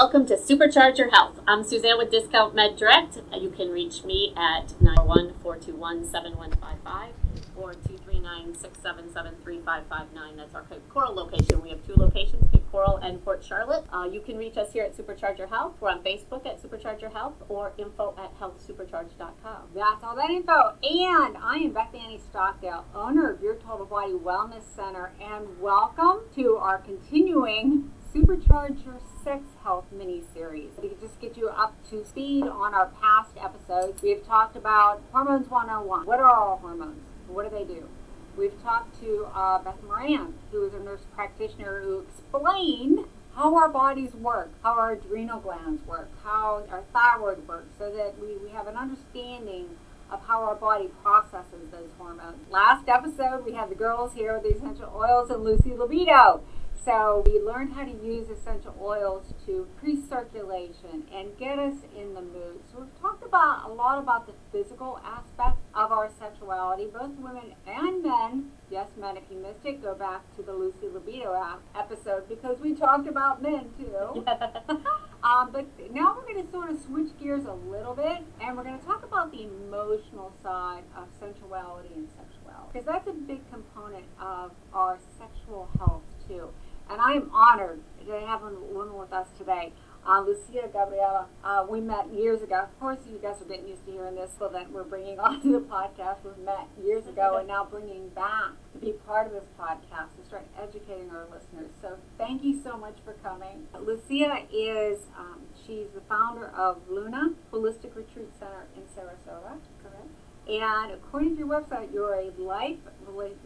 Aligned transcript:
Welcome 0.00 0.26
to 0.26 0.36
Supercharge 0.36 0.96
Your 0.96 1.10
Health. 1.10 1.40
I'm 1.48 1.64
Suzanne 1.64 1.98
with 1.98 2.12
Discount 2.12 2.54
Med 2.54 2.76
Direct. 2.76 3.18
You 3.36 3.50
can 3.50 3.70
reach 3.70 4.04
me 4.04 4.32
at 4.36 4.80
901 4.80 5.34
421 5.42 6.04
7155 6.04 7.14
or 7.56 7.72
239 7.72 8.54
677 8.54 9.34
3559. 9.42 10.36
That's 10.36 10.54
our 10.54 10.62
Cape 10.62 10.88
Coral 10.88 11.16
location. 11.16 11.60
We 11.60 11.70
have 11.70 11.84
two 11.84 11.96
locations, 11.96 12.48
Cape 12.52 12.70
Coral 12.70 12.98
and 12.98 13.24
Port 13.24 13.42
Charlotte. 13.42 13.86
Uh, 13.92 14.04
you 14.04 14.20
can 14.20 14.38
reach 14.38 14.56
us 14.56 14.72
here 14.72 14.84
at 14.84 14.96
Supercharge 14.96 15.36
Your 15.36 15.48
Health. 15.48 15.74
We're 15.80 15.90
on 15.90 16.04
Facebook 16.04 16.46
at 16.46 16.62
Supercharge 16.62 17.00
Your 17.00 17.10
Health 17.10 17.34
or 17.48 17.72
info 17.76 18.14
at 18.16 18.38
healthsupercharge.com. 18.38 19.62
That's 19.74 20.04
all 20.04 20.14
that 20.14 20.30
info. 20.30 20.76
And 20.80 21.36
I 21.38 21.56
am 21.64 21.72
Bethany 21.72 22.20
Stockdale, 22.30 22.84
owner 22.94 23.32
of 23.32 23.42
Your 23.42 23.56
Total 23.56 23.84
Body 23.84 24.12
Wellness 24.12 24.62
Center, 24.76 25.10
and 25.20 25.60
welcome 25.60 26.20
to 26.36 26.54
our 26.54 26.78
continuing 26.78 27.90
Supercharge 28.14 28.86
Your 28.86 29.00
Sex 29.22 29.42
Health 29.62 29.84
mini 29.92 30.22
series. 30.32 30.70
To 30.80 30.88
just 30.98 31.20
get 31.20 31.36
you 31.36 31.48
up 31.50 31.74
to 31.90 32.06
speed 32.06 32.44
on 32.44 32.72
our 32.72 32.86
past 32.86 33.32
episodes, 33.38 34.00
we 34.00 34.10
have 34.10 34.24
talked 34.26 34.56
about 34.56 35.02
Hormones 35.12 35.50
101. 35.50 36.06
What 36.06 36.18
are 36.18 36.34
all 36.34 36.56
hormones? 36.56 37.02
What 37.26 37.50
do 37.50 37.54
they 37.54 37.64
do? 37.64 37.86
We've 38.34 38.62
talked 38.62 38.98
to 39.02 39.28
uh, 39.34 39.58
Beth 39.58 39.82
Moran, 39.86 40.34
who 40.50 40.66
is 40.66 40.72
a 40.72 40.78
nurse 40.78 41.02
practitioner, 41.14 41.82
who 41.82 42.06
explained 42.08 43.04
how 43.34 43.54
our 43.54 43.68
bodies 43.68 44.14
work, 44.14 44.52
how 44.62 44.72
our 44.72 44.92
adrenal 44.92 45.40
glands 45.40 45.86
work, 45.86 46.08
how 46.24 46.64
our 46.70 46.84
thyroid 46.94 47.46
works, 47.46 47.68
so 47.78 47.92
that 47.94 48.14
we, 48.18 48.38
we 48.38 48.48
have 48.50 48.66
an 48.66 48.76
understanding 48.76 49.66
of 50.10 50.22
how 50.26 50.42
our 50.44 50.54
body 50.54 50.88
processes 51.02 51.70
those 51.70 51.90
hormones. 51.98 52.38
Last 52.50 52.88
episode, 52.88 53.44
we 53.44 53.52
had 53.52 53.68
the 53.68 53.74
girls 53.74 54.14
here 54.14 54.32
with 54.32 54.44
the 54.44 54.56
essential 54.56 54.90
oils 54.96 55.28
and 55.28 55.44
Lucy 55.44 55.74
Libido. 55.74 56.42
So 56.84 57.22
we 57.26 57.40
learned 57.40 57.74
how 57.74 57.84
to 57.84 57.90
use 57.90 58.28
essential 58.30 58.74
oils 58.80 59.34
to 59.46 59.66
increase 59.68 60.08
circulation 60.08 61.04
and 61.12 61.36
get 61.36 61.58
us 61.58 61.74
in 61.96 62.14
the 62.14 62.22
mood. 62.22 62.60
So 62.70 62.80
we've 62.80 63.00
talked 63.00 63.24
about 63.24 63.68
a 63.68 63.72
lot 63.72 63.98
about 63.98 64.26
the 64.26 64.32
physical 64.52 65.00
aspect 65.04 65.58
of 65.74 65.92
our 65.92 66.10
sexuality, 66.18 66.86
both 66.86 67.10
women 67.18 67.54
and 67.66 68.02
men. 68.02 68.52
Yes, 68.70 68.88
men, 68.98 69.16
if 69.16 69.24
you 69.30 69.38
missed 69.38 69.64
it, 69.64 69.82
go 69.82 69.94
back 69.94 70.22
to 70.36 70.42
the 70.42 70.52
Lucy 70.52 70.88
Libido 70.92 71.36
episode 71.74 72.28
because 72.28 72.58
we 72.60 72.74
talked 72.74 73.08
about 73.08 73.42
men 73.42 73.70
too. 73.78 74.24
um, 75.22 75.50
but 75.52 75.66
now 75.92 76.16
we're 76.16 76.32
going 76.32 76.44
to 76.44 76.50
sort 76.50 76.70
of 76.70 76.80
switch 76.80 77.10
gears 77.20 77.44
a 77.44 77.52
little 77.52 77.94
bit 77.94 78.18
and 78.40 78.56
we're 78.56 78.64
going 78.64 78.78
to 78.78 78.86
talk 78.86 79.04
about 79.04 79.30
the 79.30 79.42
emotional 79.42 80.32
side 80.42 80.84
of 80.96 81.08
sensuality 81.20 81.90
and 81.94 82.08
sexuality 82.08 82.38
because 82.72 82.86
that's 82.86 83.08
a 83.08 83.12
big 83.12 83.40
component 83.50 84.04
of 84.20 84.52
our 84.72 84.98
sexual 85.18 85.68
health 85.78 86.02
too. 86.26 86.48
And 86.90 87.00
I 87.00 87.12
am 87.12 87.30
honored 87.32 87.80
to 88.06 88.20
have 88.26 88.42
a 88.42 88.50
woman 88.50 88.96
with 88.96 89.12
us 89.12 89.26
today. 89.36 89.72
Uh, 90.06 90.22
Lucia 90.22 90.68
Gabriela, 90.72 91.26
uh, 91.44 91.66
we 91.68 91.82
met 91.82 92.10
years 92.14 92.40
ago. 92.40 92.60
Of 92.62 92.80
course, 92.80 92.98
you 93.10 93.18
guys 93.18 93.42
are 93.42 93.44
getting 93.44 93.68
used 93.68 93.84
to 93.84 93.92
hearing 93.92 94.14
this, 94.14 94.30
so 94.38 94.48
that 94.48 94.72
we're 94.72 94.84
bringing 94.84 95.20
onto 95.20 95.52
the 95.52 95.60
podcast. 95.60 96.16
We've 96.24 96.38
met 96.38 96.66
years 96.82 97.06
ago 97.06 97.36
and 97.36 97.46
now 97.46 97.66
bringing 97.70 98.08
back 98.10 98.52
to 98.72 98.78
be 98.78 98.92
part 99.06 99.26
of 99.26 99.32
this 99.34 99.44
podcast 99.60 100.16
to 100.18 100.26
start 100.26 100.46
educating 100.58 101.10
our 101.10 101.26
listeners. 101.30 101.70
So 101.82 101.98
thank 102.16 102.42
you 102.42 102.58
so 102.62 102.78
much 102.78 102.96
for 103.04 103.12
coming. 103.22 103.66
Lucia 103.78 104.46
is, 104.50 105.00
um, 105.18 105.40
she's 105.66 105.88
the 105.94 106.00
founder 106.08 106.48
of 106.56 106.78
Nuna 106.88 107.34
Holistic 107.52 107.94
Retreat 107.94 108.30
Center 108.38 108.64
in 108.74 108.82
Sarasota. 108.84 109.58
Correct. 109.82 110.08
And 110.48 110.92
according 110.92 111.36
to 111.36 111.40
your 111.40 111.48
website, 111.48 111.92
you're 111.92 112.14
a 112.14 112.30
life, 112.40 112.78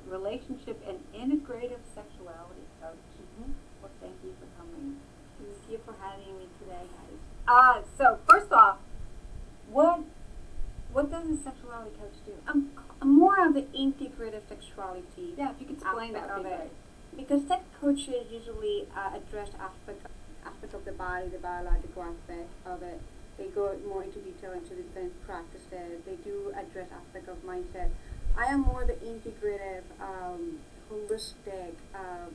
relationship, 0.06 0.80
and 0.86 1.00
integrative 1.12 1.80
sexuality 1.92 2.62
coach. 2.80 2.94
Thank 4.02 4.14
you 4.24 4.34
for 4.40 4.46
coming. 4.58 4.96
Thank 5.38 5.70
you 5.70 5.78
for 5.86 5.94
having 6.02 6.38
me 6.38 6.46
today, 6.58 6.84
guys. 6.90 7.18
Uh, 7.46 7.82
so 7.96 8.18
first 8.28 8.52
off, 8.52 8.78
what 9.70 10.00
what 10.92 11.10
does 11.10 11.24
a 11.30 11.36
sexuality 11.42 11.96
coach 11.96 12.18
do? 12.26 12.32
I'm, 12.46 12.70
I'm 13.00 13.16
more 13.16 13.46
of 13.46 13.54
the 13.54 13.62
integrative 13.72 14.42
sexuality. 14.48 15.34
Yeah, 15.38 15.52
if 15.52 15.60
you 15.60 15.66
could 15.66 15.78
explain 15.78 16.12
that 16.12 16.30
of 16.30 16.44
it. 16.44 16.70
Because 17.16 17.46
sex 17.46 17.62
coaches 17.80 18.26
usually 18.30 18.88
uh, 18.94 19.16
address 19.16 19.50
aspect 19.58 20.06
aspect 20.44 20.74
of 20.74 20.84
the 20.84 20.92
body, 20.92 21.28
the 21.28 21.38
biological 21.38 22.02
aspect 22.02 22.50
of 22.66 22.82
it. 22.82 23.00
They 23.38 23.46
go 23.46 23.74
more 23.88 24.02
into 24.02 24.18
detail 24.18 24.52
into 24.52 24.74
the 24.74 24.82
different 24.82 25.14
practices. 25.24 26.02
They 26.04 26.16
do 26.24 26.52
address 26.56 26.88
aspect 26.92 27.28
of 27.28 27.42
mindset. 27.44 27.88
I 28.36 28.46
am 28.46 28.60
more 28.60 28.84
the 28.84 28.94
integrative, 28.94 29.82
um, 30.00 30.58
holistic 30.90 31.74
uh, 31.94 32.28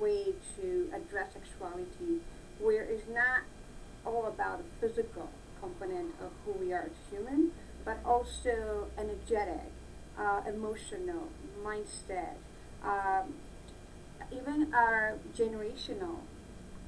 way 0.00 0.34
to 0.56 0.90
address 0.94 1.32
sexuality, 1.32 2.20
where 2.58 2.82
it's 2.82 3.08
not 3.08 3.42
all 4.04 4.26
about 4.26 4.58
the 4.58 4.88
physical 4.88 5.28
component 5.60 6.14
of 6.20 6.30
who 6.44 6.52
we 6.52 6.72
are 6.72 6.82
as 6.82 7.10
human, 7.10 7.52
but 7.84 7.98
also 8.04 8.88
energetic, 8.96 9.72
uh, 10.18 10.42
emotional, 10.46 11.28
mindset, 11.64 12.34
um, 12.82 13.34
even 14.32 14.72
our 14.74 15.14
generational 15.36 16.18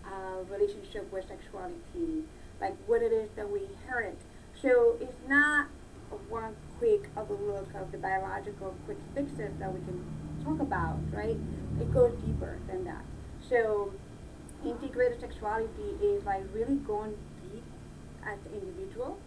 uh, 0.04 0.42
relationship 0.50 1.10
with 1.12 1.26
sexuality, 1.28 2.24
like 2.60 2.76
what 2.86 3.02
it 3.02 3.12
is 3.12 3.28
that 3.36 3.50
we 3.50 3.60
inherit. 3.64 4.18
So 4.60 4.96
it's 5.00 5.16
not 5.28 5.68
one 6.28 6.56
quick 6.78 7.08
of 7.16 7.30
a 7.30 7.34
look 7.34 7.68
of 7.74 7.92
the 7.92 7.98
biological 7.98 8.74
quick 8.84 8.98
fixes 9.14 9.52
that 9.58 9.72
we 9.72 9.80
can 9.80 10.04
talk 10.44 10.60
about, 10.60 10.98
right? 11.12 11.38
It 11.80 11.92
goes 11.92 12.14
deeper 12.24 12.58
than 12.68 12.84
that. 12.84 13.04
So 13.48 13.92
integrated 14.64 15.20
sexuality 15.20 15.96
is 16.02 16.24
like 16.24 16.42
really 16.52 16.76
going 16.76 17.16
deep 17.42 17.64
as 18.24 18.38
the 18.44 18.54
individual 18.54 19.18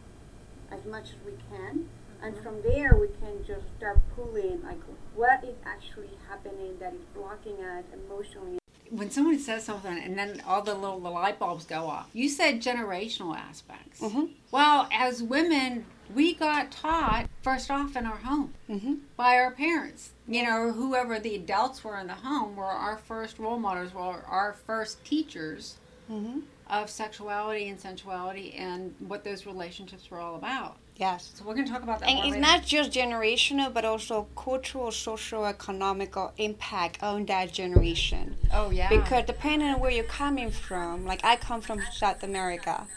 as 0.72 0.86
much 0.86 1.10
as 1.10 1.26
we 1.26 1.34
can. 1.50 1.88
And 2.22 2.36
mm-hmm. 2.36 2.44
from 2.44 2.62
there, 2.64 2.96
we 3.00 3.08
can 3.08 3.46
just 3.46 3.66
start 3.78 4.00
pulling 4.16 4.62
like 4.64 4.80
what 5.16 5.44
is 5.44 5.56
actually 5.66 6.10
happening 6.30 6.78
that 6.80 6.94
is 6.94 7.02
blocking 7.16 7.64
us 7.64 7.84
emotionally 7.94 8.60
when 8.90 9.10
someone 9.10 9.40
says 9.40 9.64
something 9.64 9.98
and 9.98 10.16
then 10.16 10.40
all 10.46 10.62
the 10.62 10.74
little 10.74 11.00
the 11.00 11.10
light 11.10 11.40
bulbs 11.40 11.66
go 11.66 11.88
off, 11.88 12.10
you 12.14 12.30
said 12.30 12.62
generational 12.62 13.36
aspects. 13.36 14.00
Mm-hmm. 14.00 14.26
Well, 14.52 14.88
as 14.92 15.24
women, 15.24 15.86
we 16.14 16.34
got 16.34 16.72
taught 16.72 17.28
first 17.42 17.70
off 17.70 17.96
in 17.96 18.06
our 18.06 18.18
home 18.18 18.54
mm-hmm. 18.70 18.96
by 19.16 19.38
our 19.38 19.52
parents. 19.52 20.12
You 20.28 20.44
know, 20.44 20.72
whoever 20.72 21.20
the 21.20 21.36
adults 21.36 21.84
were 21.84 22.00
in 22.00 22.08
the 22.08 22.14
home 22.14 22.56
were 22.56 22.66
our 22.66 22.98
first 22.98 23.40
role 23.40 23.60
models, 23.60 23.94
were 23.94 24.02
our 24.02 24.54
first 24.66 25.04
teachers 25.04 25.78
mm-hmm. 26.12 26.40
of 26.70 26.90
sexuality 26.90 27.70
and 27.70 27.80
sensuality 27.80 28.54
and 28.54 28.94
what 29.00 29.24
those 29.24 29.46
relationships 29.46 30.10
were 30.10 30.20
all 30.20 30.36
about. 30.36 30.78
Yes. 30.96 31.32
So 31.36 31.44
we're 31.46 31.56
going 31.56 31.66
to 31.66 31.72
talk 31.72 31.82
about 31.82 32.02
that. 32.02 32.10
And 32.10 32.20
it's 32.20 32.28
later. 32.30 32.40
not 32.40 32.64
just 32.64 32.92
generational, 32.92 33.74
but 33.74 33.84
also 33.84 34.28
cultural, 34.36 34.92
social, 34.92 35.46
economical 35.46 36.34
impact 36.38 37.02
on 37.02 37.26
that 37.26 37.52
generation. 37.52 38.38
Oh 38.54 38.70
yeah. 38.70 38.90
Because 38.90 39.26
depending 39.26 39.70
on 39.70 39.80
where 39.80 39.90
you're 39.90 40.04
coming 40.04 40.52
from, 40.52 41.06
like 41.06 41.22
I 41.24 41.36
come 41.36 41.62
from 41.62 41.82
South 41.92 42.22
America, 42.22 42.88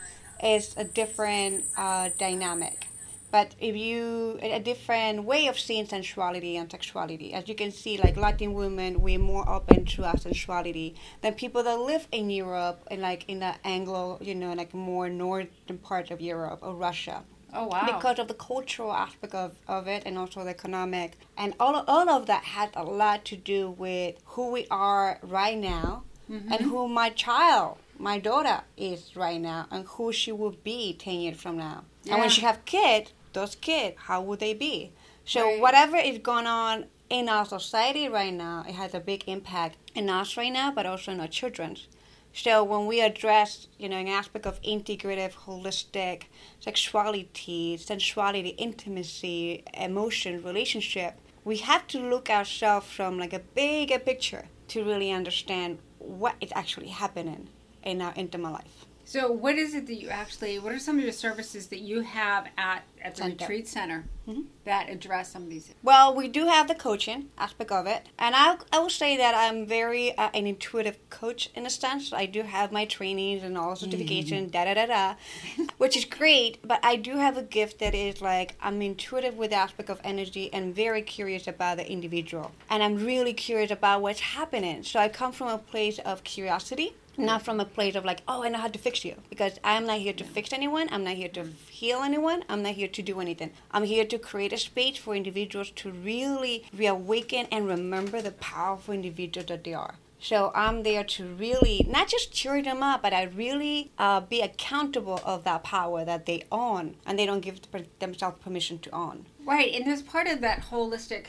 it's 0.41 0.77
a 0.77 0.84
different 0.84 1.65
uh, 1.77 2.11
dynamic. 2.19 2.86
But 3.31 3.54
if 3.60 3.76
you 3.76 4.38
a 4.42 4.60
different 4.60 5.25
way 5.25 5.47
of 5.47 5.59
seeing 5.59 5.87
sensuality 5.87 6.56
and 6.56 6.70
sexuality, 6.70 7.34
as 7.34 7.48
you 7.48 7.54
can 7.54 7.70
see, 7.70 7.98
like 7.98 8.16
Latin 8.16 8.54
women, 8.54 9.00
we're 9.00 9.19
more 9.19 9.48
open 9.48 9.84
to 9.84 10.04
our 10.04 10.16
sensuality 10.16 10.94
than 11.22 11.34
people 11.34 11.62
that 11.64 11.78
live 11.78 12.06
in 12.12 12.31
Europe 12.31 12.82
and 12.91 13.03
like 13.03 13.28
in 13.28 13.41
the 13.41 13.54
Anglo, 13.64 14.19
you 14.20 14.34
know, 14.34 14.53
like 14.53 14.72
more 14.75 15.09
northern 15.09 15.78
part 15.82 16.10
of 16.10 16.20
Europe 16.20 16.60
or 16.62 16.75
Russia 16.75 17.25
Oh 17.56 17.69
wow! 17.69 17.87
Because 17.87 18.19
of 18.19 18.28
the 18.28 18.34
cultural 18.34 18.92
aspect 18.92 19.34
of, 19.34 19.54
of 19.66 19.88
it, 19.88 20.03
and 20.04 20.19
also 20.19 20.44
the 20.44 20.50
economic, 20.50 21.19
and 21.38 21.54
all 21.58 21.75
of, 21.75 21.84
all 21.88 22.08
of 22.08 22.26
that 22.26 22.44
had 22.44 22.70
a 22.75 22.82
lot 22.82 23.25
to 23.26 23.37
do 23.37 23.70
with 23.70 24.16
who 24.26 24.50
we 24.50 24.66
are 24.70 25.19
right 25.22 25.56
now, 25.56 26.03
mm-hmm. 26.31 26.53
and 26.53 26.60
who 26.60 26.87
my 26.88 27.08
child, 27.10 27.78
my 27.98 28.19
daughter, 28.19 28.62
is 28.76 29.16
right 29.16 29.41
now, 29.41 29.66
and 29.70 29.87
who 29.87 30.12
she 30.12 30.32
will 30.32 30.56
be 30.64 30.93
ten 30.93 31.20
years 31.20 31.40
from 31.40 31.56
now. 31.56 31.84
Yeah. 32.02 32.14
And 32.14 32.20
when 32.20 32.31
she 32.31 32.43
have 32.43 32.64
kids, 32.67 33.12
those 33.37 33.55
kids, 33.55 33.97
how 34.09 34.21
would 34.23 34.41
they 34.41 34.55
be? 34.55 34.93
So 35.25 35.44
right. 35.44 35.61
whatever 35.61 35.97
is 35.97 36.19
going 36.19 36.47
on 36.47 36.87
in 37.09 37.29
our 37.29 37.44
society 37.44 38.09
right 38.09 38.33
now, 38.33 38.65
it 38.67 38.75
has 38.75 38.94
a 38.94 39.00
big 39.00 39.29
impact 39.29 39.77
in 39.94 40.09
us 40.09 40.37
right 40.37 40.53
now, 40.53 40.73
but 40.73 40.87
also 40.87 41.12
in 41.12 41.21
our 41.21 41.29
children's. 41.29 41.87
So 42.33 42.65
when 42.65 42.87
we 42.87 43.00
address, 43.00 43.69
you 43.79 43.88
know, 43.88 43.97
an 43.97 44.09
aspect 44.09 44.47
of 44.47 44.61
integrative, 44.62 45.33
holistic 45.47 46.25
sexuality, 46.61 47.77
sensuality, 47.77 48.55
intimacy, 48.59 49.65
emotion, 49.75 50.43
relationship, 50.43 51.15
we 51.44 51.59
have 51.59 51.87
to 51.89 51.99
look 51.99 52.29
ourselves 52.29 52.87
from 52.87 53.19
like 53.19 53.32
a 53.32 53.39
bigger 53.39 53.99
picture 53.99 54.47
to 54.69 54.85
really 54.85 55.11
understand 55.12 55.79
what 55.99 56.35
is 56.41 56.53
actually 56.55 56.89
happening 56.89 57.49
in 57.82 58.03
our 58.03 58.12
intimate 58.17 58.53
life. 58.53 58.86
So, 59.08 59.31
what 59.31 59.55
is 59.55 59.73
it 59.73 59.87
that 59.87 59.94
you 59.94 60.08
actually? 60.08 60.58
What 60.58 60.73
are 60.73 60.81
some 60.81 60.99
of 60.99 61.05
your 61.05 61.12
services 61.12 61.69
that 61.69 61.79
you 61.79 62.00
have 62.00 62.49
at 62.58 62.82
at 63.00 63.14
the 63.14 63.23
Center. 63.23 63.44
retreat 63.44 63.69
center 63.69 64.05
Mhm. 64.29 64.47
that 64.64 64.91
address 64.91 65.31
some 65.31 65.44
of 65.44 65.49
these? 65.49 65.73
Well, 65.81 66.12
we 66.12 66.26
do 66.26 66.47
have 66.47 66.67
the 66.67 66.75
coaching 66.75 67.31
aspect 67.38 67.70
of 67.70 67.87
it, 67.87 68.03
and 68.19 68.35
I 68.35 68.56
I 68.73 68.81
will 68.81 68.91
say 68.91 69.17
that 69.17 69.32
I'm 69.37 69.64
very 69.64 70.11
uh, 70.19 70.31
an 70.35 70.49
intuitive 70.49 70.99
coach 71.08 71.50
in 71.55 71.64
a 71.67 71.70
sense. 71.70 72.12
I 72.12 72.26
do 72.26 72.43
have 72.43 72.73
my 72.73 72.85
trainings 72.85 73.44
and 73.44 73.56
all 73.56 73.76
certification, 73.76 74.49
da 74.50 74.64
da 74.64 74.75
da 74.75 74.87
da, 74.87 75.14
which 75.79 75.97
is 75.97 76.05
great. 76.05 76.58
But 76.67 76.81
I 76.82 76.97
do 76.97 77.12
have 77.19 77.37
a 77.37 77.44
gift 77.44 77.79
that 77.79 77.94
is 77.94 78.20
like 78.20 78.56
I'm 78.61 78.82
intuitive 78.82 79.37
with 79.37 79.50
the 79.50 79.56
aspect 79.56 79.88
of 79.88 80.00
energy 80.03 80.50
and 80.53 80.75
very 80.75 81.03
curious 81.03 81.47
about 81.47 81.76
the 81.76 81.88
individual, 81.88 82.50
and 82.69 82.82
I'm 82.82 82.97
really 83.06 83.35
curious 83.35 83.70
about 83.70 84.03
what's 84.03 84.20
happening. 84.35 84.82
So 84.82 84.99
I 84.99 85.08
come 85.08 85.31
from 85.31 85.47
a 85.47 85.58
place 85.58 86.00
of 86.00 86.25
curiosity 86.25 86.97
not 87.17 87.45
from 87.45 87.61
a 87.61 87.65
place 87.65 87.95
of 87.95 88.05
like, 88.05 88.21
oh, 88.29 88.43
I 88.43 88.49
know 88.49 88.59
how 88.59 88.69
to 88.69 88.79
fix 88.79 89.05
you. 89.05 89.17
Because 89.31 89.59
I'm 89.65 89.87
not 89.87 89.99
here 89.99 90.13
to 90.13 90.25
fix 90.25 90.53
anyone. 90.53 90.89
I'm 90.91 91.05
not 91.05 91.15
here 91.15 91.29
to 91.29 91.45
heal 91.69 92.01
anyone. 92.03 92.45
I'm 92.49 92.63
not 92.63 92.75
here 92.75 92.89
to 92.89 93.03
do 93.03 93.21
anything. 93.21 93.53
I'm 93.71 93.85
here 93.85 94.05
to 94.05 94.19
create 94.19 94.53
a 94.53 94.59
space 94.59 94.97
for 94.99 95.15
individuals 95.15 95.71
to 95.77 95.91
really 95.91 96.65
reawaken 96.77 97.47
and 97.51 97.67
remember 97.67 98.23
the 98.23 98.33
powerful 98.33 98.95
individuals 98.95 99.49
that 99.49 99.65
they 99.65 99.75
are. 99.75 99.97
So 100.19 100.51
I'm 100.55 100.83
there 100.83 101.05
to 101.05 101.27
really 101.27 101.87
not 101.89 102.09
just 102.09 102.33
cheer 102.33 102.63
them 102.63 102.83
up, 102.83 103.03
but 103.03 103.13
I 103.13 103.25
really 103.25 103.91
uh, 103.99 104.21
be 104.21 104.41
accountable 104.41 105.21
of 105.25 105.45
that 105.45 105.63
power 105.63 106.05
that 106.05 106.25
they 106.25 106.45
own, 106.51 106.97
and 107.05 107.19
they 107.19 107.27
don't 107.27 107.43
give 107.43 107.61
themselves 107.99 108.43
permission 108.43 108.79
to 108.81 108.91
own. 108.95 109.27
Right, 109.45 109.75
and 109.75 109.87
there's 109.87 110.03
part 110.03 110.27
of 110.27 110.41
that 110.41 110.63
holistic 110.71 111.27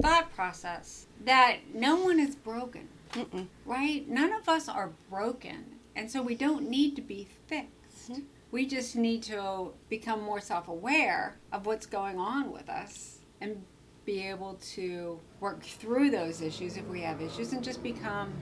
thought 0.00 0.34
process, 0.34 1.06
that 1.24 1.58
no 1.74 1.96
one 1.96 2.18
is 2.18 2.34
broken. 2.34 2.88
Mm-mm. 3.12 3.46
right? 3.66 4.08
None 4.08 4.32
of 4.32 4.48
us 4.48 4.68
are 4.68 4.90
broken, 5.10 5.76
and 5.94 6.10
so 6.10 6.22
we 6.22 6.34
don't 6.34 6.68
need 6.68 6.96
to 6.96 7.02
be 7.02 7.28
fixed. 7.46 8.10
Mhm. 8.10 8.24
We 8.50 8.66
just 8.66 8.96
need 8.96 9.22
to 9.24 9.72
become 9.88 10.22
more 10.22 10.40
self 10.40 10.68
aware 10.68 11.36
of 11.52 11.66
what's 11.66 11.86
going 11.86 12.18
on 12.18 12.52
with 12.52 12.68
us 12.68 13.20
and 13.40 13.64
be 14.04 14.26
able 14.26 14.54
to 14.74 15.20
work 15.40 15.62
through 15.62 16.10
those 16.10 16.40
issues 16.40 16.76
if 16.76 16.86
we 16.88 17.00
have 17.02 17.20
issues 17.22 17.52
and 17.52 17.62
just 17.62 17.82
become 17.82 18.32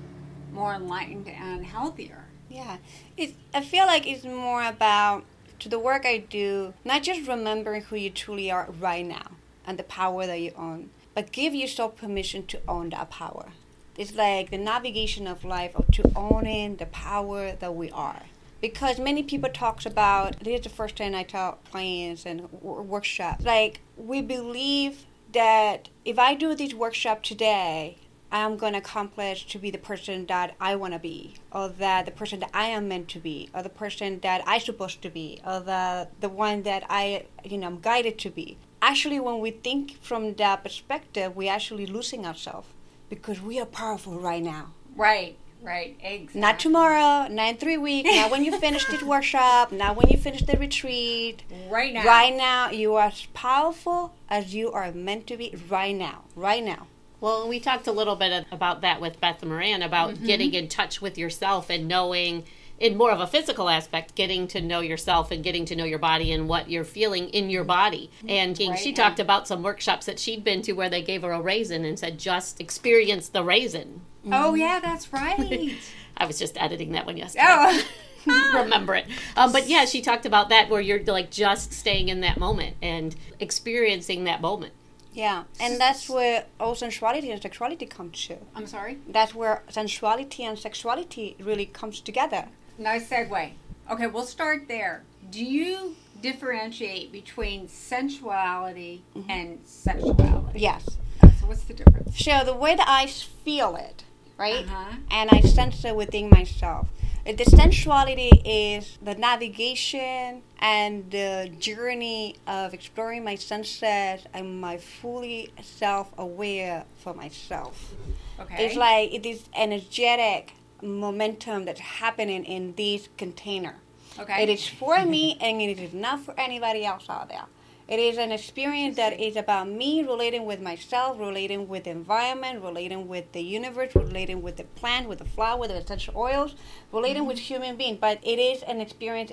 more 0.52 0.74
enlightened 0.74 1.28
and 1.28 1.64
healthier. 1.64 2.24
Yeah, 2.48 2.78
it. 3.16 3.34
I 3.54 3.60
feel 3.60 3.86
like 3.86 4.06
it's 4.06 4.24
more 4.24 4.64
about 4.64 5.24
to 5.60 5.68
the 5.68 5.78
work 5.78 6.04
I 6.06 6.18
do, 6.18 6.74
not 6.84 7.02
just 7.02 7.28
remembering 7.28 7.82
who 7.82 7.96
you 7.96 8.10
truly 8.10 8.50
are 8.50 8.68
right 8.80 9.06
now 9.06 9.32
and 9.66 9.78
the 9.78 9.84
power 9.84 10.26
that 10.26 10.40
you 10.40 10.52
own, 10.56 10.90
but 11.14 11.30
give 11.32 11.54
yourself 11.54 11.96
permission 11.96 12.46
to 12.46 12.60
own 12.66 12.88
that 12.90 13.10
power. 13.10 13.52
It's 13.96 14.14
like 14.14 14.50
the 14.50 14.58
navigation 14.58 15.26
of 15.26 15.44
life 15.44 15.74
of 15.74 15.90
to 15.92 16.10
owning 16.16 16.76
the 16.76 16.86
power 16.86 17.52
that 17.52 17.74
we 17.74 17.90
are. 17.90 18.22
Because 18.60 18.98
many 18.98 19.22
people 19.22 19.50
talks 19.50 19.86
about 19.86 20.40
this 20.40 20.60
is 20.60 20.64
the 20.64 20.68
first 20.68 20.96
time 20.96 21.14
I 21.14 21.22
tell 21.22 21.58
clients 21.70 22.26
and 22.26 22.42
w- 22.52 22.82
workshops. 22.82 23.44
Like 23.44 23.80
we 23.96 24.20
believe 24.20 25.06
that 25.32 25.88
if 26.04 26.18
I 26.18 26.34
do 26.34 26.54
this 26.54 26.74
workshop 26.74 27.22
today, 27.22 27.96
I'm 28.32 28.56
going 28.56 28.74
to 28.74 28.78
accomplish 28.78 29.46
to 29.46 29.58
be 29.58 29.70
the 29.70 29.78
person 29.78 30.26
that 30.26 30.54
I 30.60 30.76
want 30.76 30.92
to 30.92 31.00
be, 31.00 31.34
or 31.50 31.68
that 31.68 32.06
the 32.06 32.12
person 32.12 32.38
that 32.40 32.50
I 32.54 32.66
am 32.66 32.86
meant 32.86 33.08
to 33.08 33.18
be, 33.18 33.50
or 33.52 33.62
the 33.62 33.68
person 33.68 34.20
that 34.20 34.42
I 34.46 34.58
supposed 34.58 35.02
to 35.02 35.10
be, 35.10 35.40
or 35.44 35.60
the 35.60 36.08
the 36.20 36.28
one 36.28 36.62
that 36.62 36.84
I 36.88 37.24
you 37.44 37.58
know 37.58 37.66
i'm 37.66 37.80
guided 37.80 38.18
to 38.20 38.30
be. 38.30 38.56
Actually, 38.80 39.20
when 39.20 39.40
we 39.40 39.50
think 39.50 40.00
from 40.00 40.34
that 40.34 40.62
perspective, 40.62 41.34
we're 41.34 41.52
actually 41.52 41.86
losing 41.86 42.24
ourselves 42.24 42.68
because 43.10 43.42
we 43.42 43.60
are 43.60 43.66
powerful 43.66 44.18
right 44.18 44.42
now. 44.42 44.68
Right, 44.96 45.36
right, 45.62 45.98
exactly. 46.00 46.40
Not 46.40 46.58
tomorrow, 46.58 47.28
not 47.28 47.48
in 47.48 47.56
three 47.58 47.76
weeks, 47.76 48.08
not 48.10 48.30
when 48.30 48.44
you 48.44 48.58
finish 48.58 48.86
the 48.86 49.04
workshop, 49.06 49.72
not 49.72 49.96
when 49.96 50.08
you 50.08 50.16
finish 50.16 50.42
the 50.42 50.56
retreat. 50.56 51.42
Right 51.68 51.92
now. 51.92 52.04
Right 52.04 52.34
now, 52.34 52.70
you 52.70 52.94
are 52.94 53.08
as 53.08 53.26
powerful 53.34 54.14
as 54.30 54.54
you 54.54 54.72
are 54.72 54.90
meant 54.92 55.26
to 55.26 55.36
be 55.36 55.54
right 55.68 55.94
now. 55.94 56.24
Right 56.34 56.64
now. 56.64 56.86
Well, 57.20 57.46
we 57.46 57.60
talked 57.60 57.86
a 57.86 57.92
little 57.92 58.16
bit 58.16 58.46
about 58.50 58.80
that 58.80 59.00
with 59.00 59.20
Beth 59.20 59.44
Moran 59.44 59.82
about 59.82 60.14
mm-hmm. 60.14 60.26
getting 60.26 60.54
in 60.54 60.68
touch 60.68 61.02
with 61.02 61.18
yourself 61.18 61.68
and 61.68 61.86
knowing, 61.86 62.44
in 62.80 62.96
more 62.96 63.12
of 63.12 63.20
a 63.20 63.26
physical 63.26 63.68
aspect, 63.68 64.14
getting 64.14 64.48
to 64.48 64.60
know 64.60 64.80
yourself 64.80 65.30
and 65.30 65.44
getting 65.44 65.66
to 65.66 65.76
know 65.76 65.84
your 65.84 65.98
body 65.98 66.32
and 66.32 66.48
what 66.48 66.70
you're 66.70 66.82
feeling 66.82 67.28
in 67.28 67.50
your 67.50 67.62
body. 67.62 68.10
And 68.26 68.58
Right, 68.58 68.78
she 68.78 68.92
talked 68.92 69.20
about 69.20 69.46
some 69.46 69.62
workshops 69.62 70.06
that 70.06 70.18
she'd 70.18 70.42
been 70.42 70.62
to 70.62 70.72
where 70.72 70.88
they 70.88 71.02
gave 71.02 71.22
her 71.22 71.32
a 71.32 71.40
raisin 71.40 71.84
and 71.84 71.98
said, 71.98 72.18
just 72.18 72.58
experience 72.60 73.28
the 73.28 73.44
raisin. 73.44 74.00
Oh, 74.32 74.54
yeah, 74.54 74.80
that's 74.80 75.12
right. 75.12 75.76
I 76.16 76.26
was 76.26 76.38
just 76.38 76.60
editing 76.60 76.92
that 76.92 77.06
one 77.06 77.18
yesterday. 77.18 77.44
oh. 77.46 77.84
remember 78.54 78.94
it. 78.94 79.06
Um, 79.36 79.52
but 79.52 79.68
yeah, 79.68 79.84
she 79.84 80.02
talked 80.02 80.26
about 80.26 80.48
that 80.48 80.68
where 80.68 80.80
you're 80.80 81.02
like 81.04 81.30
just 81.30 81.72
staying 81.72 82.08
in 82.08 82.20
that 82.20 82.38
moment 82.38 82.76
and 82.82 83.14
experiencing 83.38 84.24
that 84.24 84.40
moment. 84.40 84.72
Yeah, 85.12 85.44
and 85.58 85.80
that's 85.80 86.08
where 86.08 86.44
all 86.60 86.74
sensuality 86.74 87.32
and 87.32 87.42
sexuality 87.42 87.84
come 87.86 88.10
to. 88.10 88.36
I'm 88.54 88.66
sorry? 88.66 88.98
That's 89.08 89.34
where 89.34 89.64
sensuality 89.68 90.44
and 90.44 90.58
sexuality 90.58 91.36
really 91.40 91.66
comes 91.66 92.00
together. 92.00 92.46
Nice 92.80 93.10
segue. 93.10 93.52
Okay, 93.90 94.06
we'll 94.06 94.24
start 94.24 94.66
there. 94.66 95.02
Do 95.30 95.44
you 95.44 95.96
differentiate 96.22 97.12
between 97.12 97.68
sensuality 97.68 99.02
and 99.28 99.58
sexuality? 99.66 100.60
Yes. 100.60 100.88
So 101.20 101.46
what's 101.46 101.64
the 101.64 101.74
difference? 101.74 102.18
So 102.18 102.42
the 102.42 102.54
way 102.54 102.74
that 102.74 102.88
I 102.88 103.06
feel 103.06 103.76
it, 103.76 104.04
right, 104.38 104.64
Uh-huh. 104.64 104.96
and 105.10 105.28
I 105.30 105.40
sense 105.42 105.84
it 105.84 105.94
within 105.94 106.30
myself. 106.30 106.88
uh, 107.26 107.32
The 107.32 107.44
sensuality 107.44 108.30
is 108.46 108.96
the 109.02 109.14
navigation 109.14 110.40
and 110.58 111.10
the 111.10 111.52
journey 111.58 112.36
of 112.46 112.72
exploring 112.72 113.24
my 113.24 113.34
senses 113.34 114.24
and 114.32 114.58
my 114.58 114.78
fully 114.78 115.52
self-aware 115.62 116.84
for 116.96 117.12
myself. 117.12 117.92
Okay. 118.40 118.64
It's 118.64 118.74
like 118.76 119.12
it 119.12 119.26
is 119.26 119.44
energetic 119.54 120.54
momentum 120.82 121.64
that's 121.64 121.80
happening 121.80 122.44
in 122.44 122.74
this 122.76 123.08
container. 123.16 123.76
okay. 124.18 124.42
It 124.42 124.48
is 124.48 124.66
for 124.66 125.04
me 125.04 125.36
and 125.40 125.60
it 125.60 125.78
is 125.78 125.92
not 125.92 126.20
for 126.20 126.34
anybody 126.38 126.84
else 126.84 127.06
out 127.08 127.28
there. 127.28 127.46
It 127.88 127.98
is 127.98 128.18
an 128.18 128.30
experience 128.30 128.94
that 128.96 129.18
is 129.18 129.34
about 129.34 129.68
me 129.68 130.02
relating 130.02 130.44
with 130.46 130.60
myself, 130.60 131.18
relating 131.18 131.66
with 131.66 131.84
the 131.84 131.90
environment, 131.90 132.62
relating 132.62 133.08
with 133.08 133.32
the 133.32 133.40
universe, 133.40 133.96
relating 133.96 134.42
with 134.42 134.58
the 134.58 134.62
plant, 134.62 135.08
with 135.08 135.18
the 135.18 135.24
flower, 135.24 135.58
with 135.58 135.70
the 135.70 135.76
essential 135.78 136.14
oils, 136.16 136.54
relating 136.92 137.26
with 137.26 137.38
mm-hmm. 137.38 137.54
human 137.54 137.76
being. 137.76 137.96
But 137.96 138.20
it 138.22 138.38
is 138.38 138.62
an 138.62 138.80
experience 138.80 139.32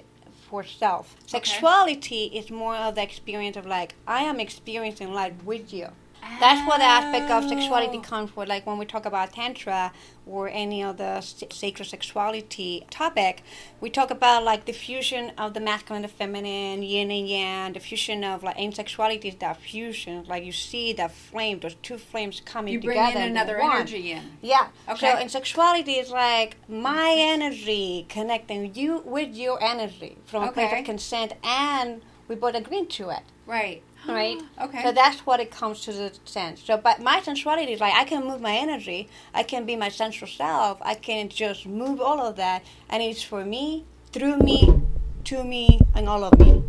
for 0.50 0.64
self. 0.64 1.16
Sexuality 1.28 2.32
is 2.34 2.50
more 2.50 2.76
of 2.76 2.96
the 2.96 3.04
experience 3.04 3.58
of 3.58 3.68
like 3.68 3.94
I 4.08 4.24
am 4.24 4.40
experiencing 4.40 5.14
life 5.14 5.34
with 5.44 5.72
you. 5.72 5.90
That's 6.40 6.68
where 6.68 6.80
the 6.80 6.84
aspect 6.84 7.30
of 7.30 7.48
sexuality 7.48 8.00
Oh. 8.00 8.02
comes 8.02 8.32
for. 8.32 8.46
Like 8.46 8.66
when 8.66 8.78
we 8.78 8.86
talk 8.86 9.06
about 9.06 9.34
tantra 9.34 9.92
or 10.28 10.50
any 10.50 10.84
other 10.84 11.22
sacred 11.22 11.86
sexuality 11.86 12.86
topic, 12.90 13.44
we 13.80 13.90
talk 13.90 14.12
about 14.12 14.44
like 14.44 14.66
the 14.66 14.74
fusion 14.74 15.32
of 15.38 15.54
the 15.54 15.60
masculine 15.60 16.04
and 16.04 16.12
the 16.12 16.16
feminine, 16.16 16.84
yin 16.84 17.12
and 17.12 17.28
yang. 17.28 17.74
The 17.74 17.80
fusion 17.80 18.24
of 18.24 18.44
like 18.44 18.58
in 18.58 18.74
sexuality 18.74 19.30
is 19.30 19.36
that 19.36 19.58
fusion. 19.58 20.26
Like 20.28 20.44
you 20.44 20.52
see 20.52 20.94
that 20.94 21.12
flame, 21.12 21.60
those 21.60 21.76
two 21.76 21.98
flames 21.98 22.42
coming 22.44 22.74
you 22.74 22.82
bring 22.82 22.98
together. 22.98 23.26
in 23.26 23.32
another 23.32 23.60
energy 23.60 24.12
in. 24.12 24.24
Yeah. 24.42 24.68
Okay. 24.90 25.12
So 25.12 25.20
in 25.20 25.30
sexuality, 25.30 25.94
is 25.94 26.12
like 26.12 26.58
my 26.68 27.16
energy 27.18 28.06
connecting 28.10 28.74
you 28.76 29.02
with 29.06 29.36
your 29.36 29.62
energy 29.64 30.18
from 30.26 30.44
a 30.44 30.52
place 30.52 30.74
of 30.74 30.86
consent, 30.86 31.34
and 31.44 32.02
we 32.28 32.36
both 32.36 32.56
agree 32.56 32.86
to 32.86 33.10
it. 33.10 33.24
Right. 33.46 33.82
Right. 34.08 34.42
Okay. 34.60 34.82
So 34.82 34.92
that's 34.92 35.20
what 35.26 35.40
it 35.40 35.52
comes 35.52 35.82
to 35.82 35.94
the 35.94 36.12
sense. 36.26 36.64
So, 36.64 36.78
but 36.78 37.00
my 37.00 37.22
sensuality 37.22 37.74
is 37.74 37.80
like 37.80 37.94
I 37.94 38.06
can 38.06 38.26
move 38.26 38.42
my 38.42 38.56
energy. 38.56 39.08
I 39.34 39.44
can 39.44 39.66
be 39.66 39.76
my 39.76 39.90
sensual 39.90 40.28
self. 40.28 40.80
I 40.82 40.96
can 40.96 41.30
just 41.30 41.66
move 41.68 42.02
all 42.02 42.20
of 42.20 42.38
that, 42.38 42.64
and 42.90 43.04
it's 43.04 43.22
for 43.22 43.46
me, 43.46 43.86
through 44.12 44.38
me, 44.38 44.82
to 45.26 45.44
me, 45.44 45.80
and 45.94 46.10
all 46.10 46.24
of 46.24 46.40
me. 46.40 46.64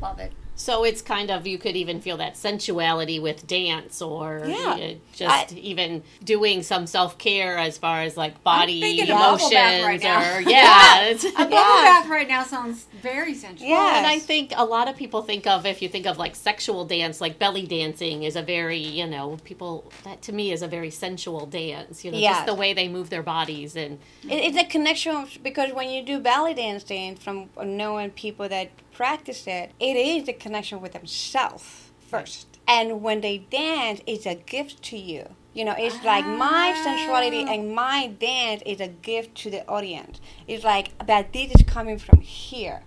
Love 0.00 0.18
it. 0.20 0.32
So 0.56 0.84
it's 0.84 1.02
kind 1.02 1.30
of 1.32 1.46
you 1.48 1.58
could 1.58 1.74
even 1.76 2.00
feel 2.00 2.16
that 2.18 2.36
sensuality 2.36 3.20
with 3.20 3.44
dance 3.46 4.00
or 4.00 4.44
Yeah. 4.46 4.92
just 5.12 5.52
even 5.52 6.04
doing 6.22 6.62
some 6.62 6.86
self 6.86 7.18
care 7.18 7.58
as 7.58 7.76
far 7.76 8.02
as 8.02 8.16
like 8.16 8.42
body 8.44 9.00
emotions 9.00 9.52
right 9.52 10.00
now. 10.00 10.36
or 10.36 10.40
yeah. 10.48 11.06
it's- 11.06 11.24
A 11.24 11.30
bubble 11.38 11.50
Yeah. 11.56 11.82
bath 12.02 12.08
right 12.08 12.28
now 12.28 12.44
sounds 12.44 12.86
very 13.02 13.34
sensual. 13.34 13.68
Yeah. 13.68 13.74
Well, 13.78 13.94
and 13.96 14.06
I 14.06 14.20
think 14.20 14.52
a 14.56 14.64
lot 14.64 14.88
of 14.88 14.96
people 14.96 15.22
think 15.22 15.46
of 15.46 15.66
if 15.66 15.82
you 15.82 15.88
think 15.88 16.06
of 16.06 16.18
like 16.18 16.36
sexual 16.36 16.84
dance, 16.84 17.20
like 17.20 17.38
belly 17.38 17.66
dancing 17.66 18.22
is 18.22 18.36
a 18.36 18.42
very 18.42 18.78
you 18.78 19.06
know 19.08 19.38
people 19.44 19.90
that 20.04 20.22
to 20.22 20.32
me 20.32 20.52
is 20.52 20.62
a 20.62 20.68
very 20.68 20.90
sensual 20.90 21.46
dance. 21.46 22.04
You 22.04 22.12
know, 22.12 22.18
Yeah. 22.18 22.32
just 22.34 22.46
the 22.46 22.54
way 22.54 22.72
they 22.72 22.86
move 22.86 23.10
their 23.10 23.22
bodies 23.24 23.74
and 23.76 23.98
It, 24.22 24.34
it's 24.54 24.56
a 24.56 24.64
connection 24.64 25.26
because 25.42 25.72
when 25.72 25.90
you 25.90 26.02
do 26.04 26.20
belly 26.20 26.54
dancing, 26.54 27.16
from 27.16 27.50
knowing 27.62 28.10
people 28.10 28.48
that 28.48 28.68
practice 28.94 29.46
it, 29.46 29.72
it 29.80 29.96
is 29.96 30.28
a 30.28 30.32
connection 30.32 30.80
with 30.80 30.92
themselves 30.92 31.90
first. 32.10 32.46
And 32.66 33.02
when 33.02 33.20
they 33.20 33.38
dance, 33.38 34.00
it's 34.06 34.24
a 34.26 34.36
gift 34.36 34.82
to 34.84 34.96
you 34.96 35.24
You 35.52 35.64
know, 35.64 35.74
it's 35.78 36.02
like 36.04 36.24
my 36.26 36.72
sensuality 36.84 37.44
Ah. 37.46 37.52
and 37.52 37.74
my 37.74 38.08
dance 38.18 38.62
is 38.66 38.80
a 38.80 38.88
gift 38.88 39.34
to 39.42 39.50
the 39.50 39.62
audience. 39.68 40.20
It's 40.48 40.64
like 40.64 40.88
that 41.06 41.32
this 41.32 41.54
is 41.54 41.62
coming 41.76 41.98
from 41.98 42.20
here. 42.22 42.82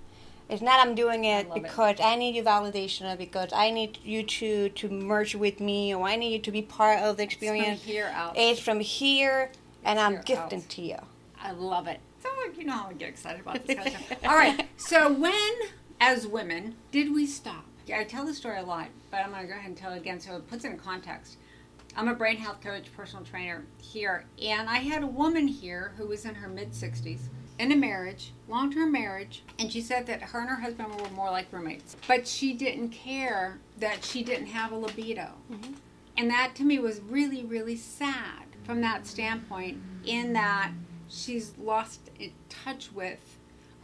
It's 0.49 0.61
not 0.61 0.79
I'm 0.85 0.93
doing 0.95 1.23
it 1.25 1.47
love 1.49 1.57
it. 1.57 1.63
because 1.63 1.97
I 2.01 2.15
need 2.15 2.33
your 2.35 2.45
validation 2.45 3.03
or 3.13 3.17
because 3.17 3.51
I 3.53 3.69
need 3.69 3.99
you 4.03 4.23
to 4.23 4.69
to 4.79 4.85
merge 4.89 5.33
with 5.35 5.59
me 5.59 5.93
or 5.95 6.07
I 6.07 6.15
need 6.21 6.31
you 6.37 6.39
to 6.39 6.51
be 6.51 6.61
part 6.79 6.99
of 7.05 7.17
the 7.17 7.23
It's 7.23 7.33
from 7.35 7.47
experience. 7.47 7.81
here 7.83 8.09
out. 8.21 8.33
It's 8.37 8.59
from 8.67 8.79
here 8.79 9.51
and 9.85 9.97
It's 9.99 10.05
I'm 10.05 10.13
here 10.13 10.23
gifting 10.31 10.61
out. 10.63 10.69
to 10.75 10.81
you. 10.81 10.99
I 11.47 11.51
love 11.51 11.87
it. 11.93 11.99
So 12.23 12.29
you 12.57 12.65
know 12.65 12.73
how 12.81 12.87
I 12.89 12.93
get 12.93 13.09
excited 13.09 13.41
about 13.45 13.65
this 13.65 13.75
kind 13.77 13.95
of 13.95 14.01
stuff. 14.05 14.19
All 14.29 14.35
right. 14.43 14.67
So 14.77 14.97
when, 15.13 15.53
as 15.99 16.27
women, 16.27 16.75
did 16.91 17.13
we 17.13 17.25
stop? 17.25 17.65
Yeah, 17.85 17.99
I 17.99 18.03
tell 18.03 18.25
the 18.25 18.33
story 18.33 18.59
a 18.59 18.63
lot, 18.63 18.89
but 19.11 19.17
I'm 19.17 19.31
going 19.31 19.43
to 19.43 19.47
go 19.47 19.53
ahead 19.53 19.69
and 19.69 19.77
tell 19.77 19.93
it 19.93 19.97
again 19.97 20.19
so 20.19 20.35
it 20.35 20.47
puts 20.47 20.65
it 20.65 20.71
in 20.71 20.77
context. 20.77 21.37
I'm 21.95 22.07
a 22.07 22.13
brain 22.13 22.37
health 22.37 22.61
coach, 22.61 22.93
personal 22.95 23.25
trainer 23.25 23.65
here, 23.81 24.25
and 24.41 24.69
I 24.69 24.77
had 24.77 25.03
a 25.03 25.07
woman 25.07 25.47
here 25.47 25.93
who 25.97 26.07
was 26.07 26.25
in 26.25 26.35
her 26.35 26.47
mid 26.47 26.71
60s 26.71 27.21
in 27.57 27.71
a 27.71 27.75
marriage, 27.75 28.33
long 28.47 28.71
term 28.71 28.91
marriage, 28.91 29.43
and 29.57 29.71
she 29.71 29.81
said 29.81 30.05
that 30.05 30.21
her 30.21 30.39
and 30.39 30.49
her 30.49 30.57
husband 30.57 30.93
were 31.01 31.09
more 31.09 31.31
like 31.31 31.51
roommates. 31.51 31.95
But 32.07 32.27
she 32.27 32.53
didn't 32.53 32.89
care 32.89 33.59
that 33.79 34.03
she 34.03 34.23
didn't 34.23 34.47
have 34.47 34.71
a 34.71 34.75
libido. 34.75 35.31
Mm-hmm. 35.51 35.73
And 36.17 36.29
that 36.29 36.53
to 36.55 36.63
me 36.63 36.77
was 36.79 36.99
really, 37.01 37.43
really 37.43 37.75
sad 37.75 38.43
from 38.63 38.81
that 38.81 39.07
standpoint, 39.07 39.81
in 40.05 40.33
that 40.33 40.71
she's 41.07 41.53
lost 41.57 42.11
in 42.19 42.31
touch 42.49 42.91
with 42.91 43.36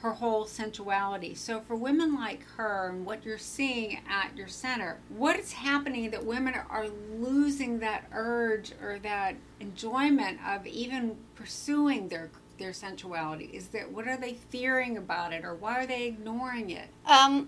her 0.03 0.11
whole 0.11 0.45
sensuality. 0.45 1.33
So 1.33 1.61
for 1.61 1.77
women 1.77 2.13
like 2.13 2.45
her 2.57 2.89
and 2.89 3.05
what 3.05 3.23
you're 3.23 3.37
seeing 3.37 4.01
at 4.07 4.35
your 4.35 4.49
center, 4.49 4.99
what 5.07 5.39
is 5.39 5.53
happening 5.53 6.11
that 6.11 6.25
women 6.25 6.55
are 6.69 6.87
losing 7.17 7.79
that 7.79 8.03
urge 8.11 8.73
or 8.81 8.99
that 8.99 9.35
enjoyment 9.61 10.39
of 10.45 10.67
even 10.67 11.15
pursuing 11.35 12.09
their 12.09 12.29
their 12.59 12.73
sensuality? 12.73 13.49
Is 13.53 13.67
that 13.67 13.91
what 13.93 14.05
are 14.07 14.17
they 14.17 14.33
fearing 14.33 14.97
about 14.97 15.31
it 15.31 15.45
or 15.45 15.55
why 15.55 15.79
are 15.79 15.87
they 15.87 16.07
ignoring 16.07 16.69
it? 16.69 16.89
Um, 17.05 17.47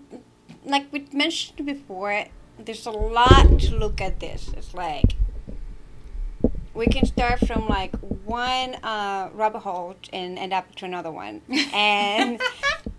like 0.64 0.90
we 0.90 1.06
mentioned 1.12 1.64
before, 1.66 2.24
there's 2.58 2.86
a 2.86 2.90
lot 2.90 3.60
to 3.60 3.76
look 3.76 4.00
at 4.00 4.18
this. 4.18 4.50
It's 4.56 4.72
like 4.72 5.14
we 6.76 6.86
can 6.86 7.06
start 7.06 7.40
from 7.46 7.66
like 7.68 7.94
one 8.24 8.74
uh, 8.76 9.30
rabbit 9.32 9.60
hole 9.60 9.96
and 10.12 10.38
end 10.38 10.52
up 10.52 10.74
to 10.76 10.84
another 10.84 11.10
one. 11.10 11.40
And 11.72 12.40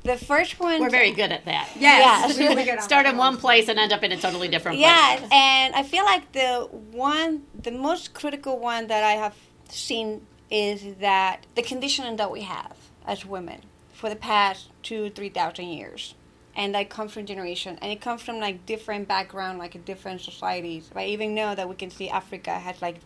the 0.03 0.17
first 0.17 0.59
one, 0.59 0.79
We're 0.81 0.89
very 0.89 1.11
good 1.11 1.31
at 1.31 1.45
that. 1.45 1.69
Yes. 1.77 2.37
really 2.37 2.65
Start 2.81 3.05
in 3.05 3.13
that. 3.13 3.19
one 3.19 3.37
place 3.37 3.67
and 3.67 3.77
end 3.79 3.91
up 3.91 4.03
in 4.03 4.11
a 4.11 4.17
totally 4.17 4.47
different 4.47 4.77
place. 4.77 4.87
Yes, 4.87 5.19
place. 5.19 5.31
and 5.33 5.75
I 5.75 5.83
feel 5.83 6.05
like 6.05 6.31
the 6.31 6.67
one, 6.91 7.43
the 7.61 7.71
most 7.71 8.13
critical 8.13 8.57
one 8.59 8.87
that 8.87 9.03
I 9.03 9.13
have 9.13 9.35
seen 9.69 10.25
is 10.49 10.95
that 10.99 11.45
the 11.55 11.61
conditioning 11.61 12.15
that 12.17 12.31
we 12.31 12.41
have 12.41 12.75
as 13.05 13.25
women 13.25 13.61
for 13.93 14.09
the 14.09 14.15
past 14.15 14.69
two, 14.81 15.09
three 15.09 15.29
thousand 15.29 15.65
years, 15.65 16.15
and 16.55 16.73
that 16.73 16.89
comes 16.89 17.11
from 17.13 17.25
generation, 17.25 17.77
and 17.81 17.91
it 17.91 17.99
comes 17.99 18.21
from 18.21 18.39
like 18.39 18.65
different 18.65 19.07
background, 19.07 19.59
like 19.59 19.83
different 19.85 20.21
societies. 20.21 20.89
I 20.95 21.05
even 21.05 21.35
know 21.35 21.53
that 21.53 21.67
we 21.67 21.75
can 21.75 21.89
see 21.89 22.09
Africa 22.09 22.51
has 22.59 22.81
like 22.81 22.97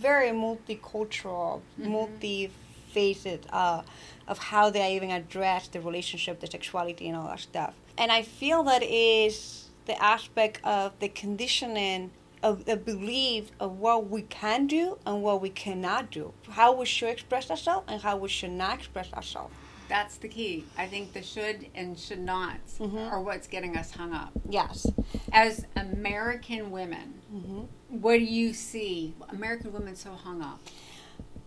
very 0.00 0.30
multicultural, 0.30 1.60
multi-faceted 1.76 3.46
uh, 3.50 3.82
of 4.26 4.38
how 4.38 4.70
they 4.70 4.94
even 4.96 5.10
address 5.10 5.68
the 5.68 5.80
relationship, 5.80 6.40
the 6.40 6.46
sexuality, 6.46 7.08
and 7.08 7.16
all 7.16 7.28
that 7.28 7.40
stuff. 7.40 7.74
And 7.96 8.12
I 8.12 8.22
feel 8.22 8.62
that 8.64 8.82
is 8.82 9.68
the 9.86 10.00
aspect 10.02 10.60
of 10.64 10.92
the 11.00 11.08
conditioning 11.08 12.10
of 12.42 12.66
the 12.66 12.76
belief 12.76 13.50
of 13.58 13.78
what 13.78 14.08
we 14.08 14.22
can 14.22 14.66
do 14.66 14.98
and 15.04 15.22
what 15.22 15.40
we 15.40 15.50
cannot 15.50 16.10
do, 16.10 16.32
how 16.50 16.72
we 16.72 16.86
should 16.86 17.08
express 17.08 17.50
ourselves 17.50 17.86
and 17.88 18.00
how 18.02 18.16
we 18.16 18.28
should 18.28 18.52
not 18.52 18.74
express 18.78 19.12
ourselves. 19.12 19.52
That's 19.88 20.16
the 20.18 20.28
key. 20.28 20.64
I 20.76 20.86
think 20.86 21.12
the 21.14 21.22
should 21.22 21.66
and 21.74 21.98
should 21.98 22.18
nots 22.20 22.78
Mhm. 22.78 23.10
are 23.10 23.20
what's 23.22 23.46
getting 23.46 23.76
us 23.76 23.92
hung 23.92 24.12
up. 24.12 24.32
Yes. 24.48 24.86
As 25.32 25.64
American 25.76 26.70
women, 26.70 27.20
hmm 27.30 27.62
what 27.88 28.18
do 28.18 28.24
you 28.24 28.52
see 28.52 29.14
American 29.30 29.72
women 29.72 29.96
so 29.96 30.10
hung 30.12 30.42
up? 30.42 30.60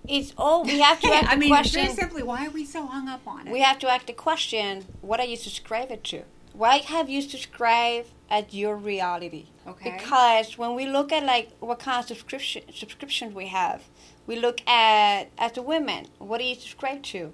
It's 0.07 0.33
all 0.37 0.63
we 0.63 0.79
have 0.79 0.99
to 1.01 1.07
ask 1.13 1.25
the 1.27 1.33
I 1.33 1.35
mean, 1.35 1.49
question. 1.49 1.83
very 1.83 1.93
simply, 1.93 2.23
why 2.23 2.47
are 2.47 2.49
we 2.49 2.65
so 2.65 2.87
hung 2.87 3.07
up 3.07 3.21
on 3.27 3.47
it? 3.47 3.51
We 3.53 3.59
have 3.61 3.77
to 3.79 3.87
ask 3.87 4.07
the 4.07 4.13
question: 4.13 4.85
What 5.01 5.19
are 5.19 5.25
you 5.25 5.37
subscribing 5.37 6.01
to? 6.03 6.23
Why 6.53 6.77
have 6.79 7.09
you 7.09 7.21
subscribed 7.21 8.09
at 8.29 8.53
your 8.53 8.75
reality? 8.75 9.45
okay. 9.67 9.91
Because 9.97 10.57
when 10.57 10.73
we 10.73 10.85
look 10.87 11.11
at 11.13 11.23
like 11.23 11.51
what 11.59 11.77
kind 11.79 11.99
of 12.01 12.07
subscription 12.07 12.63
subscriptions 12.73 13.35
we 13.35 13.47
have, 13.47 13.83
we 14.25 14.35
look 14.35 14.67
at 14.67 15.25
as 15.37 15.51
the 15.53 15.61
women. 15.61 16.07
What 16.17 16.39
do 16.39 16.45
you 16.45 16.55
subscribe 16.55 17.03
to? 17.03 17.33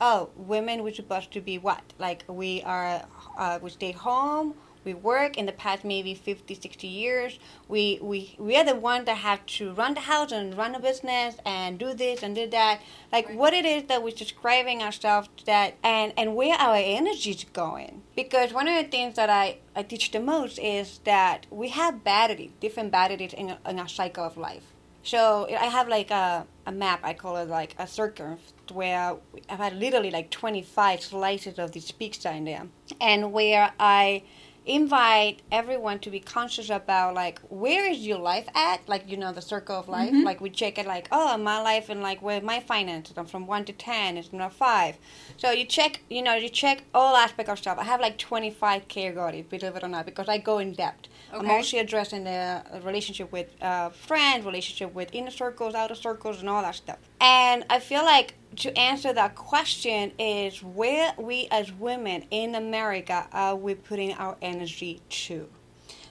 Oh, 0.00 0.30
women 0.36 0.84
we're 0.84 0.94
supposed 0.94 1.32
to 1.32 1.40
be 1.40 1.58
what? 1.58 1.82
Like 1.98 2.24
we 2.28 2.62
are, 2.62 3.02
uh, 3.36 3.58
we 3.60 3.70
stay 3.70 3.92
home. 3.92 4.54
We 4.84 4.94
work 4.94 5.36
in 5.36 5.46
the 5.46 5.52
past 5.52 5.84
maybe 5.84 6.14
50, 6.14 6.54
60 6.54 6.86
years. 6.86 7.38
We, 7.66 7.98
we, 8.00 8.36
we 8.38 8.56
are 8.56 8.64
the 8.64 8.76
one 8.76 9.04
that 9.06 9.18
have 9.18 9.44
to 9.46 9.72
run 9.72 9.94
the 9.94 10.00
house 10.00 10.30
and 10.30 10.56
run 10.56 10.74
a 10.76 10.80
business 10.80 11.36
and 11.44 11.78
do 11.78 11.94
this 11.94 12.22
and 12.22 12.34
do 12.34 12.48
that. 12.50 12.80
Like 13.12 13.28
what 13.30 13.52
it 13.52 13.66
is 13.66 13.84
that 13.88 14.02
we're 14.02 14.12
describing 14.12 14.82
ourselves 14.82 15.28
that 15.46 15.74
and, 15.82 16.12
and 16.16 16.36
where 16.36 16.56
our 16.56 16.76
energy 16.76 17.32
is 17.32 17.44
going. 17.52 18.02
Because 18.14 18.52
one 18.52 18.68
of 18.68 18.82
the 18.82 18.88
things 18.88 19.16
that 19.16 19.28
I, 19.28 19.58
I 19.74 19.82
teach 19.82 20.12
the 20.12 20.20
most 20.20 20.58
is 20.60 21.00
that 21.04 21.46
we 21.50 21.68
have 21.70 22.04
batteries, 22.04 22.52
different 22.60 22.92
batteries 22.92 23.32
in, 23.32 23.56
in 23.66 23.78
our 23.80 23.88
cycle 23.88 24.24
of 24.24 24.36
life. 24.36 24.72
So 25.08 25.46
I 25.48 25.66
have 25.78 25.88
like 25.88 26.10
a, 26.10 26.46
a 26.66 26.72
map, 26.72 27.00
I 27.02 27.14
call 27.14 27.38
it 27.38 27.48
like 27.48 27.74
a 27.78 27.86
circle, 27.86 28.36
where 28.72 29.16
I've 29.48 29.58
had 29.58 29.74
literally 29.74 30.10
like 30.10 30.28
25 30.30 31.00
slices 31.02 31.58
of 31.58 31.72
this 31.72 31.90
pizza 31.92 32.30
in 32.34 32.44
there. 32.44 32.66
And 33.00 33.32
where 33.32 33.72
I 33.80 34.22
invite 34.66 35.40
everyone 35.50 35.98
to 36.00 36.10
be 36.10 36.20
conscious 36.20 36.68
about 36.68 37.14
like 37.14 37.40
where 37.48 37.90
is 37.90 38.00
your 38.06 38.18
life 38.18 38.46
at? 38.54 38.86
Like 38.86 39.08
you 39.10 39.16
know 39.16 39.32
the 39.32 39.40
circle 39.40 39.76
of 39.76 39.88
life. 39.88 40.12
Mhm. 40.12 40.24
like 40.24 40.42
we 40.42 40.50
check 40.50 40.76
it 40.76 40.84
like 40.86 41.08
oh 41.10 41.38
my 41.38 41.58
life 41.62 41.88
and 41.88 42.02
like 42.02 42.20
where 42.20 42.42
my 42.42 42.60
finances 42.60 43.14
i'm 43.16 43.24
from 43.24 43.46
1 43.46 43.64
to 43.64 43.72
10 43.72 44.18
it's 44.18 44.30
not 44.30 44.52
5 44.52 44.96
so 45.38 45.50
you 45.52 45.64
check 45.64 46.02
you 46.10 46.20
know 46.20 46.34
you 46.34 46.50
check 46.50 46.82
all 46.94 47.16
aspects 47.16 47.50
of 47.50 47.58
stuff. 47.58 47.78
I 47.78 47.84
have 47.84 48.02
like 48.02 48.18
25 48.18 48.88
categories 48.88 49.46
believe 49.48 49.74
it 49.74 49.82
or 49.82 49.88
not 49.88 50.04
because 50.04 50.28
i 50.28 50.36
go 50.36 50.58
in 50.58 50.74
depth 50.74 51.08
i'm 51.32 51.40
Okay. 51.40 51.46
mostly 51.48 51.78
addressing 51.78 52.24
the 52.24 52.30
uh, 52.30 52.80
relationship 52.84 53.30
with 53.32 53.48
uh, 53.62 53.90
friends 53.90 54.44
relationship 54.44 54.94
with 54.94 55.08
inner 55.12 55.30
circles 55.30 55.74
outer 55.74 55.94
circles 55.94 56.40
and 56.40 56.48
all 56.48 56.62
that 56.62 56.74
stuff 56.74 56.98
and 57.20 57.64
i 57.70 57.78
feel 57.78 58.04
like 58.04 58.34
to 58.56 58.76
answer 58.78 59.12
that 59.12 59.34
question 59.34 60.10
is 60.18 60.62
where 60.62 61.12
we 61.18 61.48
as 61.50 61.70
women 61.70 62.24
in 62.30 62.54
America 62.54 63.26
are 63.30 63.54
we 63.54 63.74
putting 63.74 64.14
our 64.14 64.36
energy 64.40 65.02
to? 65.10 65.46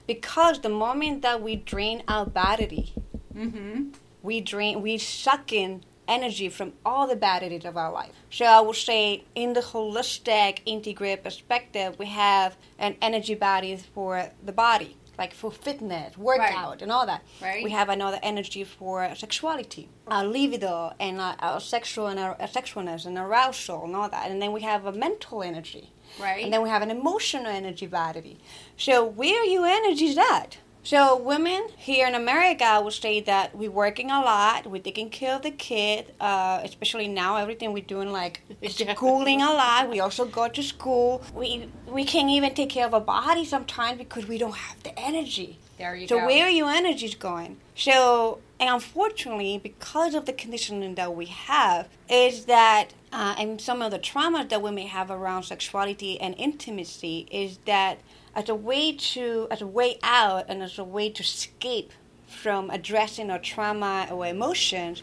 Because 0.05 0.61
the 0.61 0.69
moment 0.69 1.23
that 1.23 1.41
we 1.41 1.55
drain 1.55 2.03
our 2.07 2.27
battery, 2.27 2.93
Mm-hmm. 3.35 3.89
we 4.21 4.39
drain, 4.39 4.81
we 4.83 4.97
suck 4.99 5.51
in 5.51 5.83
energy 6.07 6.47
from 6.47 6.73
all 6.85 7.07
the 7.07 7.15
batteries 7.15 7.65
of 7.65 7.75
our 7.75 7.91
life. 7.91 8.13
So 8.29 8.45
I 8.45 8.61
would 8.61 8.75
say, 8.75 9.23
in 9.33 9.53
the 9.53 9.61
holistic, 9.61 10.59
integrated 10.65 11.23
perspective, 11.23 11.97
we 11.97 12.05
have 12.05 12.55
an 12.77 12.95
energy 13.01 13.33
body 13.35 13.77
for 13.95 14.29
the 14.45 14.51
body, 14.53 14.95
like 15.17 15.33
for 15.33 15.51
fitness, 15.51 16.17
workout, 16.17 16.81
and 16.81 16.91
all 16.91 17.05
that. 17.05 17.23
Right. 17.41 17.63
We 17.63 17.71
have 17.71 17.89
another 17.89 18.19
energy 18.21 18.63
for 18.63 19.13
sexuality, 19.15 19.89
our 20.07 20.25
libido, 20.25 20.93
and 20.99 21.19
our, 21.19 21.35
our 21.39 21.59
sexual 21.59 22.07
and 22.07 22.19
our, 22.19 22.35
our 22.39 22.47
sexualness 22.47 23.05
and 23.05 23.17
arousal 23.17 23.85
and 23.85 23.95
all 23.95 24.09
that. 24.09 24.29
And 24.29 24.41
then 24.41 24.51
we 24.51 24.61
have 24.61 24.85
a 24.85 24.91
mental 24.91 25.41
energy. 25.43 25.91
Right. 26.19 26.43
And 26.43 26.53
then 26.53 26.61
we 26.61 26.69
have 26.69 26.81
an 26.81 26.91
emotional 26.91 27.47
energy 27.47 27.87
battery. 27.87 28.37
So 28.77 29.05
where 29.05 29.41
are 29.41 29.45
your 29.45 29.65
energies 29.65 30.17
at? 30.17 30.57
So 30.87 31.17
women 31.17 31.67
here 31.75 32.07
in 32.07 32.15
America, 32.15 32.63
I 32.63 32.79
would 32.79 32.93
say 32.93 33.19
that 33.19 33.53
we're 33.53 33.69
working 33.69 34.09
a 34.09 34.21
lot. 34.21 34.65
We're 34.65 34.81
taking 34.81 35.09
care 35.09 35.35
of 35.35 35.41
the 35.41 35.51
kid, 35.51 36.13
uh, 36.21 36.61
especially 36.63 37.09
now. 37.09 37.35
Everything 37.35 37.73
we're 37.73 37.83
doing 37.83 38.13
like 38.13 38.39
schooling 38.69 39.41
a 39.41 39.51
lot. 39.51 39.89
We 39.89 39.99
also 39.99 40.23
go 40.23 40.47
to 40.47 40.63
school. 40.63 41.21
We 41.35 41.67
we 41.87 42.05
can't 42.05 42.29
even 42.29 42.53
take 42.53 42.69
care 42.69 42.85
of 42.85 42.93
our 42.93 43.01
body 43.01 43.43
sometimes 43.43 43.97
because 43.97 44.29
we 44.29 44.37
don't 44.37 44.55
have 44.55 44.81
the 44.83 44.97
energy. 44.97 45.59
there 45.77 45.93
you 45.93 46.07
go. 46.07 46.15
So 46.15 46.21
go. 46.21 46.25
where 46.25 46.45
are 46.45 46.55
your 46.61 46.69
energies 46.69 47.15
going? 47.15 47.57
So, 47.75 48.39
and 48.57 48.69
unfortunately, 48.69 49.59
because 49.61 50.15
of 50.15 50.25
the 50.25 50.31
conditioning 50.31 50.95
that 50.95 51.13
we 51.13 51.25
have, 51.25 51.89
is 52.09 52.45
that 52.45 52.93
uh, 53.11 53.35
and 53.37 53.59
some 53.59 53.81
of 53.81 53.91
the 53.91 53.99
traumas 53.99 54.47
that 54.47 54.61
we 54.61 54.71
may 54.71 54.85
have 54.85 55.11
around 55.11 55.43
sexuality 55.43 56.17
and 56.21 56.33
intimacy 56.37 57.27
is 57.29 57.57
that 57.65 57.99
as 58.37 58.47
a 58.49 58.55
way 58.55 58.93
to 58.93 59.47
as 59.49 59.61
a 59.61 59.67
way 59.67 59.97
out 60.03 60.45
and 60.47 60.61
as 60.61 60.77
a 60.77 60.83
way 60.83 61.09
to 61.09 61.23
escape 61.23 61.91
from 62.27 62.69
addressing 62.69 63.31
our 63.31 63.39
trauma 63.39 64.07
or 64.11 64.27
emotions, 64.27 65.01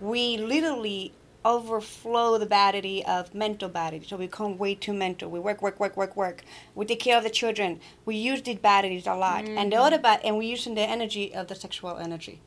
we 0.00 0.38
literally 0.38 1.12
overflow 1.44 2.38
the 2.38 2.46
battery 2.46 3.04
of 3.06 3.34
mental 3.34 3.68
battery. 3.68 4.02
So 4.06 4.16
we 4.16 4.26
become 4.26 4.56
way 4.56 4.74
too 4.74 4.92
mental. 4.94 5.30
We 5.30 5.40
work, 5.40 5.62
work, 5.62 5.78
work, 5.78 5.96
work, 5.96 6.16
work. 6.16 6.42
We 6.74 6.86
take 6.86 7.00
care 7.00 7.18
of 7.18 7.24
the 7.24 7.30
children. 7.30 7.80
We 8.04 8.16
use 8.16 8.42
these 8.42 8.58
batteries 8.58 9.06
a 9.06 9.14
lot. 9.14 9.44
And 9.44 9.72
the 9.72 9.76
mm. 9.76 9.86
other 9.86 9.98
bat 9.98 10.20
and 10.24 10.36
we're 10.36 10.50
using 10.50 10.74
the 10.74 10.82
energy 10.82 11.34
of 11.34 11.48
the 11.48 11.54
sexual 11.54 11.98
energy. 11.98 12.40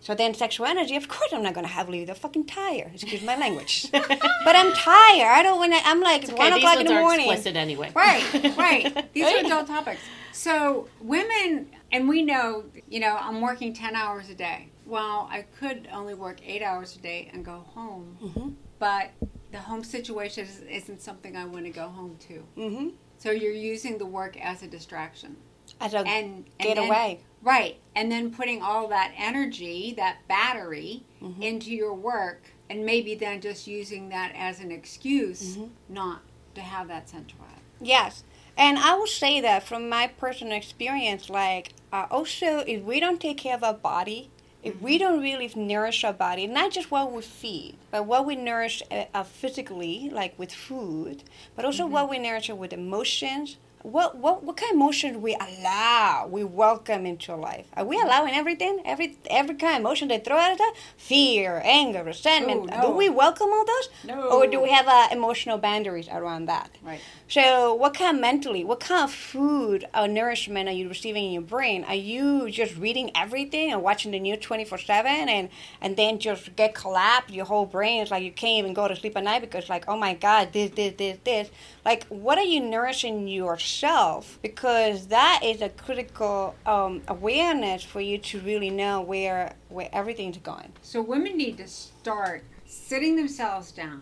So 0.00 0.14
then 0.14 0.32
sexual 0.34 0.66
energy, 0.66 0.96
of 0.96 1.08
course 1.08 1.32
I'm 1.32 1.42
not 1.42 1.54
gonna 1.54 1.66
have 1.68 1.88
libido. 1.88 2.14
Fucking 2.14 2.46
tired. 2.46 2.92
Excuse 2.94 3.22
my 3.22 3.36
language. 3.36 3.88
but 3.92 4.54
I'm 4.56 4.72
tired. 4.72 5.32
I 5.38 5.42
don't 5.42 5.58
wanna 5.58 5.78
I'm 5.84 6.00
like 6.00 6.24
Okay, 6.24 6.34
one 6.34 6.52
these 6.52 6.58
o'clock 6.62 6.80
in 6.80 6.86
the 6.86 6.94
morning. 6.94 7.26
explicit 7.30 7.56
anyway. 7.56 7.90
Right, 7.94 8.56
right. 8.56 9.12
These 9.12 9.24
are 9.26 9.38
adult 9.44 9.66
topics. 9.66 10.00
So 10.32 10.88
women, 11.00 11.70
and 11.90 12.08
we 12.08 12.22
know, 12.22 12.64
you 12.88 13.00
know, 13.00 13.16
I'm 13.20 13.40
working 13.40 13.72
ten 13.74 13.96
hours 13.96 14.28
a 14.30 14.34
day. 14.34 14.68
Well, 14.86 15.28
I 15.30 15.42
could 15.58 15.88
only 15.92 16.14
work 16.14 16.38
eight 16.46 16.62
hours 16.62 16.94
a 16.96 17.00
day 17.00 17.28
and 17.32 17.44
go 17.44 17.58
home, 17.74 18.16
Mhm. 18.22 18.54
but 18.78 19.10
the 19.50 19.58
home 19.58 19.82
situation 19.84 20.44
is, 20.44 20.60
isn't 20.60 21.02
something 21.02 21.36
I 21.36 21.44
want 21.44 21.64
to 21.64 21.70
go 21.70 21.88
home 21.88 22.16
to. 22.28 22.44
Mm-hmm. 22.56 22.88
So 23.18 23.30
you're 23.32 23.52
using 23.52 23.98
the 23.98 24.06
work 24.06 24.38
as 24.40 24.62
a 24.62 24.66
distraction, 24.68 25.36
As 25.80 25.92
a 25.92 25.98
and, 25.98 26.06
and 26.08 26.44
get 26.60 26.76
then- 26.76 26.86
away. 26.86 27.20
Right? 27.42 27.78
And 27.94 28.10
then 28.10 28.30
putting 28.30 28.62
all 28.62 28.88
that 28.88 29.12
energy, 29.16 29.94
that 29.96 30.26
battery, 30.28 31.02
Mhm. 31.22 31.42
into 31.42 31.70
your 31.70 31.94
work, 31.94 32.42
and 32.70 32.84
maybe 32.84 33.14
then 33.14 33.40
just 33.40 33.66
using 33.66 34.08
that 34.10 34.32
as 34.36 34.60
an 34.60 34.70
excuse 34.70 35.56
Mhm. 35.56 35.70
not 35.88 36.22
to 36.54 36.60
have 36.60 36.88
that 36.88 37.08
central. 37.08 37.44
Yes. 37.80 38.24
And 38.56 38.78
I 38.78 38.94
will 38.94 39.06
say 39.06 39.40
that 39.40 39.62
from 39.62 39.88
my 39.88 40.08
personal 40.08 40.56
experience, 40.56 41.30
like, 41.30 41.72
uh, 41.92 42.06
also, 42.10 42.58
if 42.66 42.82
we 42.82 42.98
don't 42.98 43.20
take 43.20 43.38
care 43.38 43.54
of 43.54 43.62
our 43.62 43.74
body, 43.74 44.30
if 44.64 44.80
we 44.80 44.98
don't 44.98 45.20
really 45.20 45.50
nourish 45.54 46.02
our 46.02 46.12
body, 46.12 46.46
not 46.48 46.72
just 46.72 46.90
what 46.90 47.12
we 47.12 47.22
feed, 47.22 47.76
but 47.92 48.04
what 48.04 48.26
we 48.26 48.34
nourish 48.34 48.82
uh, 48.90 49.04
uh, 49.14 49.22
physically, 49.22 50.10
like 50.12 50.36
with 50.38 50.52
food, 50.52 51.22
but 51.54 51.64
also 51.64 51.86
what 51.86 52.10
we 52.10 52.18
nourish 52.18 52.48
with 52.48 52.72
emotions. 52.72 53.56
What, 53.82 54.16
what 54.18 54.42
what 54.42 54.56
kind 54.56 54.72
of 54.72 54.76
emotions 54.76 55.16
we 55.18 55.34
allow, 55.36 56.26
we 56.30 56.42
welcome 56.44 57.06
into 57.06 57.34
life? 57.36 57.66
Are 57.76 57.84
we 57.84 57.96
allowing 58.00 58.34
everything, 58.34 58.82
every 58.84 59.16
every 59.30 59.54
kind 59.54 59.74
of 59.76 59.80
emotion 59.80 60.08
they 60.08 60.18
throw 60.18 60.36
at 60.38 60.60
us? 60.60 60.76
Fear, 60.96 61.62
anger, 61.64 62.02
resentment. 62.02 62.70
Oh, 62.72 62.76
no. 62.76 62.82
Do 62.88 62.96
we 62.96 63.08
welcome 63.08 63.48
all 63.48 63.64
those, 63.64 63.88
No. 64.04 64.30
or 64.30 64.46
do 64.46 64.60
we 64.60 64.70
have 64.70 64.88
uh, 64.88 65.08
emotional 65.12 65.58
boundaries 65.58 66.08
around 66.08 66.46
that? 66.46 66.70
Right. 66.82 67.00
So, 67.30 67.74
what 67.74 67.92
kind 67.92 68.16
of 68.16 68.22
mentally, 68.22 68.64
what 68.64 68.80
kind 68.80 69.04
of 69.04 69.12
food 69.12 69.84
or 69.94 70.08
nourishment 70.08 70.66
are 70.66 70.72
you 70.72 70.88
receiving 70.88 71.26
in 71.26 71.32
your 71.32 71.42
brain? 71.42 71.84
Are 71.84 71.94
you 71.94 72.50
just 72.50 72.74
reading 72.78 73.10
everything 73.14 73.70
and 73.70 73.82
watching 73.82 74.12
the 74.12 74.18
news 74.18 74.38
24 74.38 74.78
7 74.78 75.28
and, 75.28 75.50
and 75.82 75.94
then 75.98 76.20
just 76.20 76.56
get 76.56 76.74
collapsed? 76.74 77.34
Your 77.34 77.44
whole 77.44 77.66
brain 77.66 78.02
is 78.02 78.10
like 78.10 78.22
you 78.22 78.32
can't 78.32 78.56
even 78.60 78.72
go 78.72 78.88
to 78.88 78.96
sleep 78.96 79.14
at 79.14 79.24
night 79.24 79.42
because, 79.42 79.68
like, 79.68 79.84
oh 79.88 79.98
my 79.98 80.14
God, 80.14 80.54
this, 80.54 80.70
this, 80.70 80.94
this, 80.96 81.18
this. 81.22 81.50
Like, 81.84 82.06
what 82.06 82.38
are 82.38 82.44
you 82.44 82.60
nourishing 82.60 83.28
yourself? 83.28 84.38
Because 84.40 85.08
that 85.08 85.42
is 85.44 85.60
a 85.60 85.68
critical 85.68 86.56
um, 86.64 87.02
awareness 87.08 87.82
for 87.82 88.00
you 88.00 88.16
to 88.16 88.40
really 88.40 88.70
know 88.70 89.02
where, 89.02 89.54
where 89.68 89.90
everything's 89.92 90.38
going. 90.38 90.72
So 90.80 91.02
women 91.02 91.36
need 91.36 91.58
to 91.58 91.68
start 91.68 92.44
sitting 92.64 93.16
themselves 93.16 93.70
down, 93.70 94.00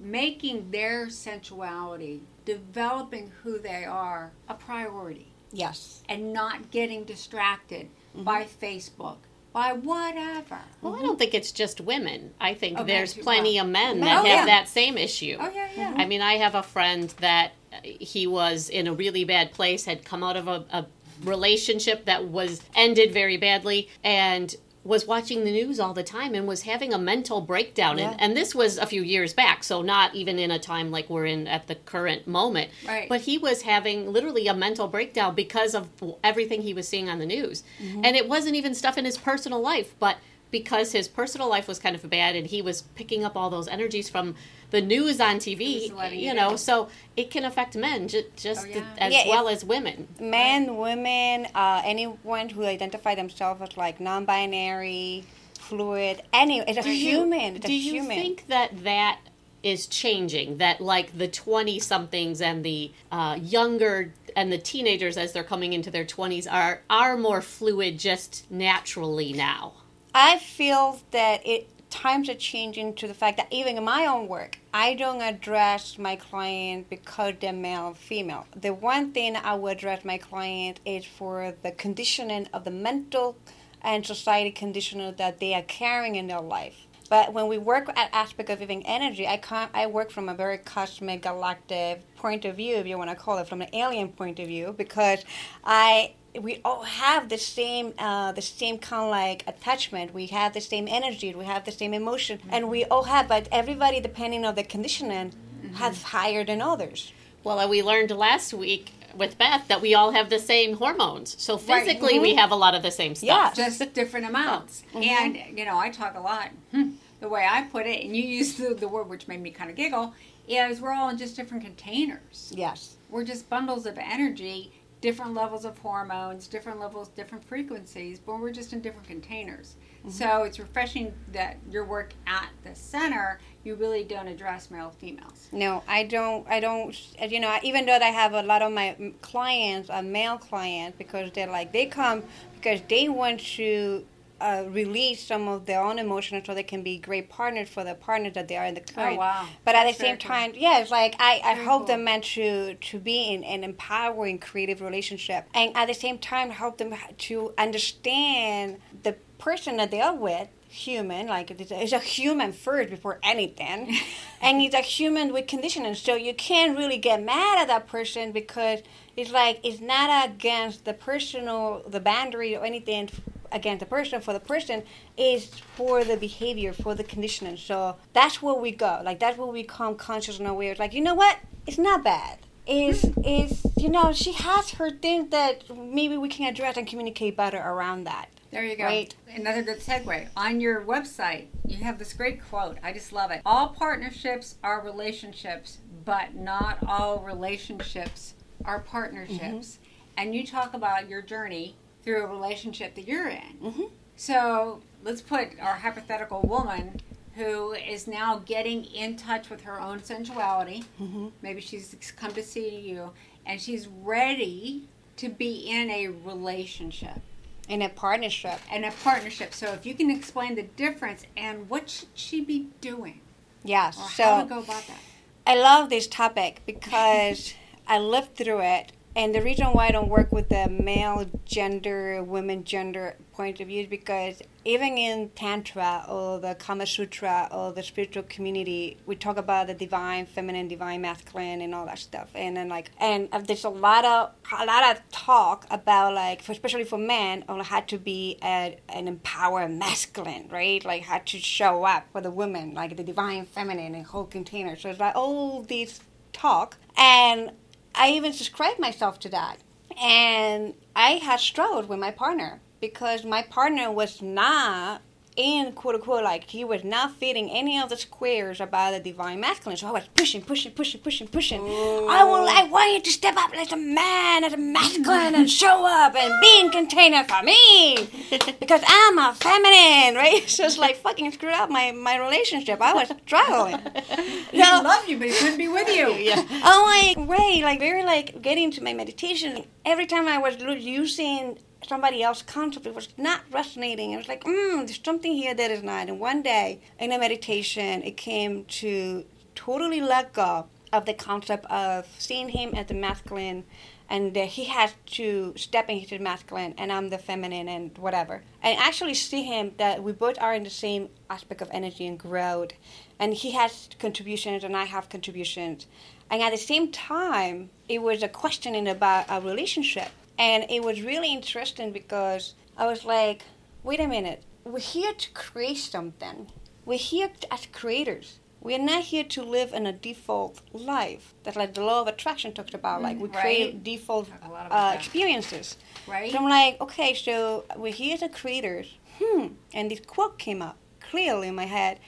making 0.00 0.70
their 0.70 1.10
sensuality, 1.10 2.22
developing 2.44 3.32
who 3.42 3.58
they 3.58 3.84
are 3.84 4.32
a 4.48 4.54
priority, 4.54 5.32
Yes. 5.52 6.02
and 6.08 6.32
not 6.32 6.70
getting 6.70 7.04
distracted 7.04 7.88
mm-hmm. 8.14 8.24
by 8.24 8.44
Facebook, 8.44 9.18
by 9.52 9.72
whatever. 9.72 10.60
Well, 10.80 10.96
I 10.96 11.02
don't 11.02 11.18
think 11.18 11.34
it's 11.34 11.52
just 11.52 11.80
women. 11.80 12.32
I 12.40 12.54
think 12.54 12.78
Oh, 12.80 12.84
there's 12.84 13.14
plenty 13.14 13.56
Well, 13.56 13.66
of 13.66 13.70
men 13.70 14.00
that 14.00 14.22
oh, 14.22 14.26
have 14.26 14.46
yeah. 14.46 14.46
that 14.46 14.68
same 14.68 14.96
issue. 14.96 15.36
Oh 15.38 15.50
yeah, 15.54 15.68
yeah. 15.76 15.94
I 15.96 16.06
mean, 16.06 16.22
I 16.22 16.34
have 16.34 16.54
a 16.54 16.62
friend 16.62 17.12
that 17.20 17.52
he 17.82 18.26
was 18.26 18.68
in 18.68 18.86
a 18.86 18.92
really 18.92 19.24
bad 19.24 19.52
place, 19.52 19.84
had 19.84 20.04
come 20.04 20.22
out 20.22 20.36
of 20.36 20.48
a, 20.48 20.64
a 20.72 20.86
relationship 21.22 22.04
that 22.06 22.24
was 22.24 22.60
ended 22.74 23.12
very 23.12 23.36
badly, 23.36 23.88
and 24.02 24.54
was 24.84 25.06
watching 25.06 25.44
the 25.44 25.52
news 25.52 25.78
all 25.78 25.94
the 25.94 26.02
time 26.02 26.34
and 26.34 26.46
was 26.46 26.62
having 26.62 26.92
a 26.92 26.98
mental 26.98 27.40
breakdown. 27.40 27.98
Yeah. 27.98 28.10
And, 28.10 28.20
and 28.20 28.36
this 28.36 28.54
was 28.54 28.78
a 28.78 28.86
few 28.86 29.02
years 29.02 29.32
back, 29.32 29.62
so 29.62 29.80
not 29.80 30.14
even 30.14 30.38
in 30.38 30.50
a 30.50 30.58
time 30.58 30.90
like 30.90 31.08
we're 31.08 31.26
in 31.26 31.46
at 31.46 31.68
the 31.68 31.76
current 31.76 32.26
moment. 32.26 32.70
Right. 32.86 33.08
But 33.08 33.22
he 33.22 33.38
was 33.38 33.62
having 33.62 34.12
literally 34.12 34.48
a 34.48 34.54
mental 34.54 34.88
breakdown 34.88 35.34
because 35.34 35.74
of 35.74 35.88
everything 36.24 36.62
he 36.62 36.74
was 36.74 36.88
seeing 36.88 37.08
on 37.08 37.20
the 37.20 37.26
news. 37.26 37.62
Mm-hmm. 37.80 38.04
And 38.04 38.16
it 38.16 38.28
wasn't 38.28 38.56
even 38.56 38.74
stuff 38.74 38.98
in 38.98 39.04
his 39.04 39.16
personal 39.16 39.60
life, 39.60 39.94
but 40.00 40.16
because 40.50 40.92
his 40.92 41.08
personal 41.08 41.48
life 41.48 41.66
was 41.66 41.78
kind 41.78 41.96
of 41.96 42.08
bad 42.10 42.36
and 42.36 42.46
he 42.46 42.60
was 42.60 42.82
picking 42.94 43.24
up 43.24 43.36
all 43.36 43.50
those 43.50 43.66
energies 43.68 44.08
from 44.10 44.34
the 44.72 44.80
news 44.82 45.20
on 45.20 45.36
TV, 45.36 45.92
you 46.20 46.34
know, 46.34 46.56
so 46.56 46.88
it 47.16 47.30
can 47.30 47.44
affect 47.44 47.76
men 47.76 48.08
ju- 48.08 48.24
just 48.36 48.66
Oh, 48.66 48.70
yeah. 48.70 48.84
as 48.98 49.12
Yeah, 49.12 49.28
well 49.28 49.48
as 49.48 49.64
women. 49.64 50.08
men, 50.18 50.76
women, 50.76 51.46
uh, 51.54 51.82
anyone 51.84 52.48
who 52.48 52.64
identify 52.64 53.14
themselves 53.14 53.62
as 53.62 53.76
like 53.76 54.00
non-binary, 54.00 55.24
fluid, 55.60 56.22
any, 56.32 56.58
it's 56.60 56.78
a 56.78 56.82
Do 56.82 56.90
you- 56.90 57.08
human. 57.18 57.56
It's 57.56 57.66
Do 57.66 57.72
a 57.72 57.76
you 57.76 57.92
human. 57.92 58.16
think 58.16 58.46
that 58.48 58.82
that 58.84 59.20
is 59.62 59.86
changing? 59.86 60.56
That 60.58 60.80
like 60.80 61.16
the 61.16 61.28
twenty 61.28 61.78
somethings 61.78 62.40
and 62.40 62.64
the 62.64 62.90
uh, 63.12 63.38
younger 63.40 64.12
and 64.34 64.50
the 64.52 64.58
teenagers 64.58 65.16
as 65.16 65.32
they're 65.32 65.44
coming 65.44 65.72
into 65.72 65.90
their 65.90 66.04
twenties 66.04 66.46
are 66.48 66.82
are 66.90 67.16
more 67.16 67.40
fluid 67.40 67.98
just 67.98 68.50
naturally 68.50 69.32
now. 69.32 69.74
I 70.14 70.38
feel 70.38 71.00
that 71.12 71.46
it 71.46 71.68
times 71.92 72.28
are 72.30 72.34
changing 72.34 72.94
to 72.94 73.06
the 73.06 73.14
fact 73.14 73.36
that 73.36 73.46
even 73.50 73.76
in 73.76 73.84
my 73.84 74.06
own 74.06 74.26
work, 74.26 74.58
I 74.72 74.94
don't 74.94 75.20
address 75.20 75.98
my 75.98 76.16
client 76.16 76.88
because 76.88 77.34
they're 77.38 77.52
male 77.52 77.88
or 77.88 77.94
female. 77.94 78.46
The 78.56 78.72
one 78.72 79.12
thing 79.12 79.36
I 79.36 79.54
would 79.54 79.76
address 79.76 80.04
my 80.04 80.16
client 80.16 80.80
is 80.86 81.04
for 81.04 81.54
the 81.62 81.70
conditioning 81.70 82.48
of 82.52 82.64
the 82.64 82.70
mental 82.70 83.36
and 83.82 84.06
society 84.06 84.50
conditioner 84.50 85.12
that 85.12 85.38
they 85.38 85.54
are 85.54 85.62
carrying 85.62 86.16
in 86.16 86.28
their 86.28 86.40
life. 86.40 86.86
But 87.10 87.34
when 87.34 87.46
we 87.46 87.58
work 87.58 87.90
at 87.94 88.08
aspect 88.14 88.48
of 88.48 88.60
giving 88.60 88.86
energy, 88.86 89.28
I 89.28 89.36
can't, 89.36 89.70
I 89.74 89.86
work 89.86 90.10
from 90.10 90.30
a 90.30 90.34
very 90.34 90.56
cosmic, 90.56 91.20
galactic 91.22 92.00
point 92.16 92.46
of 92.46 92.56
view, 92.56 92.76
if 92.76 92.86
you 92.86 92.96
want 92.96 93.10
to 93.10 93.16
call 93.16 93.36
it, 93.36 93.48
from 93.48 93.60
an 93.60 93.68
alien 93.74 94.08
point 94.08 94.38
of 94.40 94.46
view, 94.46 94.74
because 94.78 95.22
I 95.62 96.14
we 96.40 96.60
all 96.64 96.82
have 96.82 97.28
the 97.28 97.38
same 97.38 97.92
uh, 97.98 98.32
the 98.32 98.42
same 98.42 98.78
kind 98.78 99.04
of 99.04 99.10
like 99.10 99.44
attachment. 99.46 100.14
We 100.14 100.26
have 100.28 100.54
the 100.54 100.60
same 100.60 100.88
energy. 100.88 101.34
We 101.34 101.44
have 101.44 101.64
the 101.64 101.72
same 101.72 101.92
emotion, 101.94 102.40
and 102.50 102.70
we 102.70 102.84
all 102.86 103.04
have. 103.04 103.28
But 103.28 103.48
everybody, 103.52 104.00
depending 104.00 104.44
on 104.44 104.54
the 104.54 104.64
conditioning, 104.64 105.32
has 105.74 106.02
higher 106.02 106.44
than 106.44 106.62
others. 106.62 107.12
Well, 107.44 107.68
we 107.68 107.82
learned 107.82 108.10
last 108.12 108.54
week 108.54 108.92
with 109.16 109.36
Beth 109.36 109.68
that 109.68 109.80
we 109.82 109.94
all 109.94 110.12
have 110.12 110.30
the 110.30 110.38
same 110.38 110.76
hormones. 110.76 111.36
So 111.42 111.54
Right. 111.54 111.84
physically, 111.84 112.18
we 112.18 112.34
have 112.34 112.50
a 112.50 112.56
lot 112.56 112.74
of 112.74 112.82
the 112.82 112.90
same 112.90 113.14
stuff. 113.14 113.26
Yeah. 113.26 113.52
stuff. 113.52 113.78
just 113.78 113.94
different 113.94 114.26
amounts. 114.26 114.84
And 114.94 115.36
you 115.56 115.64
know, 115.64 115.78
I 115.78 115.90
talk 115.90 116.14
a 116.16 116.20
lot. 116.20 116.50
Hmm. 116.70 116.92
The 117.20 117.28
way 117.28 117.46
I 117.48 117.62
put 117.62 117.86
it, 117.86 118.04
and 118.04 118.16
you 118.16 118.22
use 118.22 118.54
the, 118.54 118.74
the 118.74 118.88
word 118.88 119.08
which 119.08 119.28
made 119.28 119.40
me 119.40 119.50
kind 119.50 119.70
of 119.70 119.76
giggle, 119.76 120.14
is 120.48 120.80
we're 120.80 120.92
all 120.92 121.08
in 121.08 121.18
just 121.18 121.36
different 121.36 121.62
containers. 121.62 122.52
Yes. 122.54 122.96
We're 123.10 123.24
just 123.24 123.48
bundles 123.48 123.86
of 123.86 123.96
energy, 123.98 124.72
different 125.02 125.34
levels 125.34 125.64
of 125.66 125.76
hormones, 125.78 126.46
different 126.46 126.80
levels, 126.80 127.08
different 127.08 127.44
frequencies, 127.44 128.20
but 128.20 128.40
we're 128.40 128.52
just 128.52 128.72
in 128.72 128.80
different 128.80 129.06
containers. 129.06 129.74
Mm-hmm. 129.98 130.10
So 130.10 130.44
it's 130.44 130.58
refreshing 130.58 131.12
that 131.32 131.58
your 131.70 131.84
work 131.84 132.14
at 132.26 132.48
the 132.64 132.74
center, 132.74 133.40
you 133.64 133.74
really 133.74 134.04
don't 134.04 134.28
address 134.28 134.70
male 134.70 134.90
females. 134.90 135.48
No, 135.52 135.82
I 135.86 136.04
don't. 136.04 136.46
I 136.48 136.60
don't. 136.60 136.96
You 137.30 137.40
know, 137.40 137.58
even 137.62 137.84
though 137.84 137.96
I 137.96 138.06
have 138.06 138.32
a 138.32 138.42
lot 138.42 138.62
of 138.62 138.72
my 138.72 139.12
clients 139.20 139.90
are 139.90 140.02
male 140.02 140.38
clients 140.38 140.96
because 140.96 141.30
they're 141.32 141.50
like 141.50 141.72
they 141.72 141.86
come 141.86 142.22
because 142.54 142.80
they 142.88 143.08
want 143.08 143.40
to 143.40 144.06
uh, 144.42 144.64
release 144.68 145.24
some 145.24 145.46
of 145.48 145.66
their 145.66 145.80
own 145.80 145.98
emotions 145.98 146.44
so 146.46 146.54
they 146.54 146.62
can 146.62 146.82
be 146.82 146.98
great 146.98 147.28
partners 147.28 147.68
for 147.68 147.84
the 147.84 147.94
partner 147.94 148.30
that 148.30 148.48
they 148.48 148.56
are 148.56 148.66
in 148.66 148.74
the 148.74 148.80
current. 148.80 149.16
Oh, 149.16 149.20
wow. 149.20 149.46
But 149.64 149.76
at 149.76 149.86
the 149.86 149.92
same 149.92 150.16
cool. 150.16 150.28
time, 150.28 150.52
yeah, 150.56 150.80
it's 150.80 150.90
like 150.90 151.14
I, 151.18 151.40
I 151.44 151.54
Very 151.54 151.64
help 151.64 151.80
cool. 151.82 151.86
them 151.88 152.04
man 152.04 152.20
to 152.20 152.74
to 152.74 152.98
be 152.98 153.32
in 153.32 153.44
an 153.44 153.62
empowering 153.64 154.38
creative 154.38 154.80
relationship, 154.80 155.46
and 155.54 155.76
at 155.76 155.86
the 155.86 155.94
same 155.94 156.18
time 156.18 156.50
help 156.50 156.78
them 156.78 156.94
to 157.18 157.54
understand 157.56 158.78
the 159.02 159.16
person 159.38 159.76
that 159.76 159.90
they 159.90 160.00
are 160.00 160.14
with 160.14 160.48
human 160.72 161.26
like 161.26 161.50
it's 161.50 161.92
a, 161.92 161.98
human 161.98 162.50
first 162.50 162.88
before 162.88 163.18
anything 163.22 163.94
and 164.40 164.62
it's 164.62 164.74
a 164.74 164.80
human 164.80 165.30
with 165.30 165.46
conditioning 165.46 165.94
so 165.94 166.14
you 166.14 166.32
can't 166.32 166.78
really 166.78 166.96
get 166.96 167.22
mad 167.22 167.58
at 167.58 167.68
that 167.68 167.86
person 167.86 168.32
because 168.32 168.80
it's 169.14 169.30
like 169.30 169.60
it's 169.62 169.80
not 169.80 170.30
against 170.30 170.86
the 170.86 170.94
personal 170.94 171.82
the 171.86 172.00
boundary 172.00 172.56
or 172.56 172.64
anything 172.64 173.10
against 173.52 173.80
the 173.80 173.86
person 173.86 174.20
for 174.20 174.32
the 174.32 174.40
person 174.40 174.82
is 175.16 175.46
for 175.76 176.04
the 176.04 176.16
behavior 176.16 176.72
for 176.72 176.94
the 176.94 177.04
conditioning 177.04 177.56
so 177.56 177.96
that's 178.12 178.42
where 178.42 178.54
we 178.54 178.70
go 178.70 179.00
like 179.04 179.18
that's 179.18 179.38
where 179.38 179.46
we 179.46 179.62
become 179.62 179.94
conscious 179.94 180.38
and 180.38 180.48
aware 180.48 180.72
it's 180.72 180.80
like 180.80 180.92
you 180.92 181.00
know 181.00 181.14
what 181.14 181.38
it's 181.66 181.78
not 181.78 182.02
bad 182.02 182.38
is 182.66 183.04
is 183.24 183.66
you 183.76 183.88
know 183.88 184.12
she 184.12 184.32
has 184.32 184.70
her 184.72 184.90
things 184.90 185.30
that 185.30 185.64
maybe 185.76 186.16
we 186.16 186.28
can 186.28 186.46
address 186.46 186.76
and 186.76 186.86
communicate 186.86 187.36
better 187.36 187.58
around 187.58 188.04
that 188.04 188.28
There 188.52 188.64
you 188.64 188.76
go. 188.76 188.84
Right. 188.84 189.14
Another 189.34 189.62
good 189.62 189.80
segue. 189.80 190.28
On 190.36 190.60
your 190.60 190.82
website, 190.82 191.46
you 191.66 191.78
have 191.78 191.98
this 191.98 192.12
great 192.12 192.44
quote. 192.44 192.76
I 192.82 192.92
just 192.92 193.12
love 193.12 193.30
it. 193.30 193.40
All 193.46 193.70
partnerships 193.70 194.56
are 194.62 194.84
relationships, 194.84 195.78
but 196.04 196.34
not 196.34 196.76
all 196.86 197.20
relationships 197.20 198.34
are 198.64 198.80
partnerships. 198.80 199.40
Mm-hmm. 199.40 199.82
And 200.18 200.34
you 200.34 200.46
talk 200.46 200.74
about 200.74 201.08
your 201.08 201.22
journey 201.22 201.76
through 202.02 202.22
a 202.24 202.26
relationship 202.26 202.94
that 202.94 203.06
you're 203.06 203.28
in. 203.28 203.72
So 204.16 204.80
let's 205.02 205.20
put 205.22 205.48
our 205.60 205.74
hypothetical 205.74 206.42
woman 206.42 207.00
who 207.34 207.72
is 207.72 208.06
now 208.06 208.42
getting 208.44 208.84
in 208.84 209.16
touch 209.16 209.48
with 209.48 209.62
her 209.62 209.80
own 209.80 210.02
sensuality. 210.02 210.84
Mm-hmm. 211.00 211.28
Maybe 211.40 211.60
she's 211.60 211.94
come 212.16 212.32
to 212.34 212.42
see 212.42 212.78
you 212.80 213.10
and 213.46 213.60
she's 213.60 213.88
ready 213.88 214.88
to 215.16 215.28
be 215.28 215.68
in 215.70 215.90
a 215.90 216.08
relationship 216.08 217.20
In 217.68 217.82
a 217.82 217.88
partnership. 217.88 218.58
and 218.70 218.84
a 218.84 218.90
partnership. 219.02 219.54
So 219.54 219.72
if 219.72 219.86
you 219.86 219.94
can 219.94 220.10
explain 220.10 220.54
the 220.56 220.62
difference 220.64 221.24
and 221.36 221.68
what 221.70 221.88
should 221.88 222.08
she 222.14 222.40
be 222.42 222.68
doing 222.80 223.20
Yes. 223.64 223.96
so 224.14 224.24
how 224.24 224.42
to 224.42 224.48
go 224.48 224.58
about 224.58 224.86
that. 224.88 224.98
I 225.46 225.56
love 225.56 225.88
this 225.88 226.06
topic 226.06 226.62
because 226.66 227.54
I 227.88 227.98
lived 227.98 228.34
through 228.36 228.60
it. 228.60 228.92
And 229.14 229.34
the 229.34 229.42
reason 229.42 229.66
why 229.66 229.88
I 229.88 229.90
don't 229.90 230.08
work 230.08 230.32
with 230.32 230.48
the 230.48 230.68
male 230.70 231.26
gender, 231.44 232.24
women 232.24 232.64
gender 232.64 233.16
point 233.34 233.60
of 233.60 233.68
view 233.68 233.82
is 233.82 233.88
because 233.88 234.40
even 234.64 234.96
in 234.96 235.28
Tantra 235.30 236.06
or 236.08 236.40
the 236.40 236.54
Kama 236.54 236.86
Sutra 236.86 237.48
or 237.50 237.72
the 237.72 237.82
spiritual 237.82 238.22
community, 238.22 238.96
we 239.04 239.14
talk 239.16 239.36
about 239.36 239.66
the 239.66 239.74
divine 239.74 240.24
feminine, 240.24 240.66
divine 240.66 241.02
masculine, 241.02 241.60
and 241.60 241.74
all 241.74 241.84
that 241.86 241.98
stuff. 241.98 242.30
And 242.34 242.56
then 242.56 242.70
like, 242.70 242.90
and 242.98 243.28
uh, 243.32 243.40
there's 243.40 243.64
a 243.64 243.68
lot 243.68 244.06
of 244.06 244.30
a 244.58 244.64
lot 244.64 244.96
of 244.96 245.02
talk 245.10 245.66
about 245.70 246.14
like, 246.14 246.42
for, 246.42 246.52
especially 246.52 246.84
for 246.84 246.98
men, 246.98 247.44
on 247.48 247.60
how 247.60 247.80
to 247.80 247.98
be 247.98 248.38
a, 248.42 248.78
an 248.88 249.08
empowered 249.08 249.70
masculine, 249.72 250.48
right? 250.50 250.82
Like 250.84 251.02
how 251.02 251.18
to 251.18 251.38
show 251.38 251.84
up 251.84 252.06
for 252.12 252.22
the 252.22 252.30
women, 252.30 252.72
like 252.72 252.96
the 252.96 253.04
divine 253.04 253.44
feminine 253.44 253.94
and 253.94 254.06
whole 254.06 254.24
container. 254.24 254.74
So 254.76 254.88
it's 254.88 255.00
like 255.00 255.16
all 255.16 255.62
these 255.62 256.00
talk 256.32 256.78
and 256.96 257.50
I 257.94 258.10
even 258.10 258.32
subscribed 258.32 258.78
myself 258.78 259.18
to 259.20 259.28
that. 259.30 259.58
And 260.00 260.74
I 260.96 261.12
had 261.12 261.40
struggled 261.40 261.88
with 261.88 261.98
my 261.98 262.10
partner 262.10 262.60
because 262.80 263.24
my 263.24 263.42
partner 263.42 263.90
was 263.90 264.22
not 264.22 265.02
in 265.36 265.72
quote 265.72 265.94
unquote 265.94 266.24
like 266.24 266.44
he 266.44 266.64
was 266.64 266.84
not 266.84 267.16
fitting 267.16 267.50
any 267.50 267.80
of 267.80 267.88
the 267.88 267.96
squares 267.96 268.60
about 268.60 268.92
the 268.92 269.00
divine 269.00 269.40
masculine. 269.40 269.76
So 269.76 269.88
I 269.88 269.92
was 269.92 270.08
pushing, 270.14 270.42
pushing, 270.42 270.72
pushing, 270.72 271.00
pushing, 271.00 271.28
pushing. 271.28 271.60
I 271.60 272.24
will 272.24 272.46
I 272.48 272.68
want 272.70 272.92
you 272.92 273.00
to 273.00 273.10
step 273.10 273.36
up 273.36 273.54
as 273.56 273.72
a 273.72 273.76
man, 273.76 274.44
as 274.44 274.52
a 274.52 274.56
masculine 274.56 275.34
and 275.34 275.50
show 275.50 275.86
up 275.86 276.14
and 276.14 276.32
be 276.40 276.60
in 276.60 276.70
container 276.70 277.24
for 277.24 277.42
me. 277.42 278.08
Because 278.62 278.82
I'm 278.86 279.18
a 279.18 279.34
feminine, 279.34 280.14
right? 280.16 280.42
So 280.52 280.64
it's 280.64 280.78
like 280.78 280.96
fucking 280.96 281.32
screwed 281.32 281.52
up 281.52 281.70
my, 281.70 281.92
my 281.92 282.16
relationship. 282.16 282.80
I 282.80 282.92
was 282.94 283.12
struggling. 283.26 283.80
He 284.52 284.58
loved 284.58 285.08
you, 285.08 285.18
but 285.18 285.28
he 285.28 285.32
couldn't 285.32 285.56
be 285.56 285.68
with 285.68 285.88
you. 285.88 286.12
Yeah. 286.12 286.44
I'm 286.62 287.16
like, 287.16 287.28
Ray, 287.28 287.62
like 287.62 287.78
very 287.78 288.04
like 288.04 288.42
getting 288.42 288.70
to 288.72 288.82
my 288.82 288.92
meditation. 288.92 289.64
Every 289.84 290.06
time 290.06 290.28
I 290.28 290.38
was 290.38 290.56
using 290.84 291.58
somebody 291.86 292.22
else's 292.22 292.42
concept, 292.42 292.86
it 292.86 292.94
was 292.94 293.08
not 293.16 293.42
resonating. 293.50 294.12
It 294.12 294.16
was 294.16 294.28
like, 294.28 294.44
mm, 294.44 294.86
there's 294.86 295.00
something 295.02 295.32
here 295.32 295.54
that 295.54 295.70
is 295.70 295.82
not. 295.82 296.08
And 296.08 296.20
one 296.20 296.42
day 296.42 296.80
in 296.98 297.12
a 297.12 297.18
meditation, 297.18 298.02
it 298.02 298.16
came 298.16 298.64
to 298.64 299.24
totally 299.54 300.00
let 300.00 300.32
go 300.32 300.66
of 300.92 301.06
the 301.06 301.14
concept 301.14 301.64
of 301.66 302.06
seeing 302.18 302.50
him 302.50 302.74
as 302.74 302.86
the 302.86 302.94
masculine 302.94 303.64
and 304.08 304.34
that 304.34 304.48
he 304.48 304.64
has 304.64 304.94
to 305.06 305.54
step 305.56 305.88
into 305.88 306.18
the 306.18 306.22
masculine 306.22 306.74
and 306.76 306.92
I'm 306.92 307.08
the 307.08 307.16
feminine 307.16 307.66
and 307.68 307.96
whatever. 307.96 308.42
And 308.62 308.78
actually 308.78 309.14
see 309.14 309.44
him 309.44 309.72
that 309.78 310.02
we 310.02 310.12
both 310.12 310.38
are 310.38 310.54
in 310.54 310.64
the 310.64 310.70
same 310.70 311.08
aspect 311.30 311.62
of 311.62 311.70
energy 311.72 312.06
and 312.06 312.18
growth. 312.18 312.72
And 313.18 313.32
he 313.32 313.52
has 313.52 313.88
contributions 313.98 314.64
and 314.64 314.76
I 314.76 314.84
have 314.84 315.08
contributions. 315.08 315.86
And 316.30 316.42
at 316.42 316.50
the 316.50 316.58
same 316.58 316.92
time, 316.92 317.70
it 317.88 318.02
was 318.02 318.22
a 318.22 318.28
questioning 318.28 318.86
about 318.86 319.30
our 319.30 319.40
relationship. 319.40 320.10
And 320.42 320.68
it 320.68 320.82
was 320.82 321.02
really 321.02 321.32
interesting 321.32 321.92
because 321.92 322.54
I 322.76 322.84
was 322.86 323.04
like, 323.04 323.44
wait 323.84 324.00
a 324.00 324.08
minute, 324.08 324.42
we're 324.64 324.80
here 324.80 325.12
to 325.12 325.30
create 325.30 325.78
something. 325.78 326.48
We're 326.84 326.98
here 326.98 327.30
as 327.48 327.66
creators. 327.66 328.40
We're 328.60 328.80
not 328.80 329.04
here 329.04 329.22
to 329.22 329.42
live 329.44 329.72
in 329.72 329.86
a 329.86 329.92
default 329.92 330.60
life. 330.72 331.32
That's 331.44 331.56
like 331.56 331.74
the 331.74 331.84
law 331.84 332.00
of 332.02 332.08
attraction 332.08 332.52
talks 332.52 332.74
about. 332.74 333.02
Like 333.02 333.20
we 333.20 333.28
create 333.28 333.84
default 333.84 334.30
Talk 334.30 334.44
a 334.44 334.50
lot 334.50 334.72
uh, 334.72 334.96
experiences. 334.96 335.76
Right? 336.08 336.32
So 336.32 336.38
I'm 336.38 336.48
like, 336.48 336.80
okay, 336.80 337.14
so 337.14 337.64
we're 337.76 337.92
here 337.92 338.18
as 338.20 338.28
creators. 338.32 338.98
Hmm. 339.20 339.46
And 339.72 339.92
this 339.92 340.00
quote 340.00 340.40
came 340.40 340.60
up 340.60 340.76
clearly 340.98 341.46
in 341.46 341.54
my 341.54 341.66
head. 341.66 342.00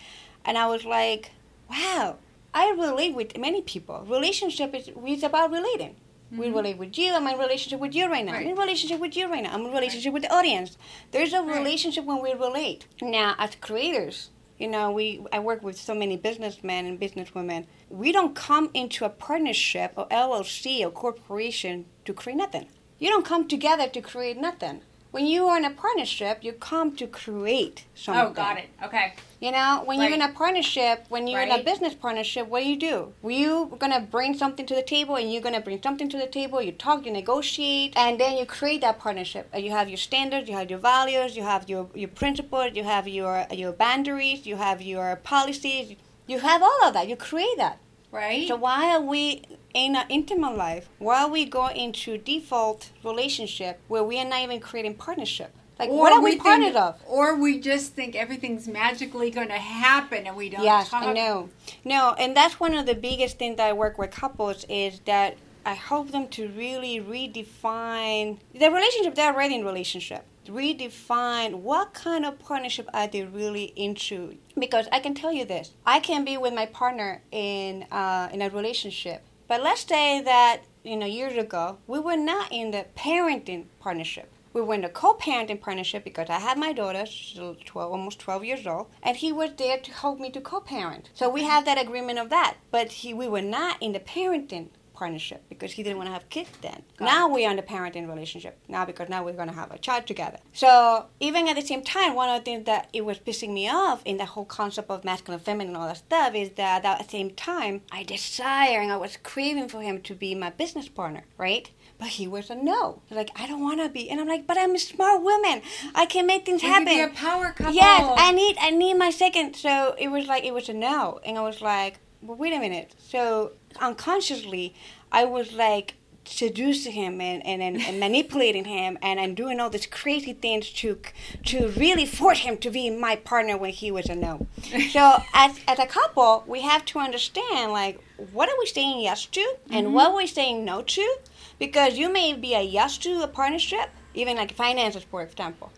And 0.44 0.58
I 0.58 0.66
was 0.66 0.84
like, 0.84 1.30
wow, 1.70 2.16
I 2.52 2.74
relate 2.76 3.14
with 3.14 3.38
many 3.38 3.62
people. 3.62 4.04
Relationship 4.08 4.74
is 4.74 4.90
is 5.06 5.22
about 5.22 5.52
relating. 5.52 5.94
We 6.38 6.50
relate 6.50 6.78
with 6.78 6.96
you. 6.98 7.14
I'm 7.14 7.26
in 7.26 7.38
relationship 7.38 7.80
with 7.80 7.94
you 7.94 8.08
right 8.10 8.24
now. 8.24 8.32
I'm 8.34 8.42
in 8.42 8.48
Mm-hmm. 8.50 8.60
Relationship 8.60 9.00
with 9.00 9.16
you 9.16 9.28
right 9.30 9.42
now. 9.42 9.52
I'm 9.54 9.64
in 9.66 9.72
relationship 9.72 10.12
with 10.12 10.22
the 10.24 10.32
audience. 10.34 10.76
There's 11.12 11.32
a 11.32 11.42
Right. 11.42 11.58
relationship 11.58 12.04
when 12.04 12.22
we 12.22 12.32
relate. 12.32 12.86
Now, 13.00 13.34
as 13.38 13.54
creators, 13.60 14.30
you 14.58 14.68
know, 14.68 14.90
we 14.90 15.24
I 15.32 15.38
work 15.40 15.62
with 15.62 15.76
so 15.78 15.94
many 15.94 16.16
businessmen 16.16 16.86
and 16.86 16.98
businesswomen. 17.00 17.66
We 17.88 18.12
don't 18.12 18.34
come 18.34 18.70
into 18.74 19.04
a 19.04 19.08
partnership 19.10 19.92
or 19.96 20.06
LLC 20.10 20.84
or 20.84 20.90
corporation 20.90 21.86
to 22.04 22.12
create 22.14 22.36
nothing. 22.36 22.66
You 22.98 23.10
don't 23.10 23.24
come 23.24 23.46
together 23.48 23.88
to 23.88 24.00
create 24.00 24.36
nothing. 24.36 24.82
When 25.14 25.26
you 25.26 25.46
are 25.46 25.56
in 25.56 25.64
a 25.64 25.70
partnership, 25.70 26.42
you 26.42 26.52
come 26.54 26.96
to 26.96 27.06
create 27.06 27.84
oh, 27.86 27.90
something. 27.94 28.26
Oh, 28.26 28.30
got 28.30 28.58
it. 28.58 28.68
Okay. 28.82 29.12
You 29.38 29.52
know, 29.52 29.82
when 29.84 30.02
you're 30.02 30.10
in 30.12 30.20
a 30.20 30.32
partnership, 30.32 31.06
when 31.08 31.28
you're 31.28 31.40
in 31.40 31.52
a 31.52 31.62
business 31.62 31.94
partnership, 31.94 32.48
what 32.48 32.64
do 32.64 32.68
you 32.68 32.76
do? 32.76 33.12
You're 33.22 33.66
gonna 33.66 34.00
bring 34.00 34.36
something 34.36 34.66
to 34.66 34.74
the 34.74 34.82
table, 34.82 35.14
and 35.14 35.32
you're 35.32 35.40
gonna 35.40 35.60
bring 35.60 35.80
something 35.80 36.08
to 36.08 36.18
the 36.18 36.26
table. 36.26 36.60
You 36.60 36.72
talk, 36.72 37.06
you 37.06 37.12
negotiate, 37.12 37.92
and 37.96 38.18
then 38.18 38.36
you 38.36 38.44
create 38.44 38.80
that 38.80 38.98
partnership. 38.98 39.48
Uh, 39.54 39.58
you 39.58 39.70
have 39.70 39.88
your 39.88 39.98
standards, 39.98 40.48
you 40.48 40.56
have 40.56 40.68
your 40.68 40.80
values, 40.80 41.36
you 41.36 41.44
have 41.44 41.68
your 41.68 41.88
your 41.94 42.08
principles, 42.08 42.70
you 42.74 42.82
have 42.82 43.06
your 43.06 43.46
your 43.52 43.70
boundaries, 43.70 44.44
you 44.46 44.56
have 44.56 44.82
your 44.82 45.14
policies. 45.22 45.94
You 46.26 46.40
have 46.40 46.60
all 46.60 46.80
of 46.86 46.94
that. 46.94 47.06
You 47.06 47.14
create 47.14 47.58
that. 47.58 47.78
Right? 48.14 48.46
So 48.46 48.54
why 48.56 48.90
are 48.94 49.00
we 49.00 49.42
in 49.74 49.96
an 49.96 50.06
intimate 50.08 50.56
life? 50.56 50.88
Why 50.98 51.24
are 51.24 51.28
we 51.30 51.44
going 51.44 51.76
into 51.76 52.16
default 52.16 52.90
relationship 53.02 53.80
where 53.88 54.04
we 54.04 54.20
are 54.20 54.24
not 54.24 54.40
even 54.40 54.60
creating 54.60 54.94
partnership? 54.94 55.52
Like, 55.80 55.90
Or 55.90 55.98
what 55.98 56.12
are 56.12 56.22
we, 56.22 56.32
think- 56.38 56.42
part 56.44 56.62
of? 56.76 57.02
Or 57.08 57.34
we 57.36 57.58
just 57.58 57.94
think 57.94 58.14
everything's 58.14 58.68
magically 58.68 59.32
going 59.32 59.48
to 59.48 59.54
happen 59.54 60.28
and 60.28 60.36
we 60.36 60.48
don't 60.48 60.62
Yes, 60.62 60.90
talk. 60.90 61.02
I 61.02 61.12
know. 61.12 61.50
No, 61.84 62.14
and 62.16 62.36
that's 62.36 62.60
one 62.60 62.74
of 62.74 62.86
the 62.86 62.94
biggest 62.94 63.38
things 63.38 63.56
that 63.56 63.68
I 63.68 63.72
work 63.72 63.98
with 63.98 64.12
couples 64.12 64.64
is 64.68 65.00
that 65.06 65.36
I 65.66 65.72
help 65.74 66.12
them 66.12 66.28
to 66.28 66.46
really 66.48 67.00
redefine 67.00 68.38
the 68.54 68.70
relationship 68.70 69.16
they're 69.16 69.32
already 69.34 69.56
in 69.56 69.64
relationship. 69.64 70.24
Redefine 70.46 71.54
what 71.54 71.94
kind 71.94 72.24
of 72.24 72.38
partnership 72.38 72.88
are 72.92 73.06
they 73.06 73.24
really 73.24 73.72
into? 73.76 74.36
Because 74.58 74.88
I 74.92 75.00
can 75.00 75.14
tell 75.14 75.32
you 75.32 75.44
this: 75.44 75.72
I 75.86 76.00
can 76.00 76.24
be 76.24 76.36
with 76.36 76.54
my 76.54 76.66
partner 76.66 77.22
in 77.32 77.84
uh, 77.90 78.28
in 78.32 78.42
a 78.42 78.50
relationship, 78.50 79.22
but 79.48 79.62
let's 79.62 79.86
say 79.86 80.20
that 80.22 80.62
you 80.82 80.96
know 80.96 81.06
years 81.06 81.36
ago 81.36 81.78
we 81.86 81.98
were 81.98 82.16
not 82.16 82.52
in 82.52 82.70
the 82.70 82.86
parenting 82.96 83.64
partnership. 83.80 84.30
We 84.54 84.60
were 84.60 84.74
in 84.74 84.84
a 84.84 84.88
co-parenting 84.88 85.60
partnership 85.60 86.04
because 86.04 86.30
I 86.30 86.38
had 86.38 86.56
my 86.56 86.72
daughter, 86.72 87.06
she's 87.06 87.40
12, 87.64 87.90
almost 87.90 88.20
12 88.20 88.44
years 88.44 88.66
old, 88.68 88.86
and 89.02 89.16
he 89.16 89.32
was 89.32 89.50
there 89.56 89.78
to 89.78 89.90
help 89.90 90.20
me 90.20 90.30
to 90.30 90.40
co-parent. 90.40 91.10
So 91.12 91.28
we 91.28 91.42
had 91.42 91.64
that 91.64 91.76
agreement 91.76 92.20
of 92.20 92.30
that. 92.30 92.58
But 92.70 92.92
he, 92.92 93.12
we 93.12 93.26
were 93.26 93.42
not 93.42 93.82
in 93.82 93.90
the 93.94 93.98
parenting 93.98 94.68
partnership 94.94 95.42
because 95.48 95.72
he 95.72 95.82
didn't 95.82 95.98
want 95.98 96.08
to 96.08 96.12
have 96.12 96.28
kids 96.30 96.48
then. 96.62 96.82
Got 96.96 97.04
now 97.04 97.28
we're 97.28 97.50
in 97.50 97.56
the 97.56 97.62
parenting 97.62 98.08
relationship 98.08 98.58
now 98.68 98.84
because 98.84 99.08
now 99.08 99.24
we're 99.24 99.32
going 99.34 99.48
to 99.48 99.54
have 99.54 99.70
a 99.72 99.78
child 99.78 100.06
together. 100.06 100.38
So 100.52 101.06
even 101.20 101.48
at 101.48 101.56
the 101.56 101.62
same 101.62 101.82
time, 101.82 102.14
one 102.14 102.28
of 102.30 102.38
the 102.40 102.44
things 102.44 102.64
that 102.66 102.88
it 102.92 103.04
was 103.04 103.18
pissing 103.18 103.52
me 103.52 103.68
off 103.68 104.00
in 104.04 104.16
the 104.16 104.24
whole 104.24 104.44
concept 104.44 104.90
of 104.90 105.04
masculine, 105.04 105.40
feminine, 105.40 105.68
and 105.74 105.76
all 105.76 105.88
that 105.88 105.98
stuff 105.98 106.34
is 106.34 106.50
that 106.56 106.84
at 106.84 106.98
the 106.98 107.08
same 107.08 107.30
time, 107.30 107.82
I 107.92 108.02
desire 108.04 108.80
and 108.80 108.90
I 108.92 108.96
was 108.96 109.16
craving 109.22 109.68
for 109.68 109.82
him 109.82 110.00
to 110.02 110.14
be 110.14 110.34
my 110.34 110.50
business 110.50 110.88
partner, 110.88 111.24
right? 111.36 111.70
But 111.98 112.08
he 112.08 112.26
was 112.26 112.50
a 112.50 112.54
no. 112.54 113.02
Like 113.10 113.30
I 113.36 113.46
don't 113.46 113.62
want 113.62 113.80
to 113.80 113.88
be, 113.88 114.10
and 114.10 114.20
I'm 114.20 114.26
like, 114.28 114.46
but 114.46 114.58
I'm 114.58 114.74
a 114.74 114.78
smart 114.78 115.22
woman. 115.22 115.62
I 115.94 116.06
can 116.06 116.26
make 116.26 116.44
things 116.44 116.62
We 116.62 116.68
happen. 116.68 116.86
be 116.86 117.00
a 117.00 117.08
power 117.08 117.52
couple. 117.56 117.72
Yes, 117.72 118.14
I 118.18 118.32
need 118.32 118.56
I 118.60 118.70
need 118.70 118.94
my 118.94 119.10
second. 119.10 119.54
So 119.54 119.94
it 119.98 120.08
was 120.08 120.26
like 120.26 120.44
it 120.44 120.52
was 120.52 120.68
a 120.68 120.74
no, 120.74 121.20
and 121.24 121.38
I 121.38 121.42
was 121.42 121.60
like, 121.60 122.00
well, 122.24 122.38
wait 122.38 122.54
a 122.54 122.58
minute. 122.58 122.94
So 122.98 123.52
unconsciously, 123.80 124.74
I 125.12 125.24
was 125.24 125.52
like 125.52 125.94
seducing 126.26 126.92
him 126.92 127.20
and, 127.20 127.44
and, 127.46 127.62
and, 127.62 127.80
and 127.82 128.00
manipulating 128.00 128.64
him 128.64 128.96
and, 129.02 129.20
and 129.20 129.36
doing 129.36 129.60
all 129.60 129.68
these 129.68 129.86
crazy 129.86 130.32
things 130.32 130.70
to 130.70 130.98
to 131.44 131.68
really 131.76 132.06
force 132.06 132.38
him 132.38 132.56
to 132.56 132.70
be 132.70 132.88
my 132.88 133.14
partner 133.14 133.58
when 133.58 133.72
he 133.72 133.90
was 133.90 134.08
a 134.08 134.14
no. 134.14 134.46
So 134.90 135.22
as 135.34 135.60
as 135.68 135.78
a 135.78 135.86
couple, 135.86 136.44
we 136.46 136.62
have 136.62 136.84
to 136.86 136.98
understand 136.98 137.72
like 137.72 138.00
what 138.32 138.48
are 138.48 138.58
we 138.58 138.66
saying 138.66 139.00
yes 139.00 139.26
to 139.26 139.56
and 139.70 139.92
what 139.92 140.06
mm-hmm. 140.06 140.14
are 140.14 140.16
we 140.16 140.26
saying 140.26 140.64
no 140.64 140.82
to, 140.82 141.16
because 141.58 141.98
you 141.98 142.10
may 142.10 142.32
be 142.32 142.54
a 142.54 142.62
yes 142.62 142.96
to 142.98 143.22
a 143.22 143.28
partnership, 143.28 143.90
even 144.14 144.36
like 144.36 144.54
finances, 144.54 145.04
for 145.04 145.22
example. 145.22 145.70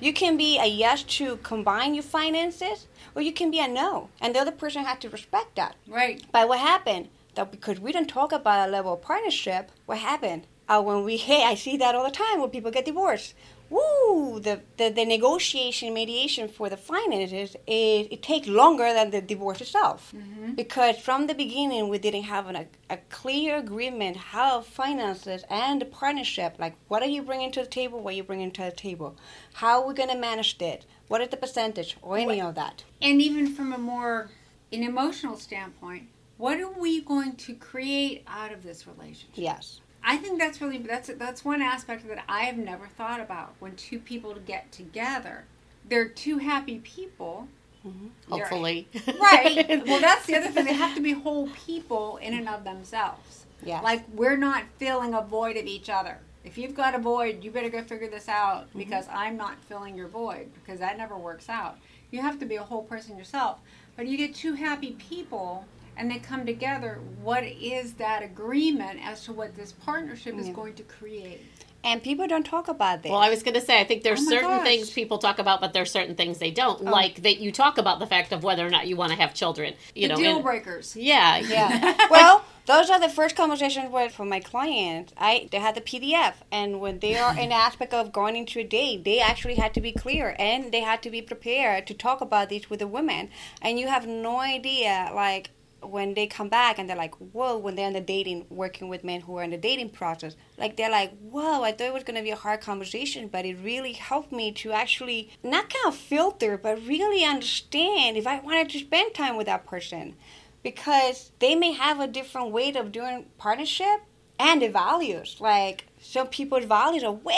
You 0.00 0.12
can 0.12 0.36
be 0.36 0.58
a 0.58 0.66
yes 0.66 1.02
to 1.18 1.38
combine 1.38 1.94
your 1.94 2.04
finances, 2.04 2.86
or 3.14 3.22
you 3.22 3.32
can 3.32 3.50
be 3.50 3.58
a 3.58 3.68
no, 3.68 4.08
and 4.20 4.34
the 4.34 4.40
other 4.40 4.52
person 4.52 4.84
has 4.84 4.98
to 4.98 5.10
respect 5.10 5.56
that. 5.56 5.76
Right. 5.86 6.22
But 6.32 6.48
what 6.48 6.60
happened? 6.60 7.08
That 7.34 7.50
because 7.50 7.80
we 7.80 7.92
don't 7.92 8.08
talk 8.08 8.32
about 8.32 8.68
a 8.68 8.70
level 8.70 8.92
of 8.94 9.02
partnership, 9.02 9.70
what 9.86 9.98
happened? 9.98 10.46
uh, 10.68 10.82
when 10.82 11.04
we 11.04 11.16
hey, 11.28 11.44
I 11.44 11.54
see 11.54 11.76
that 11.78 11.94
all 11.94 12.04
the 12.04 12.10
time 12.10 12.40
when 12.40 12.50
people 12.50 12.70
get 12.70 12.84
divorced. 12.84 13.34
Woo! 13.70 14.38
The, 14.38 14.60
the, 14.76 14.90
the 14.90 15.06
negotiation 15.06 15.94
mediation 15.94 16.46
for 16.46 16.68
the 16.68 16.76
finances 16.76 17.56
is 17.66 18.06
it 18.10 18.22
takes 18.22 18.46
longer 18.46 18.92
than 18.92 19.10
the 19.10 19.22
divorce 19.22 19.62
itself 19.62 20.12
because 20.54 20.98
from 20.98 21.26
the 21.26 21.34
beginning 21.34 21.88
we 21.88 21.96
didn't 21.96 22.24
have 22.24 22.48
an, 22.48 22.56
a, 22.56 22.66
a 22.90 22.98
clear 23.08 23.56
agreement 23.56 24.18
how 24.18 24.60
finances 24.60 25.42
and 25.48 25.80
the 25.80 25.86
partnership 25.86 26.56
like 26.58 26.74
what 26.88 27.02
are 27.02 27.08
you 27.08 27.22
bringing 27.22 27.50
to 27.50 27.60
the 27.60 27.66
table 27.66 27.98
what 27.98 28.12
are 28.12 28.16
you 28.18 28.22
bringing 28.22 28.50
to 28.50 28.60
the 28.60 28.72
table 28.72 29.16
how 29.54 29.80
are 29.80 29.88
we 29.88 29.94
going 29.94 30.10
to 30.10 30.18
manage 30.18 30.60
it 30.60 30.84
what 31.12 31.20
is 31.20 31.28
the 31.28 31.36
percentage 31.36 31.98
or 32.00 32.16
any 32.16 32.40
of 32.40 32.54
that 32.54 32.84
And 33.02 33.20
even 33.20 33.46
from 33.54 33.74
a 33.74 33.78
more 33.78 34.30
an 34.72 34.82
emotional 34.82 35.36
standpoint, 35.36 36.04
what 36.38 36.58
are 36.58 36.70
we 36.70 37.02
going 37.02 37.36
to 37.36 37.54
create 37.54 38.22
out 38.26 38.50
of 38.50 38.62
this 38.62 38.86
relationship? 38.86 39.28
yes 39.34 39.80
I 40.02 40.16
think 40.16 40.40
that's 40.40 40.60
really 40.62 40.78
that's 40.78 41.10
that's 41.16 41.44
one 41.44 41.60
aspect 41.60 42.08
that 42.08 42.24
I 42.28 42.44
have 42.44 42.56
never 42.56 42.86
thought 42.86 43.20
about 43.20 43.54
when 43.60 43.76
two 43.76 44.00
people 44.00 44.34
get 44.44 44.72
together. 44.72 45.44
They're 45.88 46.08
two 46.08 46.38
happy 46.38 46.78
people. 46.80 47.46
Mm-hmm. 47.86 48.06
They're- 48.28 48.38
Hopefully. 48.40 48.88
Right. 49.20 49.82
well, 49.86 50.00
that's 50.00 50.26
the 50.26 50.36
other 50.38 50.48
thing. 50.48 50.64
They 50.64 50.72
have 50.72 50.96
to 50.96 51.00
be 51.00 51.12
whole 51.12 51.48
people 51.66 52.16
in 52.16 52.34
and 52.34 52.48
of 52.48 52.64
themselves. 52.64 53.46
Yeah. 53.62 53.80
Like 53.80 54.02
we're 54.12 54.36
not 54.36 54.64
filling 54.78 55.14
a 55.14 55.22
void 55.22 55.56
of 55.56 55.66
each 55.66 55.88
other. 55.88 56.18
If 56.44 56.58
you've 56.58 56.74
got 56.74 56.94
a 56.94 56.98
void, 56.98 57.44
you 57.44 57.50
better 57.50 57.68
go 57.70 57.82
figure 57.82 58.08
this 58.08 58.28
out 58.28 58.68
Mm-hmm. 58.68 58.78
because 58.78 59.06
I'm 59.12 59.36
not 59.36 59.62
filling 59.64 59.94
your 59.96 60.08
void 60.08 60.50
because 60.54 60.80
that 60.80 60.98
never 60.98 61.16
works 61.16 61.48
out. 61.48 61.78
You 62.10 62.20
have 62.20 62.38
to 62.40 62.46
be 62.46 62.56
a 62.56 62.62
whole 62.62 62.82
person 62.82 63.16
yourself. 63.16 63.58
But 63.96 64.06
you 64.06 64.16
get 64.16 64.34
two 64.34 64.54
happy 64.54 64.92
people 64.92 65.64
and 65.96 66.10
they 66.10 66.18
come 66.18 66.46
together. 66.46 67.00
What 67.22 67.44
is 67.44 67.94
that 67.94 68.22
agreement 68.22 69.00
as 69.04 69.24
to 69.24 69.32
what 69.32 69.54
this 69.56 69.72
partnership 69.72 70.36
is 70.38 70.48
going 70.48 70.74
to 70.74 70.82
create? 70.84 71.42
And 71.84 72.02
people 72.02 72.26
don't 72.26 72.44
talk 72.46 72.68
about 72.68 73.02
this 73.02 73.10
Well, 73.10 73.20
I 73.20 73.30
was 73.30 73.42
going 73.42 73.54
to 73.54 73.60
say, 73.60 73.80
I 73.80 73.84
think 73.84 74.02
there's 74.02 74.20
Oh 74.20 74.30
certain 74.30 74.48
gosh. 74.48 74.66
things 74.66 74.90
people 74.90 75.18
talk 75.18 75.38
about, 75.38 75.60
but 75.60 75.72
there's 75.72 75.90
certain 75.90 76.14
things 76.14 76.38
they 76.38 76.50
don't. 76.50 76.80
Oh. 76.86 76.90
Like 76.90 77.22
that 77.22 77.38
you 77.38 77.50
talk 77.52 77.78
about 77.78 77.98
the 77.98 78.06
fact 78.06 78.32
of 78.32 78.42
whether 78.44 78.66
or 78.66 78.70
not 78.70 78.86
you 78.86 78.96
want 78.96 79.10
to 79.12 79.18
have 79.18 79.34
children. 79.34 79.74
You 79.94 80.02
the 80.08 80.14
know, 80.14 80.20
deal 80.20 80.34
and- 80.36 80.44
breakers. 80.44 80.94
yeah, 80.96 81.38
Yeah. 81.38 81.96
well, 82.10 82.44
those 82.66 82.90
are 82.90 83.00
the 83.00 83.08
first 83.08 83.34
conversations 83.34 83.90
with 83.90 84.12
for 84.14 84.24
my 84.24 84.38
clients. 84.38 85.12
I 85.18 85.48
they 85.50 85.58
had 85.58 85.74
the 85.74 85.80
PDF, 85.80 86.34
and 86.52 86.80
when 86.80 87.00
they 87.00 87.16
are 87.18 87.36
in 87.36 87.48
the 87.54 87.54
aspect 87.56 87.92
of 87.92 88.12
going 88.12 88.36
into 88.36 88.60
a 88.60 88.64
date, 88.64 89.02
they 89.04 89.18
actually 89.18 89.56
had 89.56 89.74
to 89.74 89.80
be 89.80 89.90
clear 89.90 90.36
and 90.38 90.70
they 90.70 90.80
had 90.80 91.02
to 91.02 91.10
be 91.10 91.20
prepared 91.22 91.88
to 91.88 91.94
talk 91.94 92.20
about 92.20 92.50
this 92.50 92.70
with 92.70 92.78
the 92.78 92.86
women. 92.86 93.30
And 93.60 93.80
you 93.80 93.88
have 93.88 94.06
no 94.06 94.38
idea, 94.38 95.10
like 95.12 95.50
when 95.82 96.14
they 96.14 96.26
come 96.26 96.48
back 96.48 96.78
and 96.78 96.88
they're 96.88 96.96
like, 96.96 97.14
whoa, 97.16 97.56
when 97.56 97.74
they're 97.74 97.86
in 97.86 97.92
the 97.92 98.00
dating, 98.00 98.46
working 98.48 98.88
with 98.88 99.04
men 99.04 99.20
who 99.22 99.36
are 99.36 99.42
in 99.42 99.50
the 99.50 99.56
dating 99.56 99.90
process, 99.90 100.36
like 100.58 100.76
they're 100.76 100.90
like, 100.90 101.16
whoa, 101.18 101.62
I 101.62 101.72
thought 101.72 101.88
it 101.88 101.94
was 101.94 102.04
going 102.04 102.16
to 102.16 102.22
be 102.22 102.30
a 102.30 102.36
hard 102.36 102.60
conversation, 102.60 103.28
but 103.28 103.44
it 103.44 103.56
really 103.62 103.92
helped 103.92 104.32
me 104.32 104.52
to 104.52 104.72
actually 104.72 105.30
not 105.42 105.70
kind 105.70 105.86
of 105.86 105.96
filter, 105.96 106.56
but 106.56 106.86
really 106.86 107.24
understand 107.24 108.16
if 108.16 108.26
I 108.26 108.40
wanted 108.40 108.70
to 108.70 108.78
spend 108.78 109.14
time 109.14 109.36
with 109.36 109.46
that 109.46 109.66
person 109.66 110.16
because 110.62 111.32
they 111.38 111.54
may 111.54 111.72
have 111.72 112.00
a 112.00 112.06
different 112.06 112.50
way 112.50 112.72
of 112.72 112.92
doing 112.92 113.26
partnership 113.38 114.02
and 114.38 114.62
the 114.62 114.68
values. 114.68 115.36
Like 115.40 115.86
some 116.00 116.28
people's 116.28 116.64
values 116.64 117.04
are 117.04 117.12
way 117.12 117.34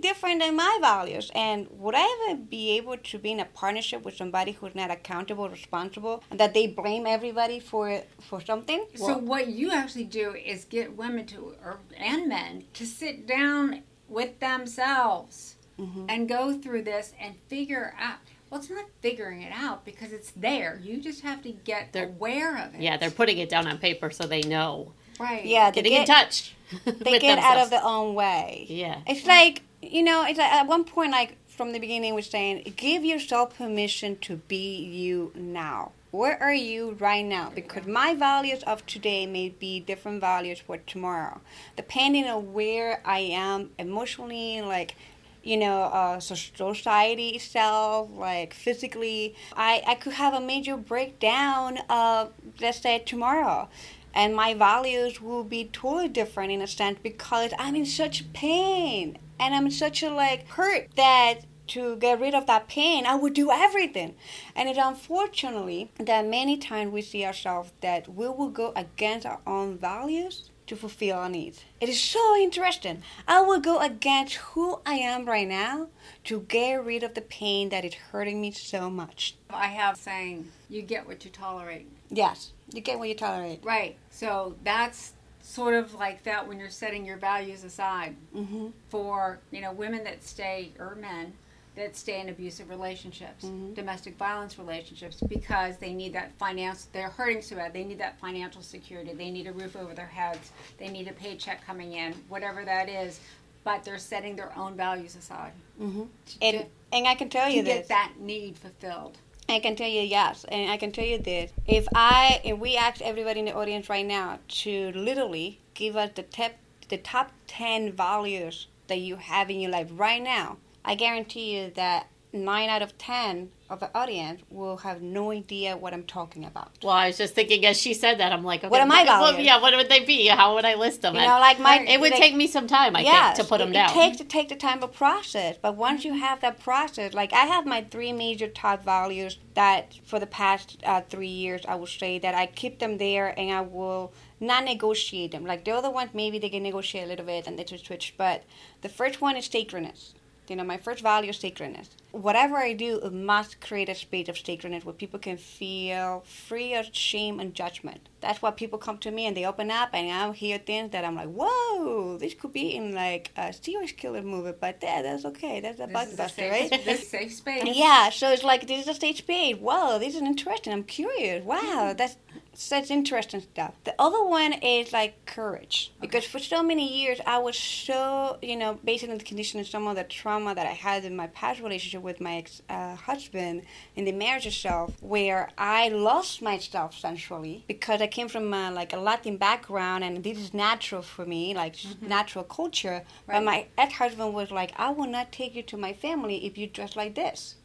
different 0.00 0.40
than 0.40 0.56
my 0.56 0.78
values. 0.80 1.30
And 1.34 1.66
would 1.70 1.94
I 1.96 2.26
ever 2.28 2.36
be 2.40 2.70
able 2.76 2.96
to 2.98 3.18
be 3.18 3.32
in 3.32 3.40
a 3.40 3.44
partnership 3.44 4.04
with 4.04 4.16
somebody 4.16 4.52
who's 4.52 4.74
not 4.74 4.90
accountable, 4.90 5.48
responsible, 5.48 6.22
and 6.30 6.38
that 6.40 6.54
they 6.54 6.66
blame 6.66 7.06
everybody 7.06 7.58
for 7.60 8.02
for 8.20 8.40
something? 8.40 8.86
So 8.94 9.16
what 9.18 9.48
you 9.48 9.72
actually 9.72 10.04
do 10.04 10.34
is 10.34 10.64
get 10.64 10.96
women 10.96 11.26
to, 11.26 11.54
or 11.64 11.78
and 11.96 12.28
men, 12.28 12.64
to 12.74 12.86
sit 12.86 13.26
down 13.26 13.82
with 14.08 14.38
themselves 14.40 15.56
Mhm. 15.78 16.06
and 16.08 16.28
go 16.28 16.52
through 16.58 16.82
this 16.82 17.12
and 17.20 17.34
figure 17.48 17.94
out. 17.98 18.18
Well, 18.50 18.58
it's 18.60 18.68
not 18.68 18.86
figuring 19.00 19.42
it 19.42 19.52
out 19.54 19.84
because 19.84 20.12
it's 20.12 20.32
there. 20.32 20.80
You 20.82 20.96
just 21.00 21.20
have 21.22 21.40
to 21.44 21.52
get 21.52 21.92
They're- 21.92 22.06
aware 22.08 22.56
of 22.56 22.74
it. 22.74 22.80
yeah, 22.80 22.96
they're 22.96 23.10
putting 23.12 23.38
it 23.38 23.48
down 23.48 23.68
on 23.68 23.78
paper 23.78 24.10
so 24.10 24.26
they 24.26 24.40
know. 24.42 24.92
right. 25.20 25.44
yeah, 25.44 25.70
they 25.70 25.82
Getting 25.82 25.92
get, 25.92 26.00
in 26.00 26.06
touch. 26.06 26.54
they 26.84 27.10
with 27.12 27.20
get 27.20 27.38
out 27.38 27.58
of 27.58 27.70
their 27.70 27.84
own 27.84 28.14
way. 28.14 28.66
Yeah. 28.68 29.02
It's 29.06 29.24
like 29.26 29.62
you 29.82 30.02
know, 30.02 30.24
it's 30.24 30.38
like 30.38 30.52
at 30.52 30.66
one 30.66 30.84
point, 30.84 31.12
like 31.12 31.36
from 31.48 31.72
the 31.72 31.78
beginning, 31.78 32.14
was 32.14 32.26
saying, 32.26 32.72
give 32.76 33.04
yourself 33.04 33.56
permission 33.56 34.16
to 34.18 34.36
be 34.36 34.76
you 34.76 35.32
now. 35.34 35.92
Where 36.10 36.42
are 36.42 36.54
you 36.54 36.96
right 36.98 37.24
now? 37.24 37.52
Because 37.54 37.86
my 37.86 38.14
values 38.14 38.62
of 38.64 38.84
today 38.84 39.26
may 39.26 39.50
be 39.50 39.78
different 39.78 40.20
values 40.20 40.58
for 40.58 40.76
tomorrow, 40.78 41.40
depending 41.76 42.26
on 42.26 42.52
where 42.52 43.00
I 43.04 43.20
am 43.20 43.70
emotionally, 43.78 44.60
like 44.60 44.96
you 45.42 45.56
know, 45.56 45.84
uh, 45.84 46.20
so 46.20 46.34
society 46.34 47.30
itself, 47.30 48.10
like 48.12 48.52
physically. 48.52 49.34
I, 49.56 49.82
I 49.86 49.94
could 49.94 50.12
have 50.14 50.34
a 50.34 50.40
major 50.40 50.76
breakdown, 50.76 51.78
uh, 51.88 52.26
let's 52.60 52.80
say 52.80 52.98
tomorrow. 52.98 53.68
And 54.14 54.34
my 54.34 54.54
values 54.54 55.20
will 55.20 55.44
be 55.44 55.64
totally 55.64 56.08
different 56.08 56.52
in 56.52 56.60
a 56.60 56.66
sense 56.66 56.98
because 57.02 57.52
I'm 57.58 57.76
in 57.76 57.86
such 57.86 58.32
pain 58.32 59.18
and 59.38 59.54
I'm 59.54 59.70
such 59.70 60.02
a 60.02 60.10
like 60.10 60.48
hurt 60.48 60.88
that 60.96 61.40
to 61.68 61.96
get 61.96 62.20
rid 62.20 62.34
of 62.34 62.46
that 62.46 62.68
pain, 62.68 63.06
I 63.06 63.14
would 63.14 63.32
do 63.32 63.50
everything. 63.50 64.16
And 64.56 64.68
it 64.68 64.76
unfortunately 64.76 65.90
that 65.98 66.26
many 66.26 66.56
times 66.56 66.92
we 66.92 67.00
see 67.00 67.24
ourselves 67.24 67.72
that 67.80 68.12
we 68.12 68.28
will 68.28 68.48
go 68.48 68.72
against 68.74 69.24
our 69.24 69.40
own 69.46 69.78
values 69.78 70.49
to 70.70 70.76
fulfill 70.76 71.18
our 71.18 71.28
needs. 71.28 71.64
It 71.80 71.88
is 71.88 72.00
so 72.00 72.36
interesting. 72.36 73.02
I 73.26 73.40
will 73.42 73.58
go 73.58 73.80
against 73.80 74.34
who 74.36 74.78
I 74.86 74.94
am 74.94 75.26
right 75.26 75.48
now 75.48 75.88
to 76.24 76.42
get 76.48 76.84
rid 76.84 77.02
of 77.02 77.14
the 77.14 77.20
pain 77.22 77.70
that 77.70 77.84
is 77.84 77.94
hurting 77.94 78.40
me 78.40 78.52
so 78.52 78.88
much. 78.88 79.34
I 79.50 79.66
have 79.66 79.96
saying 79.96 80.46
you 80.68 80.82
get 80.82 81.08
what 81.08 81.24
you 81.24 81.30
tolerate. 81.32 81.88
Yes, 82.08 82.52
you 82.72 82.80
get 82.80 83.00
what 83.00 83.08
you 83.08 83.16
tolerate. 83.16 83.58
Right. 83.64 83.96
So 84.10 84.54
that's 84.62 85.12
sort 85.42 85.74
of 85.74 85.92
like 85.94 86.22
that 86.22 86.46
when 86.46 86.60
you're 86.60 86.70
setting 86.70 87.04
your 87.04 87.16
values 87.16 87.64
aside 87.64 88.14
Mm-hmm. 88.36 88.68
for 88.90 89.40
you 89.50 89.60
know 89.60 89.72
women 89.72 90.04
that 90.04 90.22
stay 90.22 90.70
or 90.78 90.94
men 90.94 91.32
that 91.76 91.96
stay 91.96 92.20
in 92.20 92.28
abusive 92.28 92.68
relationships, 92.68 93.44
Mhm. 93.44 93.74
domestic 93.74 94.16
violence 94.16 94.58
relationships, 94.58 95.18
because 95.28 95.76
they 95.78 95.92
need 95.92 96.12
that 96.12 96.32
finance. 96.38 96.88
They're 96.92 97.10
hurting 97.10 97.42
so 97.42 97.56
bad. 97.56 97.72
They 97.72 97.84
need 97.84 97.98
that 97.98 98.18
financial 98.18 98.60
security. 98.62 99.12
They 99.14 99.30
need 99.30 99.46
a 99.46 99.52
roof 99.52 99.76
over 99.76 99.94
their 99.94 100.06
heads. 100.06 100.50
They 100.78 100.88
need 100.88 101.06
a 101.08 101.12
paycheck 101.12 101.64
coming 101.64 101.92
in, 101.92 102.12
whatever 102.28 102.64
that 102.64 102.88
is. 102.88 103.20
But 103.62 103.84
they're 103.84 103.98
setting 103.98 104.36
their 104.36 104.56
own 104.56 104.74
values 104.74 105.14
aside 105.16 105.52
Mm-hmm. 105.80 106.04
to, 106.26 106.42
And 106.42 106.66
and 106.92 107.06
I 107.06 107.14
can 107.14 107.28
tell 107.28 107.48
to 107.48 107.54
you 107.54 107.62
get 107.62 107.88
that 107.88 108.14
need 108.18 108.56
fulfilled. 108.58 109.18
I 109.48 109.60
can 109.60 109.76
tell 109.76 109.88
you 109.88 110.00
yes, 110.02 110.44
and 110.44 110.70
I 110.70 110.76
can 110.76 110.92
tell 110.92 111.04
you 111.04 111.18
this. 111.18 111.52
If 111.66 111.86
I 111.94 112.40
and 112.44 112.60
we 112.60 112.76
ask 112.76 113.00
everybody 113.02 113.40
in 113.40 113.46
the 113.46 113.54
audience 113.54 113.88
right 113.90 114.06
now 114.06 114.38
to 114.62 114.92
literally 114.92 115.58
give 115.74 115.94
us 115.96 116.10
the 116.14 116.22
top 116.22 116.52
the 116.88 116.96
top 116.98 117.32
ten 117.46 117.92
values 117.92 118.66
that 118.88 118.98
you 118.98 119.16
have 119.16 119.50
in 119.50 119.60
your 119.60 119.70
life 119.70 119.88
right 119.92 120.22
now, 120.22 120.56
I 120.84 120.94
guarantee 120.94 121.56
you 121.56 121.72
that 121.76 122.06
nine 122.32 122.68
out 122.68 122.80
of 122.80 122.96
ten 122.96 123.50
of 123.68 123.80
the 123.80 123.90
audience 123.96 124.40
will 124.50 124.76
have 124.78 125.02
no 125.02 125.32
idea 125.32 125.76
what 125.76 125.92
I'm 125.92 126.04
talking 126.04 126.44
about. 126.44 126.70
Well, 126.82 126.92
I 126.92 127.08
was 127.08 127.18
just 127.18 127.34
thinking 127.34 127.66
as 127.66 127.76
she 127.76 127.92
said 127.92 128.18
that, 128.18 128.32
I'm 128.32 128.44
like, 128.44 128.60
okay, 128.60 128.68
What 128.68 128.80
are 128.80 128.86
my 128.86 129.02
well, 129.02 129.32
values? 129.32 129.44
yeah, 129.46 129.60
what 129.60 129.74
would 129.76 129.88
they 129.88 130.04
be? 130.04 130.28
How 130.28 130.54
would 130.54 130.64
I 130.64 130.74
list 130.76 131.02
them? 131.02 131.14
You 131.16 131.22
know, 131.22 131.40
like 131.40 131.58
my 131.58 131.80
it 131.80 132.00
would 132.00 132.12
like- 132.12 132.20
take 132.20 132.34
me 132.36 132.46
some 132.46 132.68
time, 132.68 132.94
I 132.94 133.00
Yes, 133.00 133.36
think, 133.36 133.46
to 133.46 133.50
put 133.50 133.58
them 133.58 133.70
it, 133.70 133.72
down. 133.74 133.90
It 133.90 133.94
takes 133.94 134.16
to 134.18 134.24
take 134.24 134.48
the 134.48 134.54
time 134.56 134.80
to 134.80 134.86
process, 134.88 135.56
but 135.60 135.76
once 135.76 136.04
you 136.04 136.14
have 136.14 136.40
that 136.40 136.60
process, 136.60 137.14
like 137.14 137.32
I 137.32 137.46
have 137.46 137.66
my 137.66 137.82
three 137.82 138.12
major 138.12 138.46
top 138.48 138.84
values 138.84 139.38
that 139.54 139.98
for 140.04 140.20
the 140.20 140.26
past 140.26 140.78
uh, 140.84 141.00
three 141.08 141.26
years, 141.28 141.62
I 141.66 141.74
would 141.74 141.88
say 141.88 142.20
that 142.20 142.34
I 142.36 142.46
keep 142.46 142.78
them 142.78 142.98
there 142.98 143.34
and 143.38 143.50
I 143.52 143.60
will 143.60 144.12
not 144.38 144.64
negotiate 144.64 145.32
them. 145.32 145.44
Like 145.44 145.64
the 145.64 145.72
other 145.72 145.90
ones, 145.90 146.10
maybe 146.14 146.38
they 146.38 146.48
can 146.48 146.62
negotiate 146.62 147.04
a 147.04 147.08
little 147.08 147.26
bit 147.26 147.46
and 147.48 147.58
they 147.58 147.64
just 147.64 147.86
switch. 147.86 148.14
But 148.16 148.44
the 148.82 148.88
first 148.88 149.20
one 149.20 149.36
is 149.36 149.46
sacredness. 149.46 150.14
You 150.50 150.56
know, 150.56 150.64
my 150.64 150.78
first 150.78 151.00
value 151.00 151.30
is 151.30 151.36
sacredness. 151.38 151.90
Whatever 152.10 152.56
I 152.56 152.72
do, 152.72 152.98
it 153.04 153.12
must 153.12 153.60
create 153.60 153.88
a 153.88 153.94
space 153.94 154.28
of 154.28 154.36
sacredness 154.36 154.84
where 154.84 154.92
people 154.92 155.20
can 155.20 155.36
feel 155.36 156.24
free 156.26 156.74
of 156.74 156.88
shame 156.92 157.38
and 157.38 157.54
judgment. 157.54 158.08
That's 158.20 158.42
why 158.42 158.50
people 158.50 158.76
come 158.80 158.98
to 158.98 159.12
me 159.12 159.26
and 159.26 159.36
they 159.36 159.46
open 159.46 159.70
up, 159.70 159.90
and 159.92 160.10
I 160.10 160.32
hear 160.32 160.58
things 160.58 160.90
that 160.90 161.04
I'm 161.04 161.14
like, 161.14 161.28
whoa, 161.28 162.18
this 162.18 162.34
could 162.34 162.52
be 162.52 162.74
in 162.74 162.96
like 162.96 163.30
a 163.36 163.52
serial 163.52 163.86
killer 163.96 164.22
movie, 164.22 164.52
but 164.60 164.78
yeah, 164.82 165.02
that's 165.02 165.24
okay. 165.24 165.60
That's 165.60 165.78
a 165.78 165.86
This 165.86 165.94
a 165.94 166.16
blockbuster, 166.16 166.30
safe, 166.30 166.70
right? 166.72 166.84
this 166.84 167.08
safe 167.08 167.32
space. 167.32 167.62
Yeah, 167.76 168.10
so 168.10 168.32
it's 168.32 168.42
like 168.42 168.66
this 168.66 168.88
is 168.88 168.88
a 168.88 168.98
safe 169.00 169.18
space. 169.18 169.54
Whoa, 169.56 170.00
this 170.00 170.16
is 170.16 170.22
interesting. 170.22 170.72
I'm 170.72 170.82
curious. 170.82 171.44
Wow, 171.44 171.94
that's 171.96 172.16
such 172.54 172.90
interesting 172.90 173.40
stuff. 173.40 173.74
The 173.84 173.94
other 173.98 174.24
one 174.24 174.52
is 174.52 174.92
like 174.92 175.24
courage, 175.26 175.92
because 176.00 176.24
for 176.24 176.38
so 176.38 176.62
many 176.62 176.86
years 177.00 177.20
I 177.26 177.38
was 177.38 177.56
so 177.56 178.38
you 178.42 178.56
know 178.56 178.78
based 178.84 179.04
on 179.04 179.16
the 179.16 179.24
condition 179.24 179.60
of 179.60 179.66
some 179.66 179.86
of 179.86 179.96
the 179.96 180.04
trauma 180.04 180.54
that 180.54 180.66
I 180.66 180.72
had 180.72 181.04
in 181.04 181.16
my 181.16 181.28
past 181.28 181.60
relationship 181.60 182.02
with 182.02 182.20
my 182.20 182.36
ex 182.36 182.62
uh, 182.68 182.94
husband 182.94 183.62
in 183.96 184.04
the 184.04 184.12
marriage 184.12 184.46
itself, 184.46 184.92
where 185.00 185.50
I 185.56 185.88
lost 185.88 186.42
myself 186.42 186.98
sensually 186.98 187.64
because 187.66 188.00
I 188.00 188.06
came 188.06 188.28
from 188.28 188.52
a, 188.52 188.70
like 188.70 188.92
a 188.92 188.98
Latin 188.98 189.36
background 189.36 190.04
and 190.04 190.22
this 190.22 190.38
is 190.38 190.52
natural 190.54 191.02
for 191.02 191.24
me, 191.24 191.54
like 191.54 191.76
natural 192.00 192.44
culture. 192.44 193.02
But 193.26 193.44
my 193.44 193.66
ex 193.78 193.94
husband 193.94 194.34
was 194.34 194.50
like, 194.50 194.72
I 194.76 194.90
will 194.90 195.06
not 195.06 195.32
take 195.32 195.54
you 195.54 195.62
to 195.64 195.76
my 195.76 195.92
family 195.92 196.44
if 196.46 196.58
you 196.58 196.66
dress 196.66 196.96
like 196.96 197.14
this. 197.14 197.56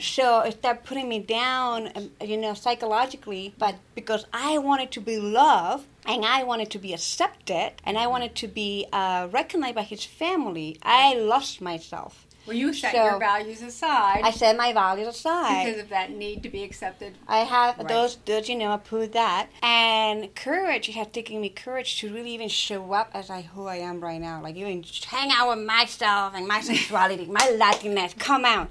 So 0.00 0.40
it 0.40 0.52
started 0.58 0.84
putting 0.84 1.08
me 1.08 1.18
down, 1.20 1.90
um, 1.94 2.10
you 2.20 2.36
know, 2.36 2.54
psychologically. 2.54 3.54
But 3.58 3.76
because 3.94 4.26
I 4.32 4.58
wanted 4.58 4.90
to 4.92 5.00
be 5.00 5.18
loved 5.18 5.86
and 6.06 6.24
I 6.24 6.42
wanted 6.42 6.70
to 6.72 6.78
be 6.78 6.92
accepted 6.92 7.72
and 7.84 7.96
I 7.98 8.06
wanted 8.06 8.34
to 8.36 8.48
be 8.48 8.86
uh, 8.92 9.28
recognized 9.30 9.74
by 9.76 9.82
his 9.82 10.04
family, 10.04 10.78
I 10.82 11.14
lost 11.14 11.60
myself. 11.60 12.26
Well, 12.46 12.54
you 12.54 12.74
set 12.74 12.92
So- 12.92 13.02
your 13.02 13.18
values 13.18 13.62
aside 13.62 14.20
I 14.22 14.30
set 14.30 14.54
my 14.58 14.74
values 14.74 15.08
aside. 15.08 15.64
because 15.64 15.80
of 15.80 15.88
that 15.88 16.10
need 16.10 16.42
to 16.42 16.50
be 16.50 16.62
accepted. 16.62 17.14
I 17.26 17.38
have 17.38 17.78
Right. 17.78 17.88
those, 17.88 18.16
those, 18.26 18.50
you 18.50 18.56
know, 18.56 18.70
I 18.70 18.76
put 18.76 19.12
that. 19.14 19.46
And 19.62 20.34
courage, 20.34 20.90
it 20.90 20.92
has 20.92 21.06
taken 21.06 21.40
me 21.40 21.48
courage 21.48 21.98
to 22.00 22.12
really 22.12 22.32
even 22.32 22.50
show 22.50 22.92
up 22.92 23.08
as 23.14 23.30
I 23.30 23.40
who 23.40 23.66
I 23.66 23.76
am 23.76 23.98
right 23.98 24.20
now. 24.20 24.42
Like 24.42 24.56
even 24.56 24.84
hang 25.06 25.30
out 25.32 25.56
with 25.56 25.64
myself 25.64 26.34
and 26.36 26.46
my 26.46 26.60
sexuality, 26.60 27.24
my 27.24 27.46
Latiness, 27.58 28.12
come 28.18 28.44
out. 28.44 28.70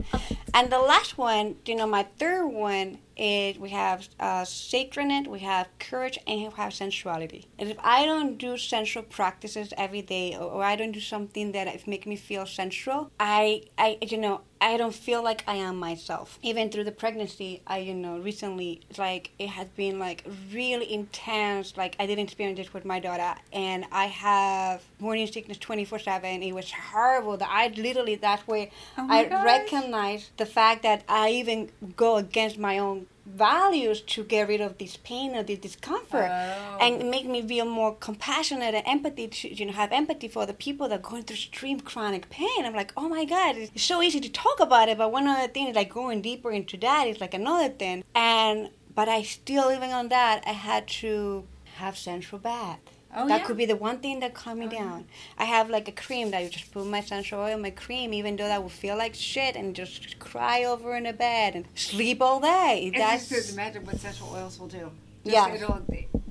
And 0.53 0.71
the 0.71 0.79
last 0.79 1.17
one, 1.17 1.55
do 1.63 1.71
you 1.71 1.77
know, 1.77 1.87
my 1.87 2.03
third 2.17 2.47
one 2.47 2.99
is 3.17 3.57
we 3.57 3.69
have 3.69 4.07
uh, 4.19 4.45
sacredness, 4.45 5.27
we 5.27 5.39
have 5.39 5.67
courage, 5.79 6.17
and 6.27 6.41
we 6.41 6.49
have 6.55 6.73
sensuality. 6.73 7.47
And 7.59 7.69
if 7.69 7.77
I 7.79 8.05
don't 8.05 8.37
do 8.37 8.57
sensual 8.57 9.03
practices 9.03 9.73
every 9.77 10.01
day, 10.01 10.35
or, 10.35 10.43
or 10.43 10.63
I 10.63 10.75
don't 10.75 10.91
do 10.91 10.99
something 10.99 11.51
that 11.53 11.87
make 11.87 12.05
me 12.05 12.15
feel 12.15 12.45
sensual, 12.45 13.11
I, 13.19 13.63
I, 13.77 13.97
you 14.01 14.17
know, 14.17 14.41
I 14.61 14.77
don't 14.77 14.95
feel 14.95 15.21
like 15.21 15.43
I 15.45 15.55
am 15.55 15.77
myself. 15.77 16.39
Even 16.41 16.69
through 16.69 16.85
the 16.85 16.91
pregnancy, 16.93 17.61
I, 17.67 17.79
you 17.79 17.93
know, 17.93 18.17
recently, 18.19 18.79
it's 18.89 18.97
like 18.97 19.31
it 19.37 19.49
has 19.49 19.67
been 19.69 19.99
like 19.99 20.25
really 20.53 20.91
intense. 20.93 21.75
Like 21.75 21.97
I 21.99 22.05
didn't 22.05 22.23
experience 22.23 22.59
this 22.59 22.73
with 22.73 22.85
my 22.85 23.01
daughter, 23.01 23.35
and 23.51 23.83
I 23.91 24.05
have 24.05 24.81
morning 24.99 25.27
sickness 25.27 25.57
twenty 25.57 25.83
four 25.83 25.99
seven. 25.99 26.41
It 26.41 26.53
was 26.53 26.71
horrible. 26.71 27.35
That 27.35 27.49
I 27.51 27.73
literally 27.75 28.15
that's 28.15 28.47
where 28.47 28.69
Oh 28.97 29.05
I 29.09 29.25
gosh. 29.25 29.43
recognize 29.43 30.31
the 30.37 30.45
fact 30.45 30.83
that 30.83 31.03
I 31.09 31.31
even 31.31 31.69
go 31.97 32.15
against 32.15 32.57
my 32.57 32.77
own 32.79 33.02
values 33.25 34.01
to 34.01 34.23
get 34.23 34.47
rid 34.47 34.61
of 34.61 34.77
this 34.77 34.97
pain 34.97 35.35
or 35.35 35.43
this 35.43 35.59
discomfort 35.59 36.29
Oh. 36.29 36.77
and 36.81 37.09
make 37.09 37.25
me 37.25 37.41
feel 37.41 37.65
more 37.65 37.95
compassionate 37.95 38.73
and 38.75 38.85
empathy 38.85 39.27
to 39.27 39.53
you 39.53 39.65
know 39.65 39.73
have 39.73 39.91
empathy 39.91 40.27
for 40.27 40.45
the 40.45 40.53
people 40.53 40.87
that 40.89 40.99
are 40.99 41.09
going 41.09 41.23
through 41.23 41.35
extreme 41.35 41.79
chronic 41.79 42.29
pain. 42.29 42.65
I'm 42.65 42.73
like 42.75 42.91
oh 42.97 43.07
my 43.09 43.25
god 43.25 43.55
it's 43.57 43.83
so 43.83 44.01
easy 44.01 44.19
to 44.19 44.29
talk 44.29 44.59
about 44.59 44.89
it 44.89 44.97
but 44.97 45.11
one 45.11 45.27
other 45.27 45.47
thing 45.47 45.67
is 45.67 45.75
like 45.75 45.93
going 45.93 46.21
deeper 46.21 46.51
into 46.51 46.77
that 46.77 47.07
is 47.07 47.21
like 47.21 47.33
another 47.33 47.69
thing. 47.69 48.03
And 48.13 48.69
but 48.95 49.09
i 49.09 49.23
still 49.23 49.67
living 49.67 49.91
on 49.91 50.09
that 50.09 50.43
i 50.45 50.51
had 50.51 50.87
to 50.87 51.45
have 51.75 51.97
central 51.97 52.39
bath 52.39 52.79
Oh, 53.15 53.27
that 53.27 53.41
yeah. 53.41 53.45
could 53.45 53.57
be 53.57 53.65
the 53.65 53.75
one 53.75 53.99
thing 53.99 54.19
that 54.21 54.33
calmed 54.33 54.59
me 54.59 54.67
down. 54.67 55.05
I 55.37 55.45
have 55.45 55.69
like 55.69 55.87
a 55.87 55.91
cream 55.91 56.31
that 56.31 56.43
you 56.43 56.49
just 56.49 56.71
put 56.71 56.85
my 56.85 56.99
essential 56.99 57.39
oil 57.39 57.55
in 57.55 57.61
my 57.61 57.69
cream, 57.69 58.13
even 58.13 58.35
though 58.35 58.47
that 58.47 58.63
would 58.63 58.71
feel 58.71 58.97
like 58.97 59.13
shit, 59.15 59.55
and 59.55 59.75
just 59.75 60.19
cry 60.19 60.63
over 60.63 60.95
in 60.95 61.05
a 61.05 61.13
bed 61.13 61.55
and 61.55 61.65
sleep 61.75 62.21
all 62.21 62.39
day. 62.39 62.91
It's 62.93 62.97
That's 62.97 63.29
just 63.29 63.47
to 63.47 63.53
imagine 63.53 63.85
what 63.85 63.95
essential 63.95 64.29
oils 64.33 64.59
will 64.59 64.67
do. 64.67 64.91
Just 65.23 65.35
Yeah. 65.35 65.53
It'll, 65.53 65.81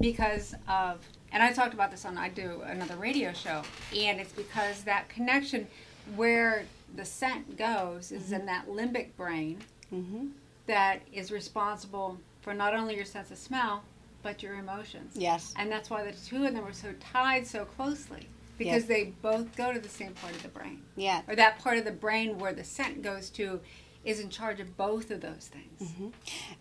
because 0.01 0.55
of, 0.69 1.01
and 1.33 1.43
I 1.43 1.53
talked 1.53 1.75
about 1.75 1.91
this 1.91 2.05
on 2.05 2.19
I 2.19 2.29
do 2.29 2.63
another 2.67 2.97
radio 2.97 3.33
show, 3.33 3.63
and 3.97 4.21
it's 4.21 4.33
because 4.33 4.83
that 4.85 5.09
connection 5.09 5.69
where 6.17 6.67
the 6.95 7.05
scent 7.05 7.57
goes 7.57 8.13
is 8.13 8.25
Mm-hmm. 8.25 8.35
in 8.35 8.47
that 8.47 8.67
limbic 8.69 9.17
brain 9.17 9.59
hmm 9.89 10.29
that 10.67 11.01
is 11.13 11.33
responsible 11.33 12.19
for 12.41 12.55
not 12.55 12.75
only 12.75 12.95
your 12.95 13.05
sense 13.05 13.31
of 13.31 13.39
smell 13.39 13.83
but 14.23 14.43
your 14.43 14.55
emotions. 14.55 15.13
yes, 15.17 15.53
And 15.57 15.71
that's 15.71 15.91
why 15.91 16.05
the 16.05 16.13
two 16.13 16.45
of 16.45 16.55
them 16.55 16.65
are 16.65 16.73
so 16.73 16.93
tied 17.13 17.47
so 17.47 17.65
closely 17.65 18.29
because 18.59 18.83
Yes. 18.83 18.89
they 18.89 19.05
both 19.23 19.55
go 19.57 19.73
to 19.73 19.81
the 19.81 19.89
same 19.89 20.13
part 20.15 20.35
of 20.35 20.43
the 20.43 20.49
brain. 20.49 20.83
yeah. 20.97 21.23
Or 21.29 21.35
that 21.37 21.59
part 21.59 21.79
of 21.79 21.85
the 21.85 21.91
brain 21.93 22.39
where 22.39 22.53
the 22.53 22.65
scent 22.65 23.03
goes 23.03 23.31
to 23.31 23.61
is 24.05 24.19
in 24.19 24.29
charge 24.31 24.59
of 24.59 24.77
both 24.77 25.11
of 25.13 25.21
those 25.21 25.49
things. 25.49 25.81
Mm-hmm. 25.81 26.09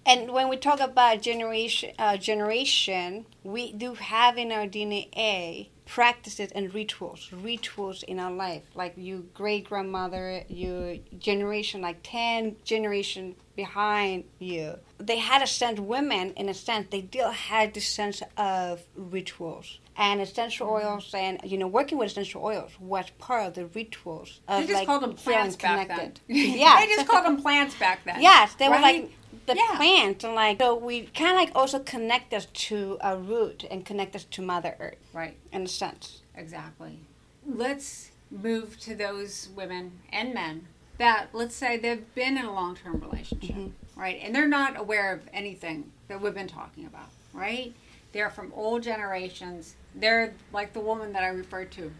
And 0.05 0.31
when 0.31 0.47
we 0.47 0.57
talk 0.57 0.79
about 0.79 1.21
generation, 1.23 1.91
uh, 1.97 2.15
generation, 2.17 3.25
we 3.43 3.71
do 3.73 3.95
have 3.95 4.37
in 4.37 4.51
our 4.51 4.67
DNA 4.67 5.69
practices 5.87 6.51
and 6.53 6.71
rituals, 6.73 7.31
rituals 7.33 8.03
in 8.03 8.19
our 8.19 8.31
life. 8.31 8.61
Like 8.75 8.93
your 8.95 9.19
great 9.33 9.65
grandmother, 9.67 10.43
your 10.49 10.97
generation, 11.17 11.81
like 11.81 11.97
ten 12.03 12.57
generation 12.63 13.35
behind 13.61 14.23
you, 14.39 14.77
they 14.97 15.19
had 15.19 15.41
a 15.41 15.47
sense. 15.47 15.79
Women, 15.79 16.33
in 16.41 16.49
a 16.49 16.53
sense, 16.53 16.87
they 16.89 17.03
still 17.11 17.31
had 17.31 17.73
this 17.75 17.87
sense 17.87 18.23
of 18.35 18.81
rituals. 18.95 19.79
And 19.97 20.19
essential 20.19 20.67
mm-hmm. 20.67 20.87
oils, 20.87 21.13
and 21.13 21.39
you 21.43 21.57
know, 21.57 21.67
working 21.67 21.97
with 21.99 22.07
essential 22.11 22.43
oils 22.43 22.71
was 22.79 23.05
part 23.19 23.47
of 23.47 23.53
the 23.53 23.67
rituals 23.67 24.39
of 24.47 24.61
They 24.61 24.67
just 24.67 24.79
like 24.79 24.87
called 24.87 25.03
them 25.03 25.13
plants 25.13 25.55
back 25.55 25.87
then. 25.87 26.13
yeah, 26.27 26.79
they 26.79 26.87
just 26.87 27.07
called 27.07 27.25
them 27.25 27.39
plants 27.41 27.75
back 27.75 28.03
then. 28.05 28.19
Yes, 28.19 28.55
they 28.55 28.67
were 28.67 28.79
like 28.79 29.11
the 29.45 29.55
Yeah. 29.55 29.75
plants, 29.75 30.23
and 30.23 30.33
like 30.33 30.59
so 30.59 30.75
we 30.75 31.03
kind 31.21 31.31
of 31.31 31.37
like 31.37 31.51
also 31.53 31.79
connect 31.79 32.33
us 32.33 32.47
to 32.69 32.97
a 33.01 33.15
root 33.17 33.65
and 33.69 33.85
connect 33.85 34.15
us 34.15 34.23
to 34.23 34.41
Mother 34.41 34.75
Earth 34.79 35.03
right, 35.13 35.37
in 35.51 35.61
a 35.63 35.67
sense. 35.67 36.21
exactly. 36.35 36.99
Let's 37.45 38.11
move 38.31 38.79
to 38.79 38.95
those 38.95 39.49
women 39.55 39.99
and 40.11 40.33
men 40.33 40.67
that 41.01 41.29
let's 41.33 41.55
say 41.55 41.77
they've 41.77 42.13
been 42.13 42.37
in 42.37 42.45
a 42.45 42.53
long-term 42.53 42.99
relationship, 42.99 43.55
mm-hmm. 43.55 43.99
right, 43.99 44.19
and 44.21 44.35
they're 44.35 44.47
not 44.47 44.79
aware 44.79 45.11
of 45.11 45.21
anything 45.33 45.91
that 46.07 46.21
we've 46.21 46.35
been 46.35 46.47
talking 46.47 46.85
about, 46.85 47.09
right? 47.33 47.73
They're 48.11 48.29
from 48.29 48.53
old 48.53 48.83
generations. 48.83 49.77
They're 49.95 50.35
like 50.53 50.73
the 50.73 50.79
woman 50.79 51.11
that 51.13 51.23
I 51.23 51.29
referred 51.29 51.71
to, 51.71 51.91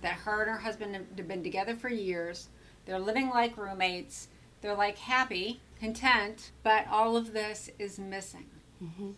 that 0.00 0.14
her 0.14 0.40
and 0.40 0.50
her 0.50 0.56
husband 0.56 0.94
have 0.94 1.28
been 1.28 1.42
together 1.42 1.76
for 1.76 1.90
years. 1.90 2.48
They're 2.86 2.98
living 2.98 3.28
like 3.28 3.58
roommates. 3.58 4.28
They're 4.62 4.74
like 4.74 4.96
happy, 4.96 5.60
content, 5.78 6.50
but 6.62 6.86
all 6.88 7.14
of 7.14 7.34
this 7.34 7.68
is 7.78 7.98
missing. 7.98 8.46
Mm-hmm. 8.82 9.10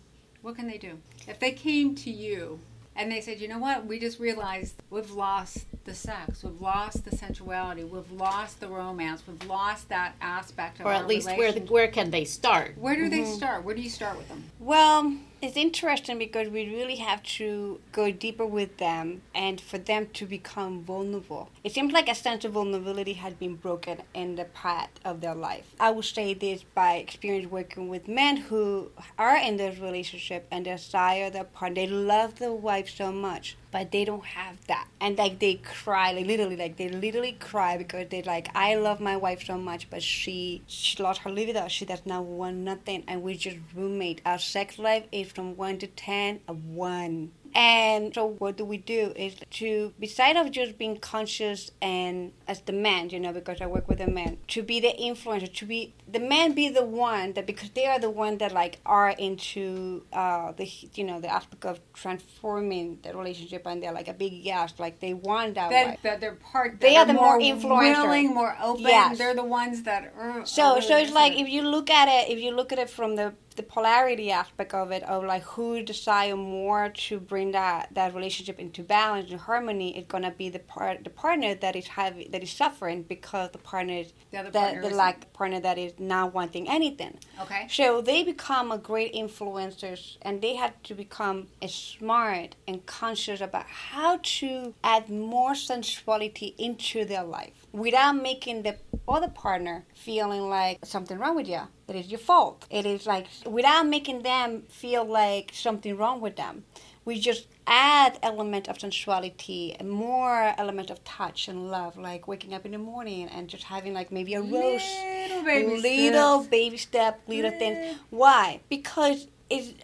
What 0.43 0.57
can 0.57 0.67
they 0.67 0.79
do? 0.79 0.99
If 1.29 1.39
they 1.39 1.53
came 1.53 1.95
to 1.95 2.11
you 2.11 2.59
and 2.99 3.11
they 3.13 3.21
said, 3.21 3.41
you 3.41 3.47
know 3.47 3.59
what, 3.59 3.87
we 3.87 4.01
just 4.01 4.19
realized 4.19 4.75
we've 4.91 5.13
lost 5.13 5.67
the 5.85 5.95
sex, 5.95 6.43
we've 6.43 6.61
lost 6.61 7.05
the 7.05 7.17
sensuality, 7.17 7.85
we've 7.85 8.11
lost 8.11 8.59
the 8.59 8.67
romance, 8.67 9.23
we've 9.27 9.49
lost 9.49 9.89
that 9.89 10.17
aspect 10.21 10.81
of 10.81 10.87
or 10.87 10.89
our 10.93 10.95
at 10.95 11.07
least 11.07 11.29
where 11.29 11.37
relationship." 11.37 11.71
where 11.71 11.89
can 11.89 12.11
they 12.11 12.25
start? 12.25 12.77
Where 12.77 12.97
do 12.97 13.09
they 13.09 13.21
mm-hmm. 13.21 13.33
start? 13.33 13.65
Where 13.65 13.77
do 13.77 13.81
you 13.81 13.89
start 13.89 14.19
with 14.19 14.29
them? 14.29 14.43
Well, 14.59 15.15
it's 15.41 15.57
interesting 15.57 16.19
because 16.19 16.49
we 16.49 16.69
really 16.75 16.97
have 16.97 17.23
to 17.23 17.81
go 17.93 18.11
deeper 18.11 18.45
with 18.45 18.79
them 18.79 19.23
and 19.35 19.61
for 19.61 19.79
them 19.79 20.09
to 20.15 20.27
become 20.27 20.83
vulnerable. 20.83 21.49
It 21.63 21.73
seems 21.73 21.93
like 21.93 22.09
a 22.09 22.15
sense 22.15 22.45
of 22.45 22.53
vulnerability 22.53 23.13
has 23.15 23.35
been 23.35 23.55
broken 23.55 24.03
in 24.15 24.35
the 24.35 24.47
path 24.47 24.91
of 25.05 25.21
their 25.21 25.35
life. 25.35 25.65
I 25.79 25.91
would 25.91 26.05
say 26.05 26.35
this 26.35 26.65
by 26.75 26.97
experience 26.97 27.51
working 27.51 27.89
with 27.89 28.09
men 28.09 28.37
who 28.37 28.91
are 29.19 29.37
in 29.37 29.57
this 29.57 29.79
relationship 29.79 30.47
and 30.51 30.65
desire 30.65 31.31
their 31.31 31.45
partner. 31.45 31.75
They 31.79 31.87
love 31.87 32.39
their 32.39 32.53
wife 32.53 32.89
so 32.91 33.13
much, 33.13 33.57
but 33.71 33.93
they 33.93 34.05
don't 34.05 34.25
have 34.25 34.57
that. 34.67 34.89
And 35.01 35.17
like 35.19 35.39
they 35.39 35.55
cry, 35.57 36.13
like 36.13 36.27
literally, 36.27 36.57
like 36.57 36.77
they 36.77 36.89
literally 36.89 37.33
cry 37.33 37.77
because 37.77 38.09
they 38.09 38.23
like, 38.23 38.49
I 38.55 38.75
love 38.77 39.01
my 39.01 39.17
wife 39.17 39.45
so 39.45 39.59
much, 39.59 39.91
but 39.91 40.03
she 40.03 40.63
she 40.67 41.03
lost 41.03 41.21
her 41.23 41.31
libido. 41.31 41.69
She 41.69 41.85
does 41.85 42.05
not 42.07 42.25
want 42.25 42.57
nothing, 42.57 43.05
and 43.07 43.23
we 43.23 43.37
just 43.37 43.59
roommate. 43.75 44.21
Our 44.25 44.39
sex 44.39 44.79
life 44.79 45.05
is 45.13 45.31
from 45.33 45.57
one 45.57 45.79
to 45.79 45.87
ten, 45.87 46.41
a 46.49 46.53
one. 46.53 47.33
And 47.55 48.15
so 48.15 48.37
what 48.39 48.57
do 48.57 48.65
we 48.65 48.79
do 48.79 49.13
is 49.17 49.35
to 49.51 49.93
beside 49.99 50.37
of 50.37 50.51
just 50.51 50.79
being 50.79 50.99
conscious 50.99 51.71
and 51.81 52.33
as 52.47 52.61
the 52.63 52.73
man, 52.73 53.11
you 53.11 53.21
know, 53.21 53.33
because 53.33 53.61
I 53.61 53.67
work 53.67 53.89
with 53.89 53.99
the 53.99 54.09
men, 54.09 54.39
to 54.49 54.63
be 54.63 54.81
the 54.81 54.95
influencer, 54.99 55.53
to 55.53 55.67
be 55.67 55.95
the 56.11 56.21
man 56.21 56.53
be 56.53 56.69
the 56.69 56.85
one 56.85 57.33
that 57.35 57.47
because 57.47 57.71
they 57.71 57.87
are 57.87 57.99
the 57.99 58.11
one 58.11 58.39
that 58.39 58.53
like 58.53 58.79
are 58.87 59.11
into 59.11 60.05
uh 60.13 60.53
the 60.53 60.71
you 60.95 61.05
know 61.05 61.21
the 61.21 61.29
aspect 61.29 61.65
of 61.65 61.81
transforming 61.93 62.99
the 63.03 63.17
relationship 63.17 63.67
and 63.67 63.83
they're 63.83 63.93
like 63.93 64.09
a 64.09 64.15
big 64.15 64.33
yes, 64.33 64.75
like 64.79 65.01
they 65.01 65.15
want 65.15 65.55
that 65.55 65.71
way. 65.71 65.85
That, 65.85 66.03
that 66.03 66.21
they're 66.21 66.35
part. 66.35 66.81
They 66.81 66.97
are 66.97 67.07
the 67.07 67.15
more 67.15 67.39
influencer. 67.39 68.03
willing, 68.03 68.35
more 68.35 68.57
open. 68.63 68.83
Yes. 68.83 69.19
They're 69.19 69.35
the 69.35 69.45
ones 69.45 69.83
that 69.83 70.13
are. 70.17 70.47
So, 70.47 70.79
are 70.79 70.81
so 70.83 70.97
it's 70.97 71.13
like 71.13 71.35
if 71.39 71.49
you 71.49 71.63
look 71.63 71.91
at 71.91 72.09
it, 72.09 72.33
if 72.33 72.39
you 72.41 72.53
look 72.53 72.73
at 72.73 72.79
it 72.79 72.91
from 72.91 73.17
the 73.17 73.35
the 73.59 73.63
polarity 73.65 74.31
aspect 74.31 74.73
of 74.73 74.91
it, 74.93 75.03
of 75.03 75.25
like 75.25 75.43
who 75.43 75.83
desire 75.83 76.37
more 76.37 76.89
to 76.91 77.19
bring 77.19 77.51
that 77.53 77.89
that 77.93 78.15
relationship 78.15 78.59
into 78.59 78.83
balance 78.83 79.31
and 79.31 79.41
harmony, 79.41 79.99
is 79.99 80.07
gonna 80.07 80.31
be 80.31 80.49
the 80.49 80.61
part 80.61 81.05
the 81.05 81.11
partner 81.11 81.55
that 81.57 81.75
is 81.77 81.89
having 81.89 82.31
that 82.31 82.43
is 82.43 82.51
suffering 82.51 83.03
because 83.03 83.51
the 83.51 83.59
partner 83.59 83.95
is 83.95 84.13
The 84.31 84.39
other 84.39 84.51
the, 84.51 84.59
partner 84.61 84.83
the 84.83 84.95
like 84.95 85.33
partner 85.33 85.61
that 85.61 85.77
is 85.77 85.93
not 85.99 86.33
wanting 86.33 86.69
anything. 86.69 87.19
Okay. 87.43 87.67
So 87.69 88.01
they 88.01 88.23
become 88.23 88.71
a 88.71 88.79
great 88.79 89.13
influencers 89.13 90.17
and 90.23 90.41
they 90.41 90.55
have 90.55 90.81
to 90.85 90.95
become 90.95 91.49
smart 91.67 92.55
and 92.69 92.87
conscious 92.87 93.41
about 93.41 93.67
how 93.67 94.21
to 94.23 94.75
add 94.85 95.11
more 95.11 95.55
sensuality 95.55 96.55
into 96.59 97.05
their 97.05 97.25
life 97.25 97.58
without 97.73 98.13
making 98.17 98.63
the 98.63 98.77
other 99.07 99.29
partner 99.29 99.85
feeling 99.95 100.49
like 100.49 100.79
something 100.85 101.19
wrong 101.19 101.37
with 101.37 101.49
you. 101.49 101.61
It 101.89 101.97
is 101.97 102.07
your 102.09 102.19
fault. 102.21 102.67
It 102.71 102.87
is 102.87 103.07
like 103.07 103.27
without 103.47 103.87
making 103.87 104.23
them 104.23 104.63
feel 104.69 105.05
like 105.05 105.51
something 105.55 105.97
wrong 105.97 106.21
with 106.21 106.37
them. 106.37 106.65
We 107.05 107.19
just 107.19 107.47
add 107.67 108.19
element 108.23 108.69
of 108.69 108.79
sensuality 108.79 109.75
and 109.79 109.89
more 109.89 110.55
element 110.59 110.91
of 110.91 111.03
touch 111.05 111.49
and 111.49 111.71
love, 111.71 111.97
like 111.97 112.29
waking 112.29 112.53
up 112.53 112.67
in 112.67 112.73
the 112.73 112.79
morning 112.79 113.29
and 113.29 113.49
just 113.49 113.65
having 113.65 113.95
like 113.95 114.13
maybe 114.13 114.35
a 114.35 114.43
rose 114.43 114.83
Little 114.83 115.43
baby 115.43 115.81
little 115.81 116.41
steps. 116.41 116.51
baby 116.51 116.77
step, 116.77 117.21
little 117.27 117.51
things. 117.51 117.97
Why? 118.11 118.61
Because 118.69 119.27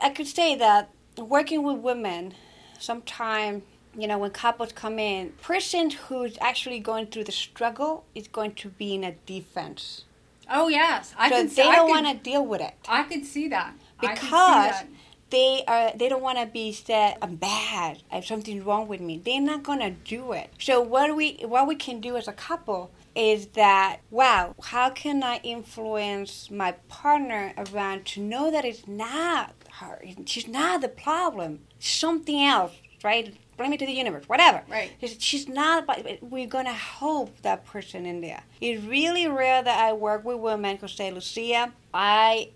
I 0.02 0.10
could 0.10 0.26
say 0.26 0.54
that 0.56 0.90
working 1.16 1.62
with 1.62 1.78
women, 1.78 2.34
sometimes 2.78 3.62
you 3.96 4.06
know 4.06 4.18
when 4.18 4.30
couples 4.30 4.72
come 4.72 4.98
in, 4.98 5.30
person 5.42 5.90
who's 5.90 6.36
actually 6.40 6.80
going 6.80 7.06
through 7.06 7.24
the 7.24 7.32
struggle 7.32 8.04
is 8.14 8.28
going 8.28 8.54
to 8.54 8.68
be 8.68 8.94
in 8.94 9.04
a 9.04 9.12
defense. 9.26 10.04
Oh 10.50 10.68
yes, 10.68 11.14
I 11.18 11.30
so 11.30 11.36
can. 11.36 11.54
they 11.54 11.62
I 11.62 11.76
don't 11.76 11.88
want 11.88 12.06
to 12.06 12.14
deal 12.14 12.44
with 12.44 12.60
it 12.60 12.74
I 12.86 13.04
could 13.04 13.24
see 13.24 13.48
that 13.48 13.72
could 13.98 14.10
see 14.10 14.24
because 14.24 14.72
that. 14.72 14.86
they 15.30 15.62
are 15.66 15.92
they 15.96 16.08
don't 16.08 16.22
want 16.22 16.38
to 16.38 16.46
be 16.46 16.72
said 16.72 17.16
I'm 17.22 17.36
bad. 17.36 18.02
I 18.10 18.16
have 18.16 18.26
something 18.26 18.62
wrong 18.64 18.86
with 18.86 19.00
me. 19.00 19.20
They're 19.24 19.40
not 19.40 19.62
gonna 19.62 19.90
do 19.90 20.32
it. 20.32 20.50
So 20.58 20.80
what 20.80 21.16
we 21.16 21.38
what 21.44 21.66
we 21.66 21.76
can 21.76 22.00
do 22.00 22.16
as 22.16 22.28
a 22.28 22.32
couple 22.32 22.90
is 23.14 23.46
that 23.48 24.00
wow, 24.10 24.54
how 24.64 24.90
can 24.90 25.22
I 25.22 25.38
influence 25.42 26.50
my 26.50 26.72
partner 26.88 27.54
around 27.56 28.04
to 28.06 28.20
know 28.20 28.50
that 28.50 28.64
it's 28.64 28.86
not 28.86 29.54
her. 29.80 30.02
She's 30.26 30.48
not 30.48 30.80
the 30.80 30.88
problem. 30.88 31.60
Something 31.78 32.42
else, 32.44 32.72
right? 33.02 33.34
Blame 33.56 33.72
it 33.72 33.78
to 33.78 33.86
the 33.86 33.92
universe, 33.92 34.28
whatever. 34.28 34.62
Right. 34.68 34.90
She's- 35.18 35.44
not, 35.48 35.86
but 35.86 36.18
we're 36.22 36.46
gonna 36.46 36.72
help 36.72 37.40
that 37.42 37.64
person 37.64 38.06
in 38.06 38.20
there. 38.22 38.42
It's 38.60 38.82
really 38.82 39.28
rare 39.28 39.62
that 39.62 39.78
I 39.78 39.92
work 39.92 40.24
with 40.24 40.38
women 40.38 40.78
who 40.78 40.88
say, 40.88 41.10
Lucia, 41.10 41.72
I, 41.92 42.48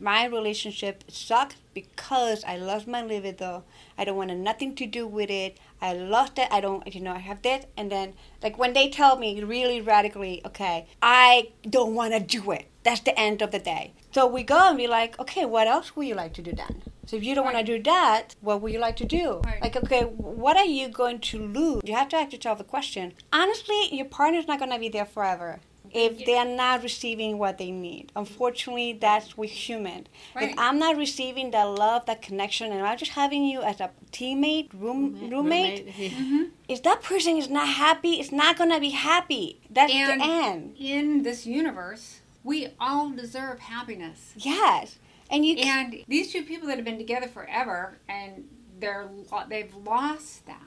my 0.00 0.24
relationship 0.26 1.04
sucks 1.08 1.56
because 1.74 2.44
I 2.44 2.56
lost 2.56 2.86
my 2.86 3.02
libido. 3.02 3.64
I 3.98 4.04
don't 4.04 4.16
want 4.16 4.34
nothing 4.36 4.74
to 4.76 4.86
do 4.86 5.06
with 5.06 5.28
it. 5.28 5.58
I 5.82 5.92
lost 5.92 6.38
it. 6.38 6.48
I 6.50 6.60
don't, 6.60 6.92
you 6.94 7.00
know, 7.00 7.12
I 7.12 7.18
have 7.18 7.42
this. 7.42 7.66
And 7.76 7.90
then, 7.92 8.14
like, 8.42 8.56
when 8.58 8.72
they 8.72 8.88
tell 8.88 9.16
me 9.16 9.42
really 9.42 9.80
radically, 9.80 10.40
okay, 10.46 10.86
I 11.02 11.50
don't 11.68 11.94
want 11.94 12.12
to 12.14 12.20
do 12.20 12.50
it. 12.52 12.66
That's 12.82 13.00
the 13.00 13.18
end 13.18 13.42
of 13.42 13.50
the 13.50 13.58
day. 13.58 13.92
So 14.12 14.26
we 14.26 14.42
go 14.42 14.68
and 14.68 14.78
be 14.78 14.86
like, 14.86 15.18
okay, 15.18 15.44
what 15.44 15.66
else 15.66 15.94
would 15.96 16.06
you 16.06 16.14
like 16.14 16.32
to 16.34 16.42
do 16.42 16.52
then? 16.52 16.82
So 17.10 17.16
if 17.16 17.24
you 17.24 17.34
don't 17.34 17.44
want 17.44 17.56
to 17.56 17.64
do 17.64 17.82
that, 17.82 18.36
what 18.40 18.62
would 18.62 18.72
you 18.72 18.78
like 18.78 18.94
to 18.98 19.04
do? 19.04 19.40
Right. 19.44 19.60
Like, 19.60 19.74
okay, 19.74 20.02
what 20.02 20.56
are 20.56 20.64
you 20.64 20.86
going 20.86 21.18
to 21.18 21.44
lose? 21.44 21.82
You 21.84 21.96
have 21.96 22.08
to 22.10 22.16
ask 22.16 22.32
yourself 22.32 22.58
the 22.58 22.62
question. 22.62 23.14
Honestly, 23.32 23.92
your 23.92 24.06
partner's 24.06 24.46
not 24.46 24.60
going 24.60 24.70
to 24.70 24.78
be 24.78 24.88
there 24.88 25.04
forever 25.04 25.58
if 25.92 26.24
they 26.24 26.36
are 26.36 26.46
not 26.46 26.84
receiving 26.84 27.36
what 27.36 27.58
they 27.58 27.72
need. 27.72 28.12
Unfortunately, 28.14 28.92
that's 28.92 29.36
with 29.36 29.50
human. 29.50 30.06
Right. 30.36 30.50
If 30.50 30.54
I'm 30.56 30.78
not 30.78 30.96
receiving 30.96 31.50
that 31.50 31.64
love, 31.64 32.06
that 32.06 32.22
connection, 32.22 32.70
and 32.70 32.86
I'm 32.86 32.96
just 32.96 33.10
having 33.10 33.42
you 33.42 33.60
as 33.60 33.80
a 33.80 33.90
teammate, 34.12 34.68
room, 34.72 35.28
roommate, 35.28 35.88
mm-hmm. 35.88 36.44
if 36.68 36.80
that 36.84 37.02
person 37.02 37.36
is 37.36 37.50
not 37.50 37.66
happy, 37.66 38.20
it's 38.20 38.30
not 38.30 38.56
going 38.56 38.70
to 38.70 38.78
be 38.78 38.90
happy. 38.90 39.58
That's 39.68 39.92
And 39.92 40.20
the 40.20 40.24
end. 40.24 40.76
in 40.78 41.24
this 41.24 41.44
universe, 41.44 42.20
we 42.44 42.68
all 42.78 43.10
deserve 43.10 43.58
happiness. 43.58 44.32
Yes. 44.36 44.99
And 45.30 45.46
you 45.46 45.56
can 45.56 45.86
And 45.86 46.04
these 46.08 46.32
two 46.32 46.42
people 46.42 46.68
that 46.68 46.76
have 46.76 46.84
been 46.84 46.98
together 46.98 47.28
forever 47.28 47.98
and 48.08 48.44
they're 48.78 49.08
they've 49.48 49.74
lost 49.74 50.46
that. 50.46 50.62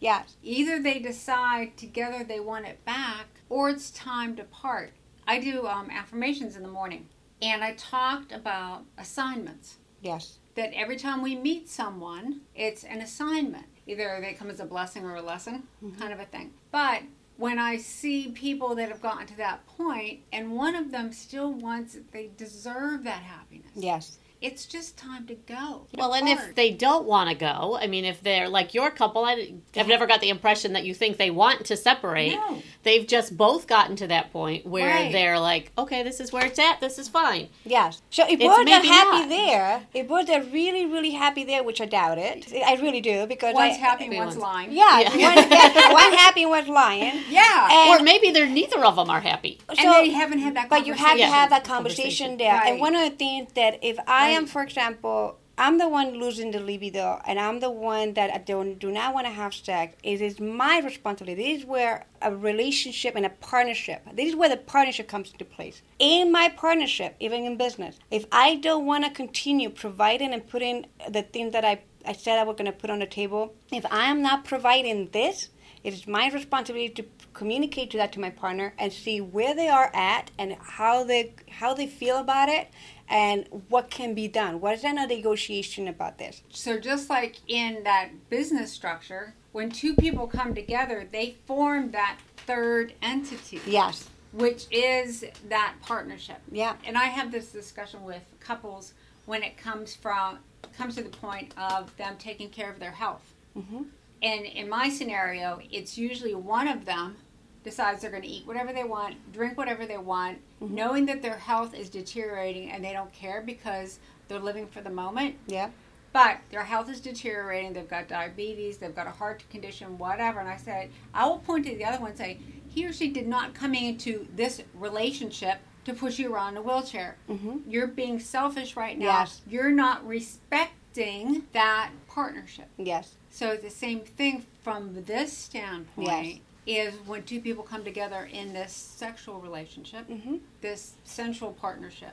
yes. 0.00 0.36
Either 0.42 0.82
they 0.82 0.98
decide 0.98 1.76
together 1.76 2.24
they 2.24 2.40
want 2.40 2.66
it 2.66 2.84
back, 2.84 3.26
or 3.48 3.70
it's 3.70 3.90
time 3.90 4.36
to 4.36 4.44
part. 4.44 4.92
I 5.26 5.38
do 5.38 5.66
um, 5.66 5.90
affirmations 5.90 6.56
in 6.56 6.62
the 6.62 6.68
morning, 6.68 7.06
and 7.42 7.62
I 7.62 7.74
talked 7.74 8.32
about 8.32 8.84
assignments. 8.96 9.76
Yes. 10.00 10.38
That 10.54 10.72
every 10.74 10.96
time 10.96 11.20
we 11.22 11.36
meet 11.36 11.68
someone, 11.68 12.40
it's 12.54 12.84
an 12.84 13.00
assignment. 13.00 13.66
Either 13.86 14.18
they 14.20 14.32
come 14.32 14.50
as 14.50 14.60
a 14.60 14.64
blessing 14.64 15.04
or 15.04 15.14
a 15.16 15.22
lesson, 15.22 15.64
kind 15.98 16.12
of 16.12 16.20
a 16.20 16.24
thing. 16.24 16.52
But 16.72 17.02
when 17.38 17.56
I 17.56 17.76
see 17.76 18.32
people 18.32 18.74
that 18.74 18.88
have 18.88 19.00
gotten 19.00 19.26
to 19.28 19.36
that 19.36 19.64
point, 19.66 20.20
and 20.32 20.52
one 20.52 20.74
of 20.74 20.90
them 20.90 21.12
still 21.12 21.52
wants, 21.52 21.96
they 22.12 22.30
deserve 22.36 23.04
that 23.04 23.22
happiness. 23.22 23.70
Yes. 23.76 24.18
It's 24.40 24.66
just 24.66 24.96
time 24.96 25.26
to 25.26 25.34
go. 25.34 25.86
Well, 25.96 26.14
and 26.14 26.28
if 26.28 26.54
they 26.54 26.70
don't 26.70 27.06
want 27.06 27.28
to 27.28 27.34
go, 27.34 27.76
I 27.80 27.88
mean, 27.88 28.04
if 28.04 28.20
they're 28.22 28.48
like 28.48 28.72
your 28.72 28.90
couple, 28.90 29.24
I, 29.24 29.54
I've 29.76 29.88
never 29.88 30.06
got 30.06 30.20
the 30.20 30.28
impression 30.28 30.74
that 30.74 30.84
you 30.84 30.94
think 30.94 31.16
they 31.16 31.30
want 31.30 31.64
to 31.66 31.76
separate. 31.76 32.34
No. 32.34 32.62
They've 32.84 33.04
just 33.06 33.36
both 33.36 33.66
gotten 33.66 33.96
to 33.96 34.06
that 34.06 34.32
point 34.32 34.64
where 34.64 34.88
Right. 34.88 35.12
they're 35.12 35.40
like, 35.40 35.72
okay, 35.76 36.04
this 36.04 36.20
is 36.20 36.32
where 36.32 36.46
it's 36.46 36.58
at. 36.58 36.80
This 36.80 36.98
is 37.00 37.08
fine. 37.08 37.48
Yes. 37.64 38.00
So 38.10 38.22
if 38.24 38.34
It's 38.34 38.44
both 38.44 38.60
are 38.60 38.64
maybe 38.64 38.86
happy 38.86 39.18
not. 39.22 39.28
there, 39.28 39.82
if 39.92 40.06
both 40.08 40.30
are 40.30 40.42
really, 40.42 40.86
really 40.86 41.10
happy 41.10 41.42
there, 41.44 41.64
which 41.64 41.80
I 41.80 41.86
doubt 41.86 42.18
it, 42.18 42.46
I 42.64 42.74
really 42.80 43.00
do 43.00 43.26
because 43.26 43.54
one's 43.54 43.74
I, 43.76 43.78
happy, 43.80 44.08
one's 44.08 44.18
one's- 44.18 44.36
lying. 44.36 44.72
Yeah, 44.72 45.00
Yeah. 45.00 45.08
One, 45.34 45.50
yes, 45.50 45.92
one 45.92 46.12
happy, 46.12 46.46
one's 46.46 46.68
lying. 46.68 47.22
Yeah. 47.28 47.68
And- 47.72 48.00
or 48.00 48.04
maybe 48.04 48.30
they're 48.30 48.46
neither 48.48 48.84
of 48.84 48.94
them 48.96 49.10
are 49.10 49.20
happy. 49.20 49.58
and 49.68 49.78
they 49.78 50.10
haven't 50.10 50.38
had 50.38 50.54
that 50.54 50.68
But 50.70 50.86
you 50.86 50.92
have 50.94 51.16
to 51.18 51.26
have 51.26 51.50
that 51.50 51.64
Conversation. 51.64 52.36
conversation 52.36 52.36
there. 52.38 52.62
And 52.64 52.80
one 52.80 52.94
of 52.94 53.02
the 53.10 53.16
things 53.16 53.52
that 53.54 53.80
if 53.82 53.98
I 54.06 54.27
am, 54.30 54.46
for 54.46 54.62
example, 54.62 55.38
I'm 55.60 55.78
the 55.78 55.88
one 55.88 56.14
losing 56.14 56.52
the 56.52 56.60
libido, 56.60 57.20
and 57.26 57.36
I'm 57.36 57.58
the 57.58 57.70
one 57.70 58.14
that 58.14 58.32
I 58.32 58.38
don't 58.38 58.78
do 58.78 58.92
not 58.92 59.12
want 59.12 59.26
to 59.26 59.32
have 59.32 59.52
sex. 59.52 59.96
It 60.04 60.20
is 60.20 60.38
my 60.38 60.78
responsibility. 60.78 61.42
This 61.42 61.62
is 61.62 61.66
where 61.66 62.06
a 62.22 62.32
relationship 62.34 63.16
and 63.16 63.26
a 63.26 63.30
partnership. 63.30 64.06
This 64.14 64.28
is 64.28 64.36
where 64.36 64.48
the 64.48 64.56
partnership 64.56 65.08
comes 65.08 65.32
into 65.32 65.44
place. 65.44 65.82
In 65.98 66.30
my 66.30 66.48
partnership, 66.48 67.16
even 67.18 67.44
in 67.44 67.56
business, 67.56 67.98
if 68.12 68.24
I 68.30 68.54
don't 68.54 68.86
want 68.86 69.04
to 69.04 69.10
continue 69.10 69.68
providing 69.68 70.32
and 70.32 70.46
putting 70.46 70.86
the 71.08 71.22
things 71.22 71.52
that 71.54 71.64
I 71.64 71.80
I 72.06 72.12
said 72.12 72.38
I 72.38 72.44
was 72.44 72.56
going 72.56 72.66
to 72.66 72.72
put 72.72 72.88
on 72.88 73.00
the 73.00 73.06
table, 73.06 73.54
if 73.72 73.84
I 73.90 74.04
am 74.04 74.22
not 74.22 74.44
providing 74.44 75.08
this, 75.12 75.50
it 75.82 75.92
is 75.92 76.06
my 76.06 76.30
responsibility 76.30 76.88
to 76.94 77.04
communicate 77.34 77.90
to 77.90 77.96
that 77.98 78.12
to 78.12 78.20
my 78.20 78.30
partner 78.30 78.74
and 78.78 78.92
see 78.92 79.20
where 79.20 79.54
they 79.54 79.68
are 79.68 79.90
at 79.94 80.30
and 80.38 80.56
how 80.60 81.04
they 81.04 81.34
how 81.50 81.74
they 81.74 81.86
feel 81.86 82.18
about 82.18 82.48
it 82.48 82.68
and 83.08 83.46
what 83.68 83.90
can 83.90 84.14
be 84.14 84.28
done. 84.28 84.60
What 84.60 84.74
is 84.74 84.84
a 84.84 84.92
negotiation 84.92 85.88
about 85.88 86.18
this? 86.18 86.42
So 86.50 86.78
just 86.78 87.08
like 87.08 87.36
in 87.48 87.82
that 87.84 88.10
business 88.30 88.72
structure, 88.72 89.34
when 89.52 89.70
two 89.70 89.94
people 89.94 90.26
come 90.26 90.54
together, 90.54 91.06
they 91.10 91.36
form 91.46 91.90
that 91.92 92.18
third 92.46 92.92
entity, 93.02 93.60
Yes. 93.66 94.08
which 94.32 94.66
is 94.70 95.24
that 95.48 95.74
partnership. 95.82 96.38
Yeah. 96.52 96.76
And 96.84 96.96
I 96.98 97.04
have 97.06 97.32
this 97.32 97.50
discussion 97.50 98.04
with 98.04 98.22
couples 98.40 98.92
when 99.26 99.42
it 99.42 99.56
comes 99.56 99.94
from 99.94 100.38
comes 100.76 100.96
to 100.96 101.02
the 101.02 101.08
point 101.08 101.52
of 101.56 101.96
them 101.96 102.16
taking 102.18 102.50
care 102.50 102.70
of 102.70 102.78
their 102.78 102.90
health. 102.92 103.22
Mhm. 103.56 103.86
And 104.22 104.44
in 104.44 104.68
my 104.68 104.88
scenario, 104.88 105.60
it's 105.70 105.96
usually 105.98 106.34
one 106.34 106.68
of 106.68 106.84
them 106.84 107.16
decides 107.64 108.00
they're 108.02 108.10
going 108.10 108.22
to 108.22 108.28
eat 108.28 108.46
whatever 108.46 108.72
they 108.72 108.84
want, 108.84 109.16
drink 109.32 109.56
whatever 109.58 109.84
they 109.86 109.98
want, 109.98 110.38
knowing 110.60 111.06
that 111.06 111.22
their 111.22 111.36
health 111.38 111.74
is 111.74 111.88
deteriorating 111.90 112.70
and 112.70 112.84
they 112.84 112.92
don't 112.92 113.12
care 113.12 113.42
because 113.44 113.98
they're 114.28 114.38
living 114.38 114.66
for 114.66 114.80
the 114.80 114.90
moment 114.90 115.34
Yeah. 115.46 115.70
but 116.12 116.38
their 116.50 116.64
health 116.64 116.88
is 116.90 117.00
deteriorating. 117.00 117.72
They've 117.72 117.88
got 117.88 118.08
diabetes. 118.08 118.78
They've 118.78 118.94
got 118.94 119.06
a 119.06 119.10
heart 119.10 119.42
condition, 119.50 119.98
whatever. 119.98 120.40
And 120.40 120.48
I 120.48 120.56
said, 120.56 120.90
I 121.14 121.26
will 121.26 121.38
point 121.38 121.66
to 121.66 121.74
the 121.74 121.84
other 121.84 121.98
one 121.98 122.10
and 122.10 122.18
say, 122.18 122.38
he 122.68 122.86
or 122.86 122.92
she 122.92 123.08
did 123.10 123.26
not 123.26 123.54
come 123.54 123.74
into 123.74 124.26
this 124.36 124.62
relationship 124.74 125.58
to 125.84 125.94
push 125.94 126.18
you 126.18 126.32
around 126.34 126.52
in 126.52 126.58
a 126.58 126.62
wheelchair. 126.62 127.16
Mhm. 127.28 127.62
You're 127.66 127.86
being 127.86 128.18
selfish 128.20 128.76
right 128.76 128.98
now. 128.98 129.06
Yes. 129.20 129.40
You're 129.48 129.70
not 129.72 130.06
respecting 130.06 131.44
that 131.52 131.90
partnership. 132.08 132.68
Yes. 132.76 133.14
So 133.30 133.50
it's 133.52 133.62
the 133.62 133.70
same 133.70 134.00
thing 134.00 134.44
from 134.62 135.04
this 135.04 135.32
standpoint 135.32 136.42
is 136.68 136.94
when 137.06 137.22
two 137.24 137.40
people 137.40 137.64
come 137.64 137.82
together 137.82 138.28
in 138.30 138.52
this 138.52 138.72
sexual 138.72 139.40
relationship, 139.40 140.06
Mhm. 140.08 140.40
this 140.60 140.94
sensual 141.02 141.52
partnership, 141.54 142.12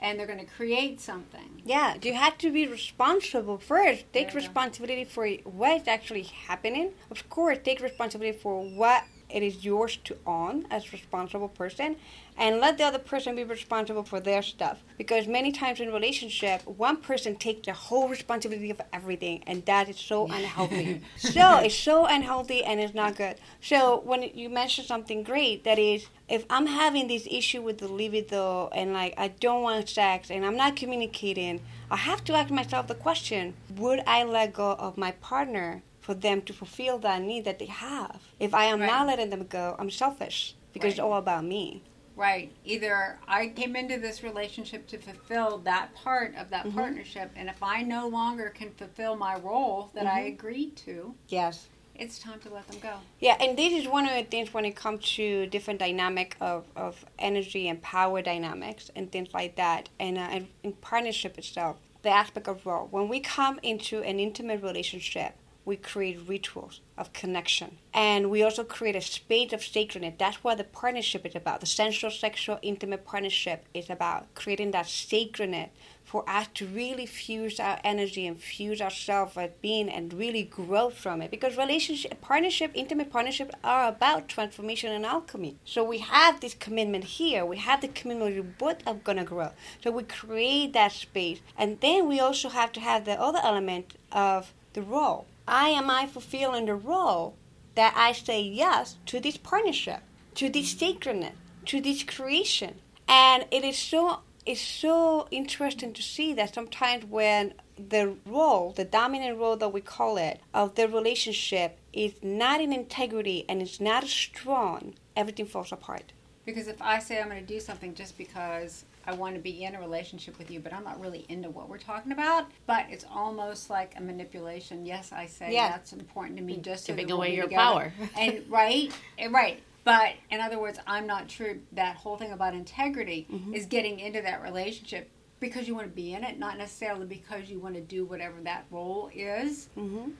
and 0.00 0.18
they're 0.18 0.26
going 0.26 0.38
to 0.38 0.46
create 0.46 0.98
something. 0.98 1.60
Yeah, 1.64 1.96
you 2.02 2.14
have 2.14 2.38
to 2.38 2.50
be 2.50 2.66
responsible 2.66 3.58
first. 3.58 4.10
Take 4.12 4.28
go. 4.30 4.36
responsibility 4.36 5.04
for 5.04 5.28
what 5.44 5.82
is 5.82 5.88
actually 5.88 6.22
happening. 6.22 6.94
Of 7.10 7.28
course, 7.28 7.58
take 7.62 7.80
responsibility 7.80 8.36
for 8.38 8.62
what 8.62 9.04
it 9.32 9.42
is 9.42 9.64
yours 9.64 9.96
to 10.04 10.16
own 10.26 10.66
as 10.70 10.92
responsible 10.92 11.48
person 11.48 11.96
and 12.36 12.60
let 12.60 12.78
the 12.78 12.84
other 12.84 12.98
person 12.98 13.36
be 13.36 13.44
responsible 13.44 14.04
for 14.04 14.20
their 14.20 14.42
stuff. 14.42 14.82
Because 14.96 15.26
many 15.26 15.52
times 15.52 15.80
in 15.80 15.92
relationship 15.92 16.62
one 16.66 16.96
person 16.96 17.36
takes 17.36 17.66
the 17.66 17.72
whole 17.72 18.08
responsibility 18.08 18.70
of 18.70 18.80
everything 18.92 19.42
and 19.46 19.64
that 19.66 19.88
is 19.88 19.98
so 19.98 20.26
unhealthy. 20.26 21.02
So 21.16 21.58
it's 21.58 21.74
so 21.74 22.06
unhealthy 22.06 22.62
and 22.64 22.80
it's 22.80 22.94
not 22.94 23.16
good. 23.16 23.36
So 23.60 24.00
when 24.04 24.22
you 24.22 24.48
mention 24.48 24.84
something 24.84 25.22
great 25.22 25.64
that 25.64 25.78
is 25.78 26.06
if 26.28 26.46
i'm 26.48 26.66
having 26.66 27.08
this 27.08 27.26
issue 27.30 27.60
with 27.60 27.78
the 27.78 27.88
libido 27.88 28.68
and 28.72 28.92
like 28.92 29.14
i 29.18 29.28
don't 29.28 29.62
want 29.62 29.88
sex 29.88 30.30
and 30.30 30.46
i'm 30.46 30.56
not 30.56 30.74
communicating 30.74 31.60
i 31.90 31.96
have 31.96 32.24
to 32.24 32.32
ask 32.32 32.50
myself 32.50 32.86
the 32.86 32.94
question 32.94 33.54
would 33.76 34.00
i 34.06 34.24
let 34.24 34.52
go 34.52 34.72
of 34.72 34.96
my 34.96 35.10
partner 35.12 35.82
for 36.02 36.12
them 36.14 36.42
to 36.42 36.52
fulfill 36.52 36.98
that 36.98 37.22
need 37.22 37.44
that 37.46 37.58
they 37.58 37.66
have 37.66 38.20
if 38.38 38.52
i 38.52 38.64
am 38.66 38.80
Right. 38.80 38.86
not 38.86 39.06
letting 39.06 39.30
them 39.30 39.46
go 39.46 39.74
i'm 39.78 39.90
selfish 39.90 40.54
because 40.74 40.92
it's 40.92 41.00
all 41.00 41.14
about 41.16 41.44
me 41.44 41.82
Right. 42.14 42.52
Either 42.66 43.18
I 43.26 43.48
came 43.48 43.74
into 43.74 43.96
this 43.98 44.22
relationship 44.22 44.86
to 44.88 44.98
fulfill 44.98 45.56
that 45.60 45.94
part 45.94 46.34
of 46.36 46.50
that 46.50 46.66
Mhm. 46.66 46.74
partnership, 46.74 47.30
and 47.34 47.48
if 47.48 47.62
I 47.62 47.80
no 47.82 48.06
longer 48.06 48.50
can 48.50 48.70
fulfill 48.72 49.16
my 49.16 49.34
role 49.38 49.90
that 49.94 50.06
I 50.06 50.24
Mhm. 50.24 50.34
agreed 50.34 50.76
to, 50.84 51.14
yes 51.28 51.68
it's 51.94 52.18
time 52.18 52.38
to 52.40 52.48
let 52.52 52.66
them 52.68 52.80
go. 52.80 52.94
Yeah, 53.20 53.36
and 53.40 53.56
this 53.56 53.72
is 53.72 53.86
one 53.88 54.06
of 54.06 54.14
the 54.14 54.24
things 54.24 54.52
when 54.52 54.64
it 54.66 54.74
comes 54.76 55.10
to 55.16 55.46
different 55.46 55.78
dynamic 55.80 56.36
of, 56.40 56.66
of 56.76 57.04
energy 57.18 57.68
and 57.68 57.80
power 57.80 58.20
dynamics 58.22 58.90
and 58.96 59.10
things 59.12 59.32
like 59.32 59.56
that, 59.56 59.88
and, 60.00 60.18
uh, 60.18 60.22
and 60.22 60.48
in 60.62 60.72
partnership 60.74 61.38
itself, 61.38 61.76
the 62.02 62.10
aspect 62.10 62.46
of 62.48 62.66
role. 62.66 62.88
When 62.90 63.08
we 63.08 63.20
come 63.20 63.58
into 63.62 64.02
an 64.02 64.18
intimate 64.20 64.62
relationship, 64.62 65.34
we 65.64 65.76
create 65.76 66.18
rituals 66.26 66.80
of 66.98 67.12
connection, 67.12 67.78
and 67.94 68.30
we 68.30 68.42
also 68.42 68.64
create 68.64 68.96
a 68.96 69.00
space 69.00 69.52
of 69.52 69.62
sacredness. 69.62 70.14
That's 70.18 70.42
what 70.42 70.58
the 70.58 70.64
partnership 70.64 71.24
is 71.24 71.34
about. 71.34 71.60
The 71.60 71.66
sensual, 71.66 72.10
sexual, 72.10 72.58
intimate 72.62 73.04
partnership 73.04 73.64
is 73.72 73.88
about 73.88 74.34
creating 74.34 74.72
that 74.72 74.88
sacredness 74.88 75.70
for 76.04 76.28
us 76.28 76.48
to 76.54 76.66
really 76.66 77.06
fuse 77.06 77.60
our 77.60 77.78
energy 77.84 78.26
and 78.26 78.38
fuse 78.38 78.80
ourselves 78.80 79.36
as 79.36 79.50
being 79.62 79.88
and 79.88 80.12
really 80.12 80.42
grow 80.42 80.90
from 80.90 81.22
it. 81.22 81.30
Because 81.30 81.56
relationship, 81.56 82.20
partnership, 82.20 82.72
intimate 82.74 83.10
partnership 83.10 83.50
are 83.62 83.88
about 83.88 84.28
transformation 84.28 84.92
and 84.92 85.06
alchemy. 85.06 85.56
So 85.64 85.84
we 85.84 85.98
have 85.98 86.40
this 86.40 86.54
commitment 86.54 87.04
here. 87.04 87.46
We 87.46 87.58
have 87.58 87.80
the 87.80 87.88
commitment 87.88 88.34
we 88.34 88.42
both 88.42 88.86
are 88.86 88.94
gonna 88.94 89.24
grow. 89.24 89.50
So 89.82 89.92
we 89.92 90.02
create 90.02 90.72
that 90.72 90.92
space, 90.92 91.40
and 91.56 91.80
then 91.80 92.08
we 92.08 92.18
also 92.18 92.48
have 92.48 92.72
to 92.72 92.80
have 92.80 93.04
the 93.04 93.18
other 93.20 93.40
element 93.42 93.94
of 94.10 94.52
the 94.74 94.82
role. 94.82 95.26
I 95.46 95.68
am 95.68 95.90
I 95.90 96.06
fulfilling 96.06 96.66
the 96.66 96.74
role 96.74 97.36
that 97.74 97.94
I 97.96 98.12
say 98.12 98.42
yes 98.42 98.96
to 99.06 99.20
this 99.20 99.36
partnership, 99.36 100.00
to 100.36 100.48
this 100.48 100.70
sacredness, 100.70 101.34
to 101.66 101.80
this 101.80 102.02
creation. 102.02 102.76
And 103.08 103.46
it 103.50 103.64
is 103.64 103.78
so 103.78 104.20
it's 104.44 104.60
so 104.60 105.28
interesting 105.30 105.92
to 105.92 106.02
see 106.02 106.34
that 106.34 106.54
sometimes 106.54 107.04
when 107.04 107.54
the 107.78 108.16
role, 108.26 108.72
the 108.72 108.84
dominant 108.84 109.38
role 109.38 109.56
that 109.56 109.68
we 109.68 109.80
call 109.80 110.16
it, 110.16 110.40
of 110.52 110.74
the 110.74 110.88
relationship 110.88 111.78
is 111.92 112.14
not 112.22 112.60
in 112.60 112.72
integrity 112.72 113.44
and 113.48 113.62
it's 113.62 113.80
not 113.80 114.04
strong, 114.04 114.94
everything 115.16 115.46
falls 115.46 115.70
apart. 115.70 116.12
Because 116.44 116.66
if 116.66 116.82
I 116.82 116.98
say 116.98 117.20
I'm 117.20 117.28
going 117.28 117.40
to 117.40 117.46
do 117.46 117.60
something 117.60 117.94
just 117.94 118.18
because 118.18 118.84
I 119.06 119.14
want 119.14 119.34
to 119.34 119.40
be 119.40 119.64
in 119.64 119.74
a 119.74 119.80
relationship 119.80 120.38
with 120.38 120.50
you, 120.50 120.60
but 120.60 120.72
I'm 120.72 120.84
not 120.84 121.00
really 121.00 121.26
into 121.28 121.50
what 121.50 121.68
we're 121.68 121.78
talking 121.78 122.12
about, 122.12 122.46
but 122.66 122.86
it's 122.90 123.04
almost 123.12 123.68
like 123.70 123.94
a 123.96 124.00
manipulation. 124.00 124.86
Yes, 124.86 125.12
I 125.12 125.26
say 125.26 125.52
Yeah. 125.52 125.70
that's 125.70 125.92
important 125.92 126.38
to 126.38 126.44
me 126.44 126.58
just 126.58 126.84
so 126.86 126.92
Giving 126.92 127.08
we'll 127.08 127.16
away 127.18 127.34
your 127.34 127.44
together. 127.44 127.62
power. 127.62 127.92
and 128.18 128.44
right, 128.48 128.92
and 129.18 129.32
right. 129.32 129.60
But 129.84 130.12
in 130.30 130.40
other 130.40 130.60
words, 130.60 130.78
I'm 130.86 131.06
not 131.08 131.28
true. 131.28 131.60
That 131.72 131.96
whole 131.96 132.16
thing 132.16 132.30
about 132.32 132.54
integrity 132.54 133.26
Mm-hmm. 133.32 133.54
is 133.54 133.66
getting 133.66 133.98
into 133.98 134.22
that 134.22 134.42
relationship 134.42 135.10
because 135.40 135.66
you 135.66 135.74
want 135.74 135.88
to 135.88 135.92
be 135.94 136.14
in 136.14 136.22
it, 136.22 136.38
not 136.38 136.56
necessarily 136.56 137.04
because 137.06 137.50
you 137.50 137.58
want 137.58 137.74
to 137.74 137.80
do 137.80 138.04
whatever 138.04 138.40
that 138.42 138.64
role 138.70 139.10
is. 139.12 139.68
Mm-hmm. 139.76 140.10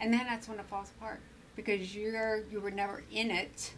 And 0.00 0.12
then 0.12 0.26
that's 0.26 0.48
when 0.48 0.58
it 0.58 0.66
falls 0.66 0.90
apart 0.98 1.20
because 1.54 1.94
you're 1.94 2.42
you 2.50 2.58
were 2.58 2.72
never 2.72 3.04
in 3.12 3.30
it 3.30 3.74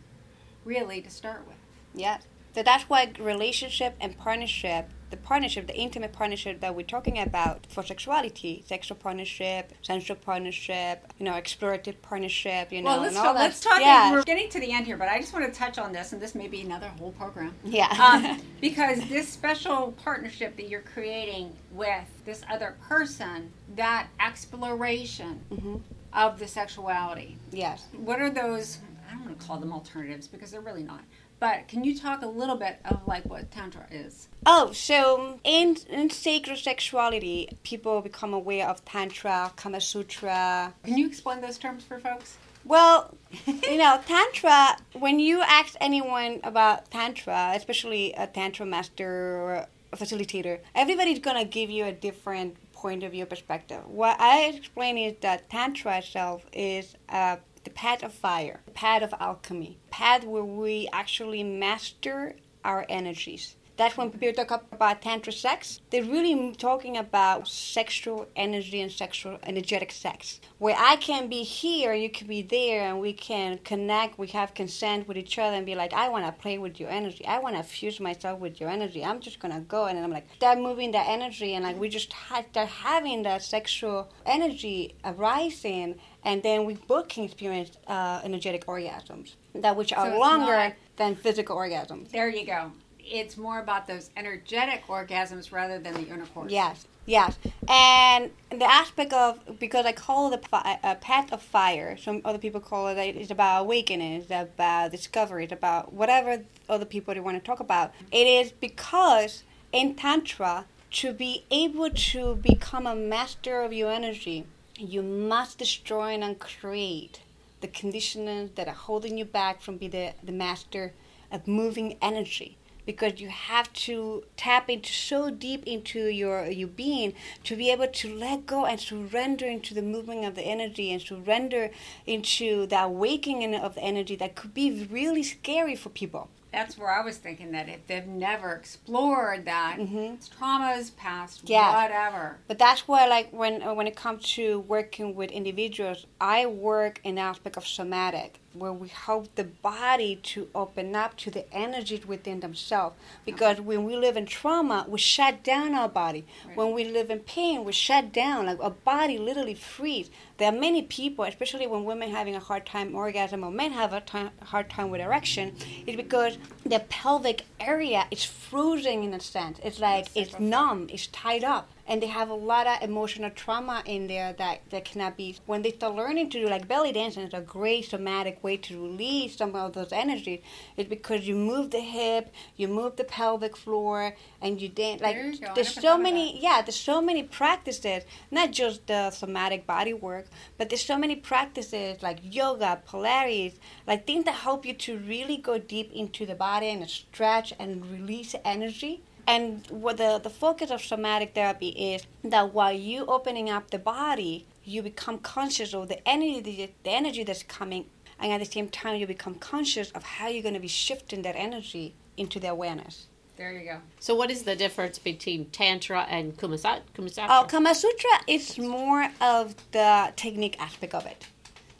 really 0.65 1.03
to 1.03 1.11
start 1.11 1.47
with. 1.47 1.57
Yeah. 1.95 2.19
So 2.55 2.63
that's 2.63 2.85
why 2.85 3.13
relationship 3.19 3.97
and 4.01 4.17
partnership, 4.17 4.89
the 5.11 5.17
partnership, 5.17 5.67
the 5.67 5.75
intimate 5.77 6.13
partnership 6.13 6.61
that 6.61 6.75
we're 6.75 6.87
talking 6.87 7.19
about 7.19 7.67
for 7.69 7.83
sexuality, 7.83 8.63
sexual 8.67 8.97
partnership, 8.97 9.73
sensual 9.83 10.17
partnership, 10.17 11.13
you 11.19 11.25
know, 11.25 11.33
explorative 11.33 12.01
partnership, 12.01 12.73
you 12.73 12.81
know, 12.83 12.91
Well, 12.91 13.01
let's 13.01 13.09
and 13.17 13.19
all 13.19 13.25
talk, 13.25 13.35
that. 13.37 13.43
let's 13.43 13.61
talk. 13.61 13.81
Yeah. 13.81 14.13
We're 14.13 14.23
getting 14.23 14.49
to 14.51 14.61
the 14.61 14.71
end 14.73 14.87
here, 14.87 14.97
but 14.97 15.09
I 15.09 15.19
just 15.21 15.33
want 15.33 15.53
to 15.53 15.59
touch 15.59 15.79
on 15.79 15.93
this, 15.93 16.13
and 16.13 16.23
this 16.23 16.37
may 16.37 16.47
be 16.47 16.61
another 16.61 16.89
whole 16.99 17.13
program. 17.13 17.55
Yeah. 17.65 17.89
Um, 17.89 18.41
because 18.61 19.01
this 19.09 19.29
special 19.29 19.93
partnership 20.05 20.57
that 20.57 20.69
you're 20.69 20.81
creating 20.81 21.53
with 21.73 22.05
this 22.25 22.43
other 22.49 22.77
person, 22.89 23.53
that 23.75 24.07
exploration 24.21 25.41
Mhm. 25.53 25.81
of 26.13 26.39
the 26.39 26.47
sexuality, 26.47 27.37
yes. 27.51 27.85
what 27.97 28.21
are 28.21 28.31
those? 28.31 28.79
I 29.09 29.13
don't 29.15 29.25
want 29.27 29.39
to 29.41 29.47
call 29.47 29.59
them 29.59 29.73
alternatives 29.73 30.27
because 30.29 30.51
they're 30.53 30.61
really 30.61 30.83
not. 30.85 31.01
But 31.45 31.69
can 31.69 31.85
you 31.85 31.95
talk 31.95 32.23
a 32.23 32.27
little 32.27 32.57
bit 32.57 32.79
of 32.87 33.07
like 33.07 33.27
what 33.27 33.51
tantra 33.51 33.87
is? 33.91 34.29
Oh, 34.47 34.73
so 34.73 35.41
in 35.45 35.77
in 35.91 36.09
sacred 36.09 36.57
sexuality, 36.57 37.51
people 37.65 38.01
become 38.01 38.33
aware 38.33 38.67
of 38.67 38.83
tantra, 38.87 39.53
Kama 39.55 39.83
Sutra. 39.83 40.73
Can 40.85 40.97
you 40.97 41.07
explain 41.07 41.43
those 41.43 41.59
terms 41.59 41.85
for 41.85 41.99
folks? 41.99 42.39
Well, 42.65 43.15
you 43.47 43.77
know, 43.77 44.01
tantra. 44.07 44.79
When 44.95 45.19
you 45.19 45.43
ask 45.43 45.75
anyone 45.83 46.41
about 46.45 46.91
tantra, 46.91 47.53
especially 47.55 48.15
a 48.15 48.27
tantra 48.27 48.65
master 48.65 49.11
or 49.43 49.67
a 49.93 49.97
facilitator, 49.99 50.61
everybody's 50.75 51.19
gonna 51.19 51.45
give 51.45 51.69
you 51.69 51.85
a 51.85 51.93
different 51.93 52.57
point 52.73 53.03
of 53.03 53.13
view 53.13 53.27
perspective. 53.27 53.87
What 53.87 54.19
I 54.19 54.47
explain 54.47 54.97
is 54.97 55.17
that 55.21 55.51
tantra 55.51 55.99
itself 55.99 56.47
is 56.55 56.97
uh, 57.11 57.37
the 57.65 57.71
path 57.71 58.03
of 58.03 58.13
fire, 58.13 58.61
the 58.67 58.71
path 58.71 59.03
of 59.03 59.15
alchemy, 59.19 59.79
path 59.91 60.25
where 60.25 60.45
we 60.45 60.89
actually 60.93 61.43
master 61.43 62.37
our 62.65 62.87
energies. 62.89 63.57
That's 63.77 63.97
when 63.97 64.11
people 64.11 64.45
talk 64.45 64.65
about 64.71 65.03
tantra 65.03 65.33
sex. 65.33 65.81
They're 65.91 66.05
really 66.05 66.53
talking 66.53 66.97
about 66.97 67.49
sexual 67.49 68.29
energy 68.37 68.81
and 68.81 68.91
sexual 68.91 69.39
energetic 69.43 69.91
sex, 69.91 70.41
where 70.59 70.77
I 70.79 70.95
can 70.97 71.29
be 71.29 71.43
here, 71.43 71.93
you 71.93 72.09
can 72.09 72.29
be 72.29 72.43
there, 72.43 72.83
and 72.83 73.01
we 73.01 73.13
can 73.13 73.59
connect. 73.65 74.17
We 74.17 74.29
have 74.29 74.55
consent 74.55 75.09
with 75.09 75.17
each 75.17 75.39
other 75.39 75.57
and 75.57 75.67
be 75.67 75.75
like, 75.75 75.93
I 75.93 76.09
want 76.09 76.25
to 76.25 76.33
play 76.41 76.57
with 76.59 76.79
your 76.79 76.91
energy. 76.91 77.27
I 77.27 77.39
want 77.41 77.57
to 77.57 77.65
fuse 77.65 77.99
myself 77.99 78.39
with 78.39 78.61
your 78.61 78.71
energy. 78.71 79.05
I'm 79.05 79.21
just 79.21 79.41
gonna 79.41 79.61
go, 79.61 79.87
and 79.87 79.99
I'm 79.99 80.13
like, 80.13 80.27
start 80.37 80.59
moving 80.59 80.93
that 80.93 81.07
energy, 81.09 81.55
and 81.55 81.65
like 81.65 81.79
we 81.79 81.89
just 81.89 82.13
ha- 82.13 82.45
start 82.51 82.69
having 82.69 83.25
that 83.25 83.43
sexual 83.43 84.09
energy 84.25 84.95
arising, 85.05 85.97
and 86.23 86.43
then 86.43 86.65
we 86.65 86.75
both 86.75 87.09
can 87.09 87.25
experience 87.25 87.73
uh, 87.89 88.21
energetic 88.23 88.67
orgasms 88.67 89.35
that 89.55 89.77
which 89.77 89.93
are 89.93 90.09
it's 90.09 90.19
longer 90.19 90.57
not- 90.57 90.75
than 90.97 91.17
physical 91.17 91.57
orgasms. 91.57 92.11
There 92.11 92.29
you 92.29 92.47
go. 92.47 92.71
It's 93.07 93.37
more 93.37 93.59
about 93.59 93.87
those 93.87 94.11
energetic 94.17 94.87
orgasms 94.87 95.53
rather 95.53 95.79
than 95.79 95.95
the 95.95 96.09
intercourse. 96.09 96.51
Yes, 96.51 96.87
yes, 97.07 97.39
and 97.69 98.31
the 98.51 98.65
aspect 98.65 99.13
of 99.13 99.59
because 99.59 99.85
I 99.85 99.93
call 99.93 100.33
it 100.33 100.45
a, 100.53 100.95
path 100.97 101.33
of 101.33 101.43
fire. 101.43 101.97
Some 101.97 102.23
other 102.25 102.39
people 102.39 102.61
call 102.61 102.89
it 102.89 102.99
it's 102.99 103.31
about 103.31 103.63
awakening. 103.63 104.15
It's 104.15 104.31
about 104.31 104.91
discovery. 104.91 105.45
It's 105.45 105.53
about 105.53 105.93
whatever 105.93 106.43
other 106.69 106.85
people 106.87 107.15
they 107.15 107.21
want 107.21 107.37
to 107.37 107.45
talk 107.45 107.61
about. 107.61 107.93
It 108.11 108.27
is 108.27 108.53
because 108.53 109.45
in 109.73 109.95
tantra 109.95 110.67
to 110.93 111.13
be 111.13 111.45
able 111.51 111.91
to 111.91 112.37
become 112.37 112.87
a 112.87 112.95
master 112.95 113.63
of 113.63 113.73
your 113.73 113.91
energy, 113.91 114.47
you 114.79 115.03
must 115.03 115.59
destroy 115.59 116.15
and 116.15 116.23
uncreate 116.23 117.21
the 117.61 117.69
conditionings 117.69 118.55
that 118.55 118.69
are 118.69 118.75
holding 118.75 119.19
you 119.19 119.25
back 119.25 119.61
from 119.61 119.77
being 119.77 119.91
the, 119.91 120.13
the 120.23 120.33
master 120.33 120.93
of 121.33 121.49
moving 121.49 121.97
energy 122.01 122.57
because 122.87 123.21
you 123.21 123.29
have 123.29 123.73
to 123.73 124.25
tap 124.37 124.69
into 124.69 124.93
so 124.93 125.31
deep 125.31 125.65
into 125.65 126.07
your 126.07 126.47
your 126.47 126.69
being 126.69 127.15
to 127.45 127.57
be 127.57 127.71
able 127.71 127.89
to 127.89 128.15
let 128.15 128.47
go 128.47 128.65
and 128.67 128.81
surrender 128.81 129.47
into 129.47 129.75
the 129.75 129.83
movement 129.83 130.25
of 130.25 130.35
the 130.35 130.43
energy 130.43 130.93
and 130.93 131.01
surrender 131.01 131.71
into 132.07 132.67
the 132.67 132.81
awakening 132.81 133.55
of 133.55 133.75
the 133.75 133.81
energy 133.83 134.17
that 134.17 134.35
could 134.35 134.55
be 134.55 134.87
really 134.91 135.23
scary 135.23 135.77
for 135.77 135.89
people 135.91 136.29
that's 136.53 136.79
where 136.79 136.89
I 136.89 137.05
was 137.05 137.17
thinking 137.17 137.51
that 137.51 137.69
if 137.69 137.85
they've 137.89 138.07
never 138.07 138.53
explored 138.53 139.45
that, 139.47 139.77
Mhm. 139.81 140.15
it's 140.15 140.29
traumas, 140.29 140.95
past, 140.97 141.49
Yeah. 141.49 141.75
whatever. 141.83 142.39
But 142.47 142.59
that's 142.61 142.87
why, 142.87 143.07
like, 143.09 143.33
when 143.33 143.61
when 143.75 143.89
it 143.89 143.97
comes 143.97 144.33
to 144.35 144.61
working 144.61 145.17
with 145.17 145.33
individuals, 145.33 146.07
I 146.21 146.47
work 146.47 147.01
in 147.03 147.17
the 147.17 147.23
aspect 147.23 147.57
of 147.57 147.67
somatic, 147.67 148.39
where 148.55 148.73
we 148.73 148.89
help 148.89 149.35
the 149.35 149.45
body 149.45 150.17
to 150.23 150.49
open 150.55 150.95
up 150.95 151.17
to 151.17 151.31
the 151.31 151.53
energies 151.53 152.07
within 152.07 152.41
themselves. 152.41 152.97
Because 153.27 153.61
when 153.61 153.85
we 153.85 153.97
live 153.97 154.17
in 154.17 154.27
trauma, 154.27 154.87
we 154.89 154.99
shut 154.99 155.43
down 155.43 155.75
our 155.75 155.89
body. 155.89 156.25
When 156.55 156.73
we 156.73 156.85
live 156.85 157.11
in 157.11 157.21
pain, 157.21 157.65
we 157.65 157.73
shut 157.73 158.13
down. 158.13 158.47
Like 158.47 158.61
our 158.61 158.71
body 158.71 159.19
literally 159.19 159.55
freezes. 159.55 160.13
There 160.39 160.49
are 160.49 160.57
many 160.57 160.83
people, 160.83 161.25
especially 161.25 161.67
when 161.67 161.85
women 161.85 162.11
having 162.11 162.35
a 162.35 162.41
hard 162.41 162.65
time 162.65 162.95
orgasm 162.95 163.45
or 163.45 163.51
men 163.51 163.73
have 163.73 163.93
a 163.93 164.33
hard 164.43 164.71
time 164.71 164.91
with 164.91 165.01
erection, 165.01 165.55
is 165.87 165.97
because 165.97 166.39
the 166.65 166.81
pelvic 166.89 167.45
area 167.61 168.07
is 168.11 168.25
frozen 168.25 169.03
in 169.03 169.15
a 169.15 169.21
sense. 169.21 169.59
It's 169.65 169.81
like 169.81 170.09
it's 170.15 170.39
numb, 170.39 170.89
it's 170.91 171.09
tied 171.09 171.45
up 171.45 171.69
and 171.87 172.03
they 172.03 172.07
have 172.07 172.31
a 172.31 172.35
lot 172.35 172.67
of 172.67 172.83
emotional 172.83 173.31
trauma 173.31 173.83
in 173.85 174.07
there 174.07 174.33
that, 174.35 174.61
that 174.71 174.85
cannot 174.85 175.17
be 175.17 175.37
when 175.47 175.63
they 175.63 175.71
start 175.71 175.95
learning 175.95 176.31
to 176.31 176.41
do 176.41 176.49
like 176.49 176.67
belly 176.67 176.93
dancing 176.93 177.25
is 177.25 177.35
a 177.35 177.41
great 177.41 177.85
somatic 177.85 178.43
way 178.43 178.57
to 178.57 178.83
release 178.83 179.37
some 179.37 179.55
of 179.55 179.73
those 179.75 179.93
energies. 179.93 180.41
It's 180.77 180.89
because 180.89 181.27
you 181.27 181.37
move 181.37 181.71
the 181.71 181.81
hip 181.81 182.33
you 182.57 182.69
move 182.69 182.97
the 182.97 183.05
pelvic 183.05 183.57
floor 183.57 184.15
and 184.41 184.61
you 184.61 184.69
dance 184.69 185.03
like 185.03 185.17
There 185.17 185.31
you. 185.31 185.49
There's 185.55 185.75
so 185.75 185.99
many 185.99 186.41
yeah 186.41 186.63
there's 186.63 186.77
so 186.77 187.01
many 187.01 187.23
practices 187.23 188.05
not 188.31 188.51
just 188.53 188.87
the 188.87 189.11
somatic 189.11 189.67
body 189.67 189.93
work 189.93 190.27
but 190.57 190.69
there's 190.71 190.85
so 190.85 190.99
many 190.99 191.17
practices 191.17 192.03
like 192.03 192.19
yoga 192.23 192.81
pilates 192.89 193.55
like 193.87 194.07
things 194.07 194.25
that 194.25 194.35
help 194.35 194.65
you 194.65 194.75
to 194.75 194.99
really 194.99 195.37
go 195.37 195.59
deep 195.59 195.93
into 195.93 196.25
the 196.27 196.35
body 196.35 196.69
and 196.69 196.89
stretch 196.89 197.53
and 197.59 197.85
release 197.91 198.35
energy 198.45 199.03
and 199.27 199.67
what 199.71 199.97
the, 199.97 200.21
the 200.23 200.31
focus 200.31 200.71
of 200.71 200.83
somatic 200.83 201.35
therapy 201.35 201.69
is 201.69 202.07
that 202.23 202.53
while 202.53 202.73
you 202.73 203.07
opening 203.07 203.51
up 203.51 203.71
the 203.71 203.79
body, 203.79 204.47
you 204.65 204.83
become 204.83 205.19
conscious 205.19 205.75
of 205.75 205.89
the 205.89 206.07
energy, 206.09 206.75
the 206.83 206.91
energy 206.91 207.25
that's 207.25 207.43
coming, 207.43 207.87
and 208.19 208.33
at 208.33 208.39
the 208.39 208.45
same 208.45 208.69
time 208.69 208.97
you 208.97 209.07
become 209.07 209.35
conscious 209.35 209.91
of 209.93 210.03
how 210.03 210.29
you're 210.29 210.43
going 210.43 210.55
to 210.55 210.61
be 210.61 210.69
shifting 210.69 211.23
that 211.23 211.37
energy 211.37 211.95
into 212.17 212.39
the 212.39 212.49
awareness. 212.49 213.07
There 213.37 213.53
you 213.53 213.65
go. 213.65 213.79
So, 213.99 214.15
what 214.15 214.31
is 214.31 214.45
the 214.45 214.55
difference 214.55 214.99
between 215.01 215.47
Tantra 215.47 216.07
and 216.09 216.37
Kumasa- 216.37 216.83
Kumasatra? 216.95 217.27
Oh, 217.29 217.41
uh, 217.41 217.45
Kama 217.45 217.75
Sutra 217.75 218.11
is 218.29 218.59
more 218.59 219.09
of 219.21 219.57
the 219.73 220.13
technique 220.15 220.57
aspect 220.61 220.95
of 220.95 221.05
it. 221.07 221.27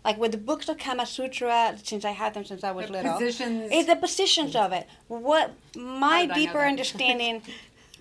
Like 0.05 0.19
with 0.19 0.33
the 0.33 0.39
books 0.39 0.69
of 0.69 0.79
Kama 0.79 1.07
Sutra, 1.07 1.77
since 1.83 2.05
I 2.05 2.11
had 2.11 2.35
them 2.35 2.45
since 2.45 2.63
I 2.63 2.73
was 2.73 2.87
The 2.87 2.93
little, 2.93 3.13
positions. 3.15 3.71
It's 3.73 3.89
the 3.89 3.97
positions 3.97 4.55
of 4.55 4.73
it. 4.73 4.87
What 5.09 5.55
my 5.75 6.09
How 6.09 6.21
did 6.21 6.23
I 6.23 6.27
know 6.27 6.35
deeper 6.35 6.61
understanding, 6.73 7.43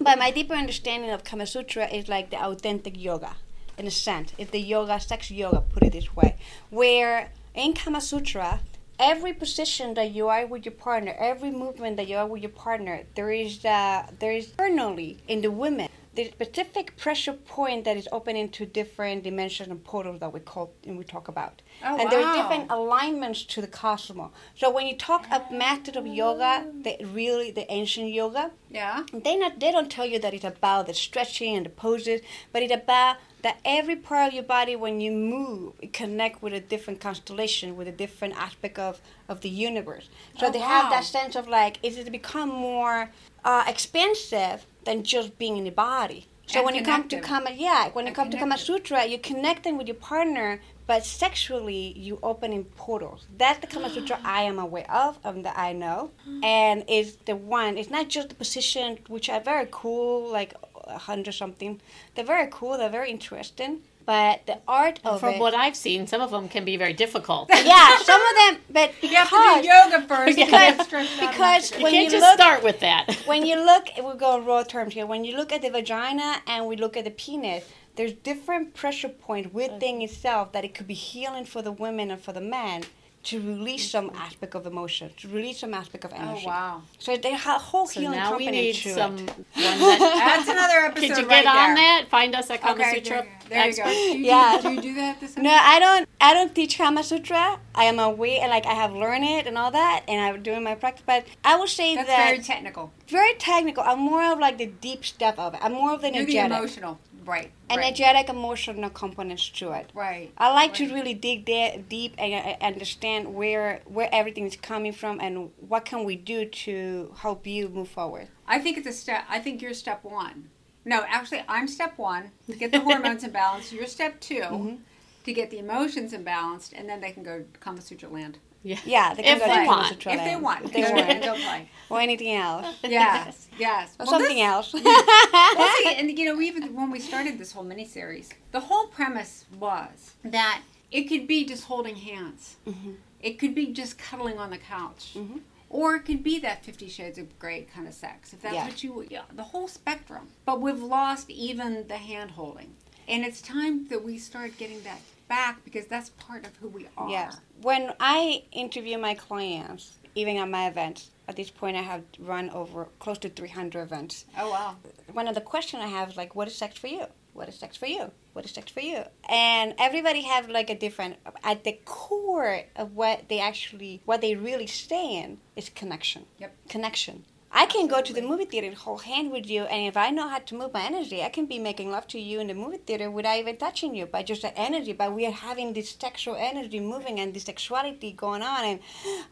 but 0.02 0.20
my 0.20 0.32
deeper 0.32 0.54
understanding 0.54 1.12
of 1.12 1.24
Kama 1.24 1.48
Sutra 1.48 1.88
is 1.88 2.10
like 2.10 2.30
the 2.30 2.44
authentic 2.44 3.02
yoga, 3.02 3.38
in 3.78 3.88
a 3.88 3.92
sense. 3.92 4.34
It's 4.38 4.52
the 4.52 4.60
yoga, 4.60 5.00
sex 5.00 5.32
yoga, 5.32 5.62
put 5.62 5.84
it 5.84 5.94
this 5.94 6.14
way, 6.14 6.36
where 6.70 7.32
in 7.56 7.74
Kama 7.74 8.02
Sutra, 8.02 8.60
every 9.00 9.34
position 9.34 9.94
that 9.94 10.12
you 10.12 10.28
are 10.28 10.46
with 10.46 10.66
your 10.66 10.74
partner, 10.74 11.16
every 11.18 11.52
movement 11.52 11.96
that 11.98 12.08
you 12.10 12.18
are 12.18 12.28
with 12.28 12.42
your 12.42 12.52
partner, 12.52 13.04
there 13.16 13.32
is 13.32 13.64
uh, 13.64 14.08
there 14.20 14.34
is 14.34 14.50
internally 14.50 15.20
in 15.30 15.42
the 15.42 15.52
women 15.52 15.88
the 16.16 16.26
specific 16.26 16.96
pressure 16.98 17.34
point 17.34 17.86
that 17.86 17.98
is 17.98 18.08
opening 18.12 18.50
to 18.50 18.66
different 18.66 19.24
dimensions 19.24 19.70
and 19.70 19.84
portals 19.84 20.20
that 20.20 20.32
we 20.32 20.40
call 20.40 20.72
and 20.86 20.98
we 20.98 21.04
talk 21.04 21.28
about. 21.28 21.62
Oh, 21.84 21.98
and 21.98 22.12
there 22.12 22.24
are 22.24 22.36
different 22.36 22.72
alignments 22.72 23.44
to 23.46 23.62
the 23.62 23.68
cosmos. 23.68 24.30
So 24.56 24.70
when 24.70 24.86
you 24.86 24.96
talk 24.96 25.26
of 25.32 25.50
method 25.52 25.96
of 25.96 26.06
yoga, 26.06 26.68
the 26.84 27.04
really 27.06 27.50
the 27.50 27.72
ancient 27.72 28.12
yoga, 28.12 28.52
yeah. 28.70 29.04
they 29.12 29.38
not 29.38 29.60
they 29.60 29.72
don't 29.72 29.90
tell 29.90 30.06
you 30.06 30.20
that 30.20 30.34
it's 30.34 30.46
about 30.46 30.86
the 30.86 30.94
stretching 30.94 31.56
and 31.56 31.66
the 31.66 31.72
poses, 31.72 32.22
but 32.52 32.62
it's 32.62 32.74
about 32.74 33.18
that 33.42 33.60
every 33.66 33.96
part 33.96 34.30
of 34.30 34.34
your 34.34 34.44
body 34.44 34.76
when 34.76 35.02
you 35.02 35.12
move 35.12 35.74
it 35.82 35.94
connect 35.94 36.42
with 36.42 36.54
a 36.54 36.62
different 36.62 37.00
constellation, 37.00 37.76
with 37.76 37.88
a 37.88 37.92
different 37.92 38.36
aspect 38.38 38.78
of, 38.80 39.02
of 39.28 39.42
the 39.42 39.50
universe. 39.50 40.10
So 40.40 40.48
Oh, 40.48 40.52
they 40.52 40.60
have 40.60 40.92
that 40.92 41.04
sense 41.04 41.36
of 41.36 41.48
like 41.48 41.80
is 41.82 41.98
it 41.98 42.12
become 42.12 42.50
more 42.50 43.10
uh, 43.44 43.64
expansive 43.68 44.66
than 44.86 45.04
just 45.04 45.38
being 45.38 45.58
in 45.58 45.64
the 45.64 45.72
body. 45.72 46.28
So 46.48 46.60
And 46.60 46.66
when 46.66 46.76
you 46.76 46.84
come 46.84 47.08
to. 47.08 47.20
Kama, 47.22 47.52
yeah, 47.52 47.90
when 47.94 48.06
you 48.06 48.10
And 48.10 48.16
come 48.16 48.30
to 48.30 48.38
Kama. 48.38 48.58
Sutra, 48.58 49.06
you're 49.06 49.20
connecting 49.20 49.78
with 49.78 49.88
your 49.88 49.96
partner, 49.96 50.60
but 50.88 51.06
sexually 51.06 51.94
you 51.98 52.20
opening 52.22 52.66
portals. 52.76 53.28
That's 53.38 53.60
the 53.60 53.68
Kama 53.68 53.90
Sutra 53.90 54.20
I 54.26 54.42
am 54.44 54.60
aware 54.60 54.90
of, 54.92 55.20
um, 55.24 55.44
that 55.44 55.58
I 55.58 55.72
know, 55.74 56.12
and 56.44 56.84
is 56.90 57.18
the 57.26 57.36
one. 57.36 57.78
It's 57.78 57.90
not 57.90 58.10
just 58.10 58.30
the 58.30 58.36
position, 58.36 59.00
which 59.08 59.30
are 59.30 59.40
very 59.40 59.68
cool, 59.72 60.30
like 60.30 60.54
a 60.86 60.98
hundred 60.98 61.32
something. 61.34 61.80
They're 62.14 62.26
very 62.26 62.50
cool. 62.52 62.78
They're 62.78 62.90
very 62.90 63.10
interesting, 63.10 63.82
but 64.06 64.46
the 64.46 64.60
art 64.68 65.00
of 65.04 65.20
From 65.20 65.36
it. 65.36 65.40
what 65.40 65.54
I've 65.54 65.76
seen, 65.76 66.08
some 66.08 66.22
of 66.22 66.32
them 66.32 66.50
can 66.50 66.66
be 66.66 66.78
very 66.78 66.94
difficult. 66.94 67.50
yeah, 67.64 67.98
some 68.00 68.22
of 68.22 68.36
them, 68.36 68.62
but 68.70 68.92
You 69.02 69.16
have 69.16 69.30
to 69.30 69.62
do 69.62 69.68
yoga 69.68 70.08
first. 70.08 70.38
Yeah. 70.38 70.46
to 70.46 70.52
get 70.52 70.86
stretched 70.86 71.22
out 71.22 71.32
because 71.32 71.72
enough 71.72 71.80
You 71.80 71.84
when 71.84 71.94
can't 71.94 72.06
you 72.06 72.12
just 72.12 72.22
look 72.24 72.40
start 72.40 72.64
with 72.64 72.80
that. 72.82 73.14
when 73.26 73.46
you 73.46 73.56
look, 73.56 73.88
we'll 73.98 74.16
go 74.16 74.40
raw 74.40 74.64
terms 74.64 74.94
here. 74.94 75.06
When 75.06 75.24
you 75.24 75.36
look 75.38 75.52
at 75.52 75.62
the 75.62 75.70
vagina 75.70 76.38
and 76.48 76.68
we 76.68 76.76
look 76.76 76.98
at 76.98 77.06
the 77.06 77.12
penis, 77.12 77.64
there's 77.96 78.14
different 78.14 78.74
pressure 78.74 79.10
point 79.10 79.54
within 79.54 80.00
mm. 80.00 80.04
itself 80.04 80.52
that 80.54 80.66
it 80.66 80.74
could 80.74 80.88
be 80.88 80.94
healing 80.94 81.46
for 81.46 81.62
the 81.62 81.72
women 81.72 82.12
and 82.12 82.22
for 82.22 82.34
the 82.34 82.42
men 82.42 82.84
to 83.24 83.40
release 83.40 83.90
some 83.90 84.12
aspect 84.16 84.54
of 84.56 84.66
emotion, 84.66 85.10
to 85.18 85.28
release 85.30 85.60
some 85.60 85.74
aspect 85.74 86.04
of 86.06 86.12
energy. 86.12 86.28
Oh 86.28 86.32
energy. 86.32 86.46
wow! 86.48 86.82
So 87.00 87.16
they 87.16 87.32
have 87.32 87.56
a 87.56 87.60
whole 87.60 87.88
So 87.88 88.02
healing 88.02 88.18
now 88.20 88.38
we 88.38 88.48
need 88.50 88.74
to 88.76 88.90
some 88.94 89.16
it. 89.18 89.22
ones 89.22 89.46
that. 89.56 89.78
That's 90.36 90.50
another 90.50 90.80
episode. 90.88 91.08
Could 91.08 91.18
you 91.24 91.28
right 91.30 91.44
get 91.44 91.56
on 91.56 91.76
that? 91.76 92.06
Find 92.10 92.36
us 92.36 92.50
at 92.50 92.62
Kama 92.62 92.74
Okay, 92.82 92.96
Sutra. 92.96 93.10
there, 93.18 93.24
you- 93.24 93.30
there 93.50 93.68
you 93.70 93.76
go. 93.76 93.82
Expert. 93.84 93.94
Do 94.14 94.18
you, 94.18 94.26
Yeah. 94.26 94.60
do 94.62 94.72
you 94.74 94.82
do 94.82 94.94
that 94.96 95.20
this 95.22 95.38
No, 95.38 95.52
I 95.52 95.80
don't. 95.80 96.10
I 96.20 96.34
don't 96.34 96.54
teach 96.54 96.78
Kama 96.78 97.04
Sutra. 97.04 97.60
I 97.76 97.86
am 97.86 98.00
aware, 98.00 98.40
and 98.42 98.50
like 98.50 98.66
I 98.66 98.74
have 98.74 98.94
learned 98.94 99.24
it 99.26 99.48
and 99.48 99.58
all 99.58 99.72
that, 99.72 100.04
and 100.08 100.20
I'm 100.22 100.44
doing 100.44 100.64
my 100.64 100.76
practice. 100.76 101.04
But 101.06 101.26
I 101.46 101.56
will 101.56 101.68
say 101.68 101.96
That's 101.96 102.08
that 102.10 102.26
very 102.28 102.40
technical. 102.40 102.92
very 103.08 103.34
technical. 103.36 103.84
I'm 103.84 104.00
more 104.00 104.24
of 104.32 104.40
like 104.40 104.58
the 104.58 104.68
deep 104.68 105.06
stuff 105.06 105.40
of 105.40 105.54
it. 105.54 105.60
I'm 105.64 105.74
more 105.74 105.94
of 105.94 106.02
the 106.02 106.08
You're 106.14 106.26
the 106.26 106.40
energetic, 106.40 106.58
emotional, 106.58 107.00
right? 107.26 107.52
right. 107.70 107.78
energetic, 107.80 108.30
emotional 108.30 108.90
components 108.90 109.50
to 109.50 109.72
it. 109.72 109.92
Right. 109.94 110.32
I 110.38 110.54
like 110.54 110.74
to 110.76 110.94
really 110.94 111.14
dig 111.14 111.46
there 111.46 111.78
deep 111.90 112.16
and 112.18 112.34
uh, 112.34 112.66
understand 112.66 113.34
where 113.34 113.82
where 113.86 114.10
everything 114.12 114.46
is 114.46 114.56
coming 114.56 114.94
from 114.94 115.20
and 115.20 115.52
what 115.68 115.86
can 115.86 116.04
we 116.04 116.16
do 116.16 116.46
to 116.46 117.14
help 117.18 117.46
you 117.48 117.70
move 117.70 117.90
forward. 117.90 118.28
I 118.48 118.60
think 118.60 118.78
it's 118.78 118.88
a 118.88 118.94
step. 118.94 119.26
I 119.30 119.40
think 119.40 119.62
you're 119.62 119.74
step 119.74 120.04
one. 120.04 120.50
No, 120.86 121.04
actually, 121.08 121.44
I'm 121.48 121.68
step 121.68 121.98
one 121.98 122.32
to 122.48 122.56
get 122.56 122.72
the 122.72 122.80
hormones 122.88 123.24
in 123.24 123.32
balance. 123.32 123.72
You're 123.72 123.88
step 123.88 124.20
2 124.20 124.36
Mm-hmm. 124.36 124.76
to 125.24 125.34
get 125.34 125.50
the 125.50 125.60
emotions 125.60 126.12
in 126.12 126.24
balance, 126.24 126.72
and 126.76 126.90
then 126.90 127.00
they 127.00 127.12
can 127.12 127.24
go 127.24 127.46
Kama 127.62 127.82
Sutra 127.82 128.10
land 128.10 128.40
Yeah. 128.64 128.80
Yeah, 128.86 129.14
they 129.14 129.24
can 129.24 129.38
If 129.38 129.44
go 129.44 129.48
they 129.54 129.62
to 129.62 129.68
want. 129.68 129.92
If 129.92 130.04
they 130.04 130.36
want. 130.38 130.66
if 130.66 130.72
they 130.74 130.82
Go- 130.82 130.92
want, 130.94 131.22
go 131.24 131.34
play. 131.36 131.70
or 131.90 132.00
anything 132.00 132.34
else, 132.34 132.78
Yes, 132.84 133.48
yes. 133.60 133.94
or 134.00 134.06
Well, 134.06 134.08
something 134.20 134.38
this- 134.38 134.46
else. 134.46 134.74
well, 134.74 135.74
see, 135.80 135.96
and 135.98 136.18
you 136.18 136.26
know, 136.26 136.40
even 136.42 136.74
when 136.74 136.90
we 136.90 137.00
started 137.00 137.38
this 137.38 137.52
whole 137.52 137.66
miniseries, 137.66 138.30
the 138.52 138.62
whole 138.62 138.88
premise 138.88 139.46
was 139.60 140.14
that 140.24 140.62
it 140.92 141.04
could 141.10 141.28
be 141.28 141.44
just 141.46 141.66
holding 141.66 141.96
hands. 141.98 142.56
Mhm. 142.66 142.96
It 143.20 143.40
could 143.40 143.54
be 143.56 143.68
just 143.68 143.98
cuddling 143.98 144.38
on 144.38 144.50
the 144.50 144.58
couch. 144.58 145.14
Mhm. 145.16 145.42
Or 145.70 145.96
it 145.96 146.02
could 146.06 146.24
be 146.24 146.38
that 146.40 146.64
Fifty 146.64 146.88
Shades 146.88 147.18
of 147.18 147.38
Grey 147.40 147.66
kind 147.74 147.88
of 147.88 147.94
sex, 147.96 148.32
if 148.32 148.42
that's 148.42 148.54
Yeah. 148.54 148.66
what 148.68 148.84
you, 148.84 149.08
yeah, 149.10 149.24
the 149.34 149.44
whole 149.44 149.68
spectrum. 149.68 150.28
But 150.46 150.62
we've 150.62 150.82
lost 150.82 151.30
even 151.32 151.88
the 151.88 151.98
hand 151.98 152.32
holding. 152.32 152.76
And 153.08 153.26
it's 153.26 153.42
time 153.42 153.88
that 153.88 154.04
we 154.04 154.18
start 154.20 154.58
getting 154.58 154.82
that 154.84 155.00
back 155.34 155.64
because 155.64 155.88
that's 155.88 156.12
part 156.12 156.46
of 156.46 156.56
who 156.58 156.70
we 156.70 156.88
are. 156.96 157.10
Yes. 157.10 157.40
When 157.62 157.92
I 158.00 158.44
interview 158.52 159.00
my 159.00 159.16
clients, 159.16 159.94
even 160.14 160.38
at 160.38 160.48
my 160.48 160.68
events, 160.68 161.10
at 161.28 161.36
this 161.36 161.50
point 161.50 161.76
I 161.76 161.82
have 161.82 162.04
run 162.20 162.52
over 162.52 162.88
close 163.00 163.18
to 163.20 163.30
300 163.30 163.82
events. 163.82 164.26
Oh, 164.38 164.52
wow. 164.52 164.76
One 165.12 165.28
of 165.28 165.34
the 165.34 165.42
questions 165.42 165.82
I 165.84 165.88
have 165.88 166.10
is 166.12 166.18
like, 166.18 166.36
what 166.36 166.48
is 166.48 166.56
sex 166.56 166.78
for 166.78 166.86
you? 166.88 167.06
What 167.34 167.50
is 167.50 167.56
sex 167.56 167.76
for 167.76 167.88
you? 167.88 168.12
What 168.34 168.46
is 168.46 168.52
sex 168.52 168.72
for 168.72 168.82
you? 168.82 169.02
And 169.28 169.74
everybody 169.80 170.22
have 170.22 170.50
like 170.50 170.70
a 170.70 170.78
different, 170.78 171.16
at 171.44 171.64
the 171.64 171.80
core 171.84 172.62
of 172.76 172.96
what 172.96 173.28
they 173.28 173.40
actually, 173.40 174.04
what 174.06 174.22
they 174.22 174.36
really 174.36 174.68
saying 174.68 175.40
is 175.56 175.70
connection. 175.70 176.28
Yep. 176.38 176.56
Connection. 176.70 177.26
I 177.56 177.68
can 177.68 177.86
go 177.86 178.02
to 178.02 178.14
the 178.14 178.24
movie 178.24 178.46
theater 178.46 178.76
hold 178.76 179.04
hand 179.04 179.32
with 179.32 179.46
you, 179.48 179.66
and 179.66 179.88
if 179.88 179.96
I 179.96 180.10
know 180.10 180.28
how 180.28 180.40
to 180.40 180.56
move 180.56 180.74
my 180.74 180.84
energy, 180.84 181.22
I 181.22 181.30
can 181.30 181.46
be 181.46 181.60
making 181.60 181.92
love 181.92 182.08
to 182.08 182.20
you 182.20 182.40
in 182.40 182.48
the 182.48 182.56
movie 182.56 182.78
theater 182.78 183.12
without 183.12 183.38
even 183.38 183.58
touching 183.58 183.94
you, 183.94 184.08
by 184.08 184.24
just 184.24 184.42
the 184.42 184.58
energy. 184.58 184.92
But 184.92 185.14
we 185.14 185.28
are 185.28 185.32
having 185.32 185.74
this 185.74 185.96
sexual 186.00 186.36
energy 186.36 186.80
moving 186.80 187.20
and 187.20 187.32
this 187.32 187.44
sexuality 187.44 188.12
going 188.12 188.42
on, 188.42 188.66
and 188.66 188.80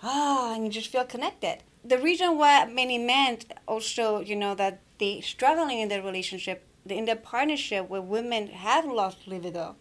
ah, 0.03 0.53
and 0.53 0.65
you 0.65 0.69
just 0.69 0.91
feel 0.91 1.03
connected. 1.03 1.63
The 1.83 1.97
reason 1.97 2.37
why 2.37 2.65
many 2.65 2.99
men 2.99 3.39
also, 3.67 4.19
you 4.19 4.35
know, 4.35 4.53
that 4.53 4.81
they 4.99 5.21
struggling 5.21 5.79
in 5.79 5.89
their 5.89 6.03
relationship, 6.03 6.63
in 6.87 7.05
their 7.05 7.15
partnership, 7.15 7.89
where 7.89 8.03
women 8.03 8.49
have 8.49 8.85
lost 8.85 9.27
libido, 9.27 9.77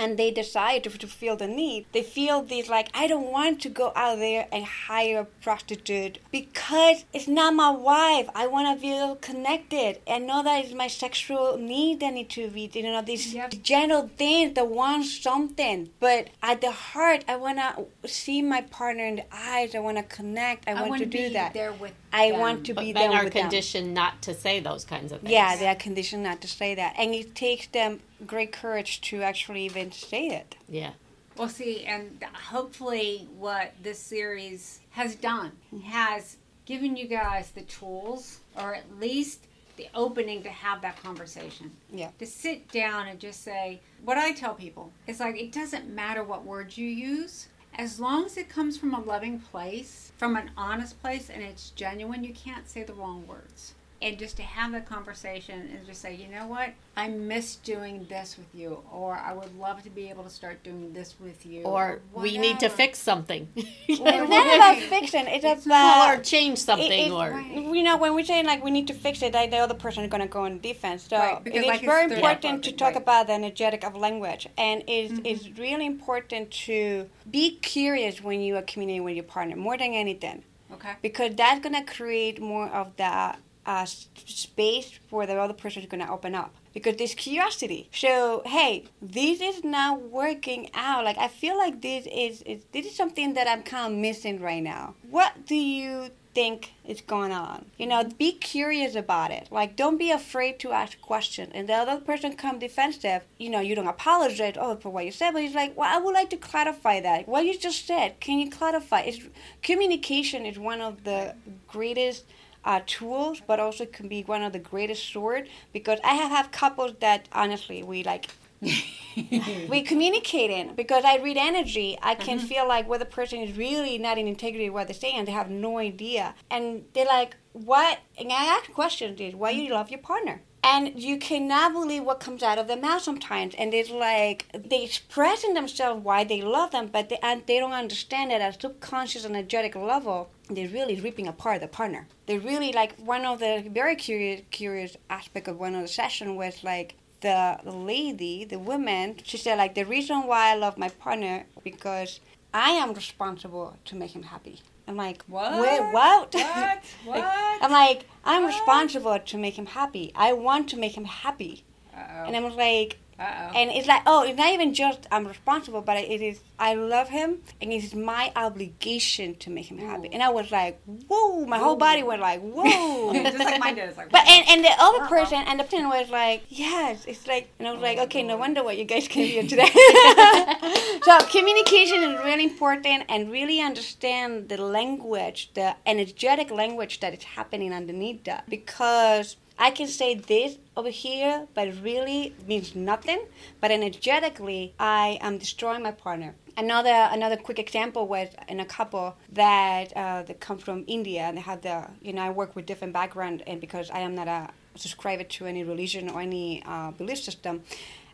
and 0.00 0.16
they 0.18 0.30
decide 0.30 0.82
to, 0.84 0.90
to 0.90 1.06
feel 1.06 1.36
the 1.36 1.46
need, 1.46 1.84
they 1.92 2.02
feel 2.02 2.42
this 2.42 2.68
like, 2.70 2.88
I 2.94 3.06
don't 3.06 3.30
want 3.30 3.60
to 3.62 3.68
go 3.68 3.92
out 3.94 4.16
there 4.18 4.46
and 4.50 4.64
hire 4.64 5.20
a 5.20 5.24
prostitute 5.24 6.18
because 6.32 7.04
it's 7.12 7.28
not 7.28 7.54
my 7.54 7.70
wife. 7.70 8.26
I 8.34 8.46
want 8.46 8.66
to 8.74 8.80
feel 8.80 9.16
connected. 9.16 9.98
I 10.08 10.18
know 10.18 10.42
that 10.42 10.64
it's 10.64 10.74
my 10.74 10.86
sexual 10.88 11.58
need 11.58 12.00
that 12.00 12.14
need 12.14 12.30
to 12.30 12.48
be, 12.48 12.70
you 12.72 12.82
know, 12.82 13.02
these 13.02 13.34
Yep. 13.34 13.62
general 13.62 14.10
things 14.16 14.54
that 14.54 14.68
want 14.68 15.04
something. 15.04 15.90
But 16.00 16.28
at 16.42 16.62
the 16.62 16.70
heart, 16.70 17.24
I 17.28 17.36
want 17.36 17.58
to 17.58 18.08
see 18.08 18.40
my 18.40 18.62
partner 18.62 19.04
in 19.04 19.16
the 19.16 19.26
eyes. 19.34 19.74
I 19.74 19.80
want 19.80 19.98
to 19.98 20.02
connect. 20.02 20.66
I, 20.66 20.74
want 20.74 20.88
wanna 20.90 21.04
to 21.04 21.10
do 21.10 21.28
that. 21.30 21.52
there 21.52 21.72
with 21.72 21.92
I 22.12 22.30
them. 22.30 22.40
want 22.40 22.66
to 22.66 22.74
But 22.74 22.84
be 22.84 22.92
men 22.92 23.10
there 23.10 23.20
are 23.20 23.24
with 23.24 23.32
them. 23.34 23.42
conditioned 23.42 23.94
not 23.94 24.22
to 24.22 24.34
say 24.34 24.60
those 24.60 24.84
kinds 24.84 25.12
of 25.12 25.20
things. 25.20 25.32
Yeah, 25.32 25.56
they 25.56 25.68
are 25.68 25.74
conditioned 25.74 26.22
not 26.22 26.40
to 26.42 26.48
say 26.48 26.74
that, 26.74 26.94
and 26.98 27.14
it 27.14 27.34
takes 27.34 27.66
them 27.68 28.00
great 28.26 28.52
courage 28.52 29.00
to 29.02 29.22
actually 29.22 29.64
even 29.64 29.92
say 29.92 30.28
it. 30.28 30.56
Yeah. 30.68 30.92
Well, 31.36 31.48
see, 31.48 31.84
and 31.84 32.22
hopefully, 32.34 33.28
what 33.38 33.72
this 33.82 33.98
series 33.98 34.80
has 34.90 35.14
done 35.14 35.52
mm-hmm. 35.72 35.84
has 35.88 36.36
given 36.66 36.96
you 36.96 37.06
guys 37.06 37.50
the 37.50 37.62
tools, 37.62 38.40
or 38.56 38.74
at 38.74 38.84
least 38.98 39.46
the 39.76 39.88
opening 39.94 40.42
to 40.42 40.50
have 40.50 40.82
that 40.82 41.02
conversation. 41.02 41.70
Yeah. 41.90 42.10
To 42.18 42.26
sit 42.26 42.70
down 42.70 43.08
and 43.08 43.18
just 43.18 43.42
say, 43.42 43.80
what 44.04 44.18
I 44.18 44.32
tell 44.32 44.54
people 44.54 44.92
is 45.06 45.20
like, 45.20 45.36
it 45.36 45.52
doesn't 45.52 45.88
matter 45.88 46.22
what 46.22 46.44
words 46.44 46.76
you 46.76 46.86
use. 46.86 47.48
As 47.74 48.00
long 48.00 48.26
as 48.26 48.36
it 48.36 48.48
comes 48.48 48.76
from 48.76 48.92
a 48.92 49.00
loving 49.00 49.40
place, 49.40 50.12
from 50.16 50.36
an 50.36 50.50
honest 50.56 51.00
place, 51.00 51.30
and 51.30 51.42
it's 51.42 51.70
genuine, 51.70 52.24
you 52.24 52.34
can't 52.34 52.68
say 52.68 52.82
the 52.82 52.92
wrong 52.92 53.26
words. 53.26 53.74
And 54.02 54.18
just 54.18 54.36
to 54.38 54.42
have 54.42 54.72
that 54.72 54.86
conversation 54.86 55.68
and 55.76 55.86
just 55.86 56.00
say, 56.00 56.14
you 56.14 56.26
know 56.28 56.46
what, 56.46 56.70
I 56.96 57.08
miss 57.08 57.56
doing 57.56 58.06
this 58.08 58.38
with 58.38 58.46
you, 58.54 58.82
or 58.90 59.14
I 59.14 59.34
would 59.34 59.58
love 59.58 59.82
to 59.82 59.90
be 59.90 60.08
able 60.08 60.24
to 60.24 60.30
start 60.30 60.62
doing 60.62 60.94
this 60.94 61.16
with 61.20 61.44
you, 61.44 61.64
Or 61.64 62.00
we 62.14 62.38
need 62.38 62.60
to 62.60 62.70
fix 62.70 62.98
something. 62.98 63.48
It's 63.88 64.00
not 64.00 64.54
about 64.56 64.78
fixing. 64.78 65.26
It's 65.26 65.44
or 65.44 65.68
about 65.68 66.18
or 66.18 66.22
change 66.22 66.58
something 66.58 66.90
it- 66.90 67.08
it- 67.08 67.12
or 67.12 67.38
you 67.76 67.82
know 67.82 67.98
when 67.98 68.14
we 68.14 68.24
say 68.24 68.42
like 68.42 68.64
we 68.64 68.70
need 68.70 68.86
to 68.86 68.94
fix 68.94 69.20
it, 69.22 69.34
like 69.34 69.50
the 69.50 69.58
other 69.58 69.74
person 69.74 70.02
is 70.04 70.10
going 70.10 70.22
to 70.22 70.28
go 70.28 70.44
on 70.44 70.60
defense. 70.60 71.02
So 71.10 71.18
Right, 71.18 71.36
it 71.36 71.44
because, 71.44 71.60
is 71.60 71.66
like, 71.66 71.80
it's 71.82 71.84
very 71.94 72.04
important 72.14 72.64
to 72.64 72.72
talk 72.72 72.80
right. 72.80 72.94
Mm-hmm. 72.94 73.02
about 73.02 73.26
the 73.26 73.34
energetic 73.34 73.84
of 73.84 73.94
language, 73.96 74.48
and 74.56 74.82
it's 74.86 75.12
it's 75.24 75.58
really 75.58 75.84
important 75.84 76.50
to 76.68 77.10
be 77.30 77.56
curious 77.56 78.22
when 78.22 78.40
you 78.40 78.56
are 78.56 78.62
communicating 78.62 79.04
with 79.04 79.14
your 79.20 79.24
partner 79.36 79.56
more 79.56 79.76
than 79.76 79.92
anything. 79.92 80.44
Okay. 80.72 80.94
because 81.02 81.34
that's 81.34 81.60
going 81.60 81.74
to 81.74 81.82
create 81.96 82.40
more 82.40 82.68
of 82.68 82.96
the 82.96 83.34
uh, 83.70 83.86
space 84.26 84.98
for 85.08 85.26
the 85.26 85.38
other 85.38 85.54
person 85.54 85.82
is 85.82 85.88
going 85.88 86.04
to 86.04 86.10
open 86.10 86.34
up. 86.34 86.52
Because 86.74 86.96
there's 86.96 87.14
curiosity. 87.14 87.88
So 87.92 88.42
hey 88.46 88.84
this 89.02 89.40
is 89.40 89.64
not 89.64 90.02
working 90.02 90.70
out. 90.74 91.04
Like 91.04 91.18
i 91.18 91.28
feel 91.28 91.56
like 91.56 91.80
this 91.82 92.06
is, 92.06 92.42
is 92.42 92.62
this 92.72 92.86
is 92.86 92.94
something 92.94 93.34
that 93.34 93.46
i'm 93.48 93.62
kind 93.62 93.92
of 93.92 93.98
missing 93.98 94.40
right 94.40 94.62
now. 94.62 94.94
What 95.08 95.46
do 95.46 95.56
you 95.56 96.10
think 96.32 96.72
is 96.84 97.00
going 97.00 97.32
on? 97.32 97.66
You 97.76 97.86
know 97.86 98.04
be 98.04 98.32
curious 98.32 98.94
about 98.94 99.30
it. 99.38 99.48
Like 99.50 99.74
don't 99.74 99.98
be 99.98 100.10
afraid 100.10 100.60
to 100.60 100.72
ask 100.72 101.00
questions. 101.00 101.50
And 101.54 101.68
the 101.68 101.74
other 101.74 102.00
person 102.00 102.36
come 102.36 102.58
defensive 102.60 103.22
you 103.38 103.50
know 103.50 103.60
you 103.60 103.74
don't 103.74 103.94
apologize 103.96 104.54
oh 104.64 104.76
for 104.76 104.90
what 104.90 105.04
you 105.04 105.12
said 105.12 105.32
but 105.32 105.42
he's 105.42 105.58
like 105.62 105.76
well 105.76 105.90
i 105.92 105.98
would 106.02 106.14
like 106.20 106.30
to 106.30 106.36
clarify 106.50 107.00
that. 107.00 107.28
What 107.28 107.46
you 107.46 107.56
just 107.58 107.86
said 107.86 108.20
can 108.20 108.38
you 108.38 108.48
clarify? 108.48 109.00
It's 109.00 109.20
communication 109.62 110.46
is 110.50 110.58
one 110.58 110.80
of 110.80 111.02
the 111.02 111.34
greatest 111.66 112.24
uh, 112.64 112.80
tools, 112.86 113.40
but 113.46 113.60
also 113.60 113.86
can 113.86 114.08
be 114.08 114.22
one 114.22 114.42
of 114.42 114.52
the 114.52 114.58
greatest 114.58 115.10
sword 115.12 115.48
because 115.72 115.98
I 116.04 116.14
have 116.14 116.30
had 116.30 116.52
couples 116.52 116.94
that 117.00 117.28
honestly 117.32 117.82
we 117.82 118.02
like 118.02 118.28
we 118.62 119.82
communicate 119.82 119.86
communicating 119.88 120.74
because 120.74 121.04
I 121.04 121.16
read 121.16 121.36
energy. 121.38 121.98
I 122.02 122.14
can 122.14 122.38
feel 122.38 122.68
like 122.68 122.88
whether 122.88 123.04
the 123.04 123.10
person 123.10 123.40
is 123.40 123.56
really 123.56 123.96
not 123.96 124.18
in 124.18 124.26
integrity 124.26 124.68
with 124.68 124.74
what 124.74 124.88
they're 124.88 124.94
saying. 124.94 125.24
They 125.24 125.32
have 125.32 125.50
no 125.50 125.78
idea, 125.78 126.34
and 126.50 126.84
they're 126.92 127.06
like, 127.06 127.36
"What?" 127.52 128.00
And 128.18 128.30
I 128.30 128.44
ask 128.44 128.70
questions: 128.72 129.20
"Is 129.20 129.34
why 129.34 129.50
you 129.50 129.72
love 129.72 129.90
your 129.90 130.00
partner?" 130.00 130.42
And 130.62 131.00
you 131.00 131.16
cannot 131.16 131.72
believe 131.72 132.04
what 132.04 132.20
comes 132.20 132.42
out 132.42 132.58
of 132.58 132.68
their 132.68 132.76
mouth 132.76 133.02
sometimes. 133.02 133.54
And 133.56 133.72
it's 133.72 133.90
like 133.90 134.46
they 134.52 134.84
express 134.84 135.42
in 135.42 135.54
themselves 135.54 136.04
why 136.04 136.24
they 136.24 136.42
love 136.42 136.72
them, 136.72 136.88
but 136.88 137.08
they, 137.08 137.18
and 137.22 137.42
they 137.46 137.58
don't 137.58 137.72
understand 137.72 138.30
it 138.30 138.42
at 138.42 138.56
a 138.56 138.60
subconscious 138.60 139.24
energetic 139.24 139.74
level. 139.74 140.30
They're 140.48 140.68
really 140.68 141.00
ripping 141.00 141.28
apart 141.28 141.62
the 141.62 141.68
partner. 141.68 142.08
They're 142.26 142.40
really 142.40 142.72
like 142.72 142.96
one 142.98 143.24
of 143.24 143.38
the 143.38 143.64
very 143.70 143.96
curious 143.96 144.42
curious 144.50 144.96
aspect 145.08 145.48
of 145.48 145.58
one 145.58 145.74
of 145.74 145.82
the 145.82 145.88
session 145.88 146.36
was 146.36 146.62
like 146.62 146.94
the 147.20 147.58
lady, 147.64 148.44
the 148.44 148.58
woman, 148.58 149.16
she 149.22 149.36
said 149.36 149.58
like 149.58 149.74
the 149.74 149.84
reason 149.84 150.26
why 150.26 150.50
I 150.50 150.54
love 150.54 150.78
my 150.78 150.88
partner 150.88 151.44
because 151.62 152.20
I 152.52 152.70
am 152.70 152.94
responsible 152.94 153.76
to 153.84 153.96
make 153.96 154.12
him 154.12 154.24
happy. 154.24 154.60
I'm 154.90 154.96
like, 154.96 155.22
What? 155.28 155.52
Wait, 155.60 155.80
what? 155.92 156.34
What? 156.34 156.34
Like, 157.06 157.22
What? 157.22 157.62
I'm 157.62 157.70
like, 157.70 158.06
I'm 158.24 158.44
responsible 158.44 159.18
to 159.20 159.38
make 159.38 159.54
him 159.54 159.66
happy. 159.66 160.10
I 160.16 160.32
want 160.32 160.68
to 160.70 160.76
make 160.76 160.96
him 160.96 161.04
happy. 161.04 161.64
Uh-oh. 161.96 162.24
And 162.26 162.36
I'm 162.36 162.56
like, 162.56 162.98
Uh-oh. 163.20 163.52
and 163.54 163.70
it's 163.70 163.86
like, 163.86 164.02
oh, 164.06 164.24
it's 164.24 164.38
not 164.38 164.52
even 164.52 164.72
just 164.72 165.06
I'm 165.12 165.26
responsible, 165.26 165.82
but 165.82 165.98
it 165.98 166.22
is 166.22 166.40
I 166.58 166.74
love 166.74 167.08
him, 167.08 167.38
and 167.60 167.72
it's 167.72 167.94
my 167.94 168.32
obligation 168.34 169.34
to 169.36 169.50
make 169.50 169.66
him 169.66 169.78
happy. 169.78 170.08
And 170.12 170.22
I 170.22 170.30
was 170.30 170.50
like, 170.50 170.80
whoa, 170.84 171.44
my 171.46 171.58
whole 171.58 171.76
body 171.76 172.02
went 172.02 172.22
like, 172.22 172.40
whoa. 172.40 173.12
just 173.22 173.38
like 173.38 173.60
mine 173.60 173.74
did. 173.74 173.96
Like, 173.96 174.10
But 174.10 174.26
and, 174.26 174.48
and 174.48 174.64
the 174.64 174.72
other 174.78 175.02
uh-uh. 175.02 175.08
person 175.08 175.38
and 175.46 175.60
the 175.60 175.64
person 175.64 175.88
was 175.88 176.08
like, 176.10 176.44
yes, 176.48 177.04
it's 177.06 177.26
like, 177.26 177.50
and 177.58 177.68
I 177.68 177.72
was 177.72 177.82
like, 177.82 177.98
oh, 177.98 178.04
okay, 178.04 178.22
no 178.22 178.36
wonder 178.36 178.62
what 178.62 178.78
you 178.78 178.84
guys 178.84 179.06
came 179.08 179.26
here 179.26 179.42
today. 179.52 179.70
so 181.02 181.18
communication 181.30 182.02
is 182.02 182.24
really 182.24 182.44
important, 182.44 183.04
and 183.08 183.30
really 183.30 183.60
understand 183.60 184.48
the 184.48 184.56
language, 184.56 185.50
the 185.54 185.76
energetic 185.86 186.50
language 186.50 187.00
that 187.00 187.14
is 187.14 187.24
happening 187.24 187.72
underneath 187.72 188.24
that, 188.24 188.48
because 188.48 189.36
I 189.62 189.70
can 189.70 189.88
say 189.88 190.14
this 190.14 190.56
over 190.74 190.88
here, 190.88 191.46
but 191.52 191.68
it 191.68 191.74
really 191.82 192.34
means 192.46 192.74
nothing. 192.74 193.20
But 193.60 193.70
energetically, 193.70 194.72
I 194.78 195.18
am 195.20 195.36
destroying 195.36 195.82
my 195.82 195.90
partner. 195.90 196.34
Another 196.56 197.08
another 197.12 197.36
quick 197.36 197.58
example 197.58 198.08
was 198.08 198.28
in 198.48 198.60
a 198.60 198.64
couple 198.64 199.16
that 199.32 199.92
uh, 199.94 200.22
that 200.22 200.40
come 200.40 200.56
from 200.56 200.84
India 200.86 201.22
and 201.22 201.36
they 201.36 201.42
have 201.42 201.60
the 201.60 201.86
you 202.00 202.14
know 202.14 202.22
I 202.22 202.30
work 202.30 202.56
with 202.56 202.64
different 202.64 202.94
background 202.94 203.42
and 203.46 203.60
because 203.60 203.90
I 203.90 204.00
am 204.00 204.14
not 204.14 204.28
a 204.28 204.50
subscriber 204.76 205.24
to 205.24 205.44
any 205.44 205.62
religion 205.62 206.08
or 206.08 206.22
any 206.22 206.62
uh, 206.64 206.92
belief 206.92 207.18
system, 207.18 207.62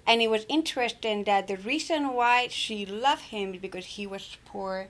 and 0.04 0.20
it 0.20 0.30
was 0.30 0.46
interesting 0.48 1.24
that 1.24 1.46
the 1.46 1.58
reason 1.58 2.12
why 2.12 2.48
she 2.50 2.84
loved 2.86 3.22
him 3.22 3.54
is 3.54 3.60
because 3.60 3.86
he 3.86 4.04
was 4.06 4.36
poor 4.46 4.88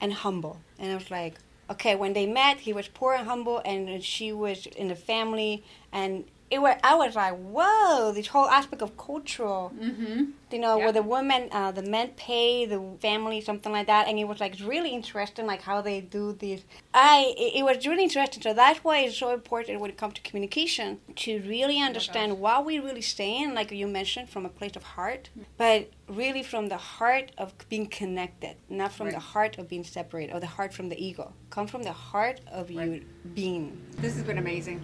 and 0.00 0.14
humble, 0.14 0.56
and 0.78 0.90
I 0.90 0.94
was 0.94 1.10
like. 1.10 1.34
Okay, 1.70 1.94
when 1.94 2.12
they 2.12 2.26
met, 2.26 2.60
he 2.60 2.72
was 2.72 2.88
poor 2.88 3.14
and 3.14 3.26
humble, 3.26 3.60
and 3.64 4.02
she 4.02 4.32
was 4.32 4.66
in 4.66 4.88
the 4.88 4.96
family, 4.96 5.64
and 5.92 6.24
it 6.50 6.60
was. 6.60 6.78
I 6.82 6.94
was 6.94 7.14
like, 7.14 7.36
"Whoa!" 7.36 8.12
This 8.12 8.28
whole 8.28 8.48
aspect 8.48 8.82
of 8.82 8.96
cultural 8.96 9.72
mm-hmm. 9.78 10.24
you 10.50 10.58
know, 10.58 10.78
where 10.78 10.92
the 10.92 11.02
women, 11.02 11.48
uh, 11.52 11.72
the 11.72 11.82
men 11.82 12.08
pay 12.16 12.64
the 12.64 12.82
family, 13.00 13.40
something 13.40 13.72
like 13.72 13.86
that, 13.86 14.08
and 14.08 14.18
it 14.18 14.24
was 14.24 14.40
like 14.40 14.56
really 14.64 14.90
interesting, 14.90 15.46
like 15.46 15.62
how 15.62 15.80
they 15.80 16.00
do 16.00 16.32
this. 16.32 16.62
I, 16.94 17.34
it, 17.36 17.58
it 17.58 17.62
was 17.64 17.86
really 17.86 18.04
interesting. 18.04 18.42
So 18.42 18.54
that's 18.54 18.82
why 18.82 19.00
it's 19.00 19.18
so 19.18 19.32
important 19.32 19.80
when 19.80 19.90
it 19.90 19.96
comes 19.96 20.14
to 20.14 20.20
communication 20.22 21.00
to 21.16 21.40
really 21.42 21.80
understand 21.80 22.38
what 22.38 22.64
we're 22.64 22.82
really 22.82 23.02
saying, 23.02 23.54
like 23.54 23.70
you 23.70 23.86
mentioned, 23.86 24.30
from 24.30 24.46
a 24.46 24.48
place 24.48 24.76
of 24.76 24.82
heart, 24.82 25.28
but 25.56 25.90
really 26.08 26.42
from 26.42 26.68
the 26.68 26.78
heart 26.78 27.32
of 27.36 27.52
being 27.68 27.86
connected, 27.86 28.56
not 28.70 28.92
from 28.92 29.10
the 29.10 29.18
heart 29.18 29.58
of 29.58 29.68
being 29.68 29.84
separate 29.84 30.32
or 30.32 30.40
the 30.40 30.46
heart 30.46 30.72
from 30.72 30.88
the 30.88 31.04
ego. 31.04 31.32
Come 31.58 31.66
from 31.66 31.82
the 31.82 31.92
heart 31.92 32.40
of 32.52 32.70
you 32.70 32.78
Right. 32.78 33.34
being. 33.34 33.84
This 33.96 34.14
has 34.14 34.22
been 34.22 34.38
amazing. 34.38 34.80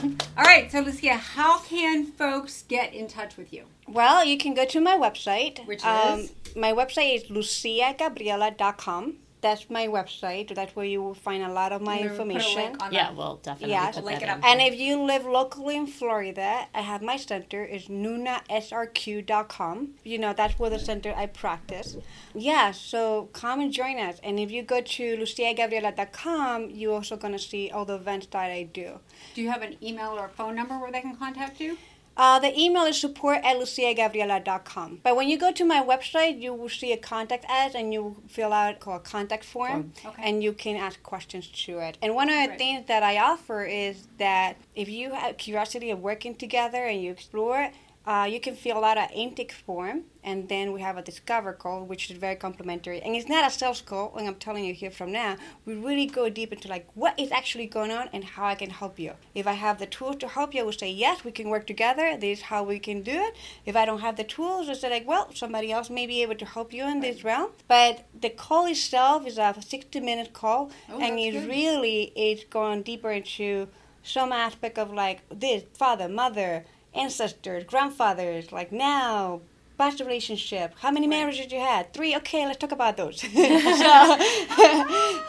All 0.38 0.44
right, 0.44 0.72
so 0.72 0.80
Lucia, 0.80 1.16
how 1.16 1.58
can 1.58 2.06
folks 2.06 2.62
get 2.66 2.94
in 2.94 3.08
touch 3.08 3.36
with 3.36 3.52
you? 3.52 3.64
Well, 3.86 4.24
you 4.24 4.38
can 4.38 4.54
go 4.54 4.64
to 4.64 4.80
my 4.80 4.96
website. 4.96 5.62
Which 5.66 5.84
um, 5.84 6.20
is? 6.20 6.32
My 6.56 6.72
website 6.72 7.14
is 7.16 7.24
luciagabriela.com. 7.24 9.18
That's 9.44 9.68
my 9.68 9.86
website. 9.88 10.54
That's 10.54 10.74
where 10.74 10.86
you 10.86 11.02
will 11.02 11.12
find 11.28 11.42
a 11.42 11.52
lot 11.52 11.70
of 11.72 11.82
my 11.82 11.96
We're 12.00 12.04
gonna 12.04 12.16
put 12.16 12.18
a 12.18 12.22
information. 12.22 12.62
link 12.62 12.82
on 12.82 12.94
yeah, 12.94 13.10
the- 13.10 13.16
we'll 13.18 13.36
definitely 13.36 13.74
Yes. 13.74 13.96
put 13.96 14.04
Link 14.06 14.20
that 14.20 14.28
it 14.28 14.32
in. 14.32 14.38
up. 14.38 14.44
And 14.50 14.62
if 14.62 14.74
you 14.80 15.02
live 15.02 15.26
locally 15.26 15.76
in 15.76 15.86
Florida, 15.86 16.66
I 16.74 16.80
have 16.80 17.02
my 17.02 17.18
center 17.18 17.62
is 17.62 17.88
nunasrq.com. 17.88 19.76
You 20.02 20.18
know, 20.18 20.32
that's 20.32 20.58
where 20.58 20.70
the 20.70 20.78
mm. 20.78 20.86
center 20.86 21.12
I 21.14 21.26
practice. 21.26 21.98
Yeah, 22.34 22.70
so 22.70 23.28
come 23.34 23.60
and 23.60 23.70
join 23.70 23.98
us. 23.98 24.18
And 24.22 24.40
if 24.40 24.50
you 24.50 24.62
go 24.62 24.80
to 24.80 25.16
luciagabriela.com, 25.18 26.70
you're 26.70 26.94
also 26.94 27.16
going 27.18 27.34
to 27.34 27.38
see 27.38 27.70
all 27.70 27.84
the 27.84 27.96
events 27.96 28.28
that 28.30 28.50
I 28.50 28.62
do. 28.62 28.98
Do 29.34 29.42
you 29.42 29.50
have 29.50 29.60
an 29.60 29.76
email 29.82 30.12
or 30.18 30.24
a 30.24 30.30
phone 30.30 30.54
number 30.54 30.78
where 30.78 30.90
they 30.90 31.02
can 31.02 31.16
contact 31.16 31.60
you? 31.60 31.76
Uh, 32.16 32.38
the 32.38 32.56
email 32.58 32.84
is 32.84 33.00
support 33.00 33.38
at 33.44 33.56
luciagabriela.com. 33.56 35.00
But 35.02 35.16
when 35.16 35.28
you 35.28 35.36
go 35.38 35.50
to 35.52 35.64
my 35.64 35.82
website, 35.82 36.40
you 36.40 36.54
will 36.54 36.68
see 36.68 36.92
a 36.92 36.96
contact 36.96 37.44
us 37.50 37.74
and 37.74 37.92
you 37.92 38.22
fill 38.28 38.52
out 38.52 38.76
a 38.86 38.98
contact 39.00 39.44
form 39.44 39.92
Okay. 40.04 40.22
and 40.22 40.42
you 40.42 40.52
can 40.52 40.76
ask 40.76 41.02
questions 41.02 41.48
to 41.64 41.78
it. 41.80 41.98
And 42.00 42.14
one 42.14 42.28
of 42.28 42.34
the 42.36 42.48
Right. 42.50 42.58
things 42.58 42.86
that 42.86 43.02
I 43.02 43.18
offer 43.18 43.64
is 43.64 44.06
that 44.18 44.56
if 44.76 44.88
you 44.88 45.10
have 45.12 45.36
curiosity 45.38 45.90
of 45.90 45.98
working 46.00 46.34
together 46.36 46.84
and 46.84 47.02
you 47.02 47.10
explore, 47.10 47.70
uh, 48.06 48.28
you 48.30 48.38
can 48.38 48.54
fill 48.54 48.84
out 48.84 48.98
an 48.98 49.08
intake 49.14 49.52
form, 49.52 50.02
and 50.22 50.48
then 50.48 50.72
we 50.72 50.80
have 50.82 50.96
a 50.98 51.02
discover 51.02 51.52
call, 51.54 51.84
which 51.84 52.10
is 52.10 52.18
very 52.18 52.36
complimentary. 52.36 53.00
And 53.00 53.14
it's 53.16 53.28
not 53.28 53.46
a 53.46 53.50
sales 53.50 53.80
call, 53.80 54.14
and 54.16 54.26
I'm 54.28 54.34
telling 54.34 54.64
you 54.64 54.74
here 54.74 54.90
from 54.90 55.10
now, 55.12 55.36
we 55.64 55.74
really 55.74 56.06
go 56.06 56.28
deep 56.28 56.52
into 56.52 56.68
like 56.68 56.86
what 56.94 57.18
is 57.18 57.32
actually 57.32 57.66
going 57.66 57.90
on 57.90 58.08
and 58.12 58.22
how 58.22 58.44
I 58.46 58.54
can 58.56 58.70
help 58.70 58.98
you. 58.98 59.12
If 59.34 59.46
I 59.46 59.54
have 59.54 59.78
the 59.78 59.86
tools 59.86 60.16
to 60.16 60.28
help 60.28 60.54
you, 60.54 60.60
I 60.60 60.64
will 60.64 60.72
say 60.72 60.90
yes, 60.90 61.24
we 61.24 61.32
can 61.32 61.48
work 61.48 61.66
together. 61.66 62.16
This 62.18 62.38
is 62.38 62.44
how 62.44 62.62
we 62.62 62.78
can 62.78 63.02
do 63.02 63.12
it. 63.12 63.34
If 63.64 63.74
I 63.74 63.86
don't 63.86 64.00
have 64.00 64.16
the 64.16 64.24
tools, 64.24 64.68
I 64.68 64.74
say 64.74 64.90
like, 64.90 65.08
well, 65.08 65.30
somebody 65.34 65.72
else 65.72 65.88
may 65.88 66.06
be 66.06 66.20
able 66.22 66.34
to 66.36 66.44
help 66.46 66.72
you 66.74 66.84
in 66.86 67.00
this 67.00 67.24
realm. 67.24 67.50
But 67.68 68.04
the 68.20 68.30
call 68.30 68.66
itself 68.66 69.26
is 69.26 69.38
a 69.38 69.54
60 69.66 70.00
minute 70.00 70.32
call, 70.34 70.70
Oh, 70.90 71.00
and 71.00 71.18
it 71.18 71.32
good. 71.32 71.48
really 71.48 72.12
is 72.14 72.44
going 72.44 72.82
deeper 72.82 73.10
into 73.10 73.68
some 74.02 74.32
aspect 74.32 74.78
of 74.78 74.92
like 74.92 75.20
this 75.30 75.62
father, 75.72 76.08
mother, 76.08 76.66
ancestors, 76.94 77.64
grandfathers, 77.64 78.52
like 78.52 78.72
now, 78.72 79.40
past 79.78 80.00
relationship. 80.00 80.74
How 80.78 80.90
many 80.90 81.06
marriages 81.06 81.50
you 81.52 81.58
had? 81.58 81.92
Three. 81.92 82.16
Okay, 82.16 82.46
let's 82.46 82.58
talk 82.58 82.72
about 82.72 82.96
those. 82.96 83.20
so, 83.20 83.28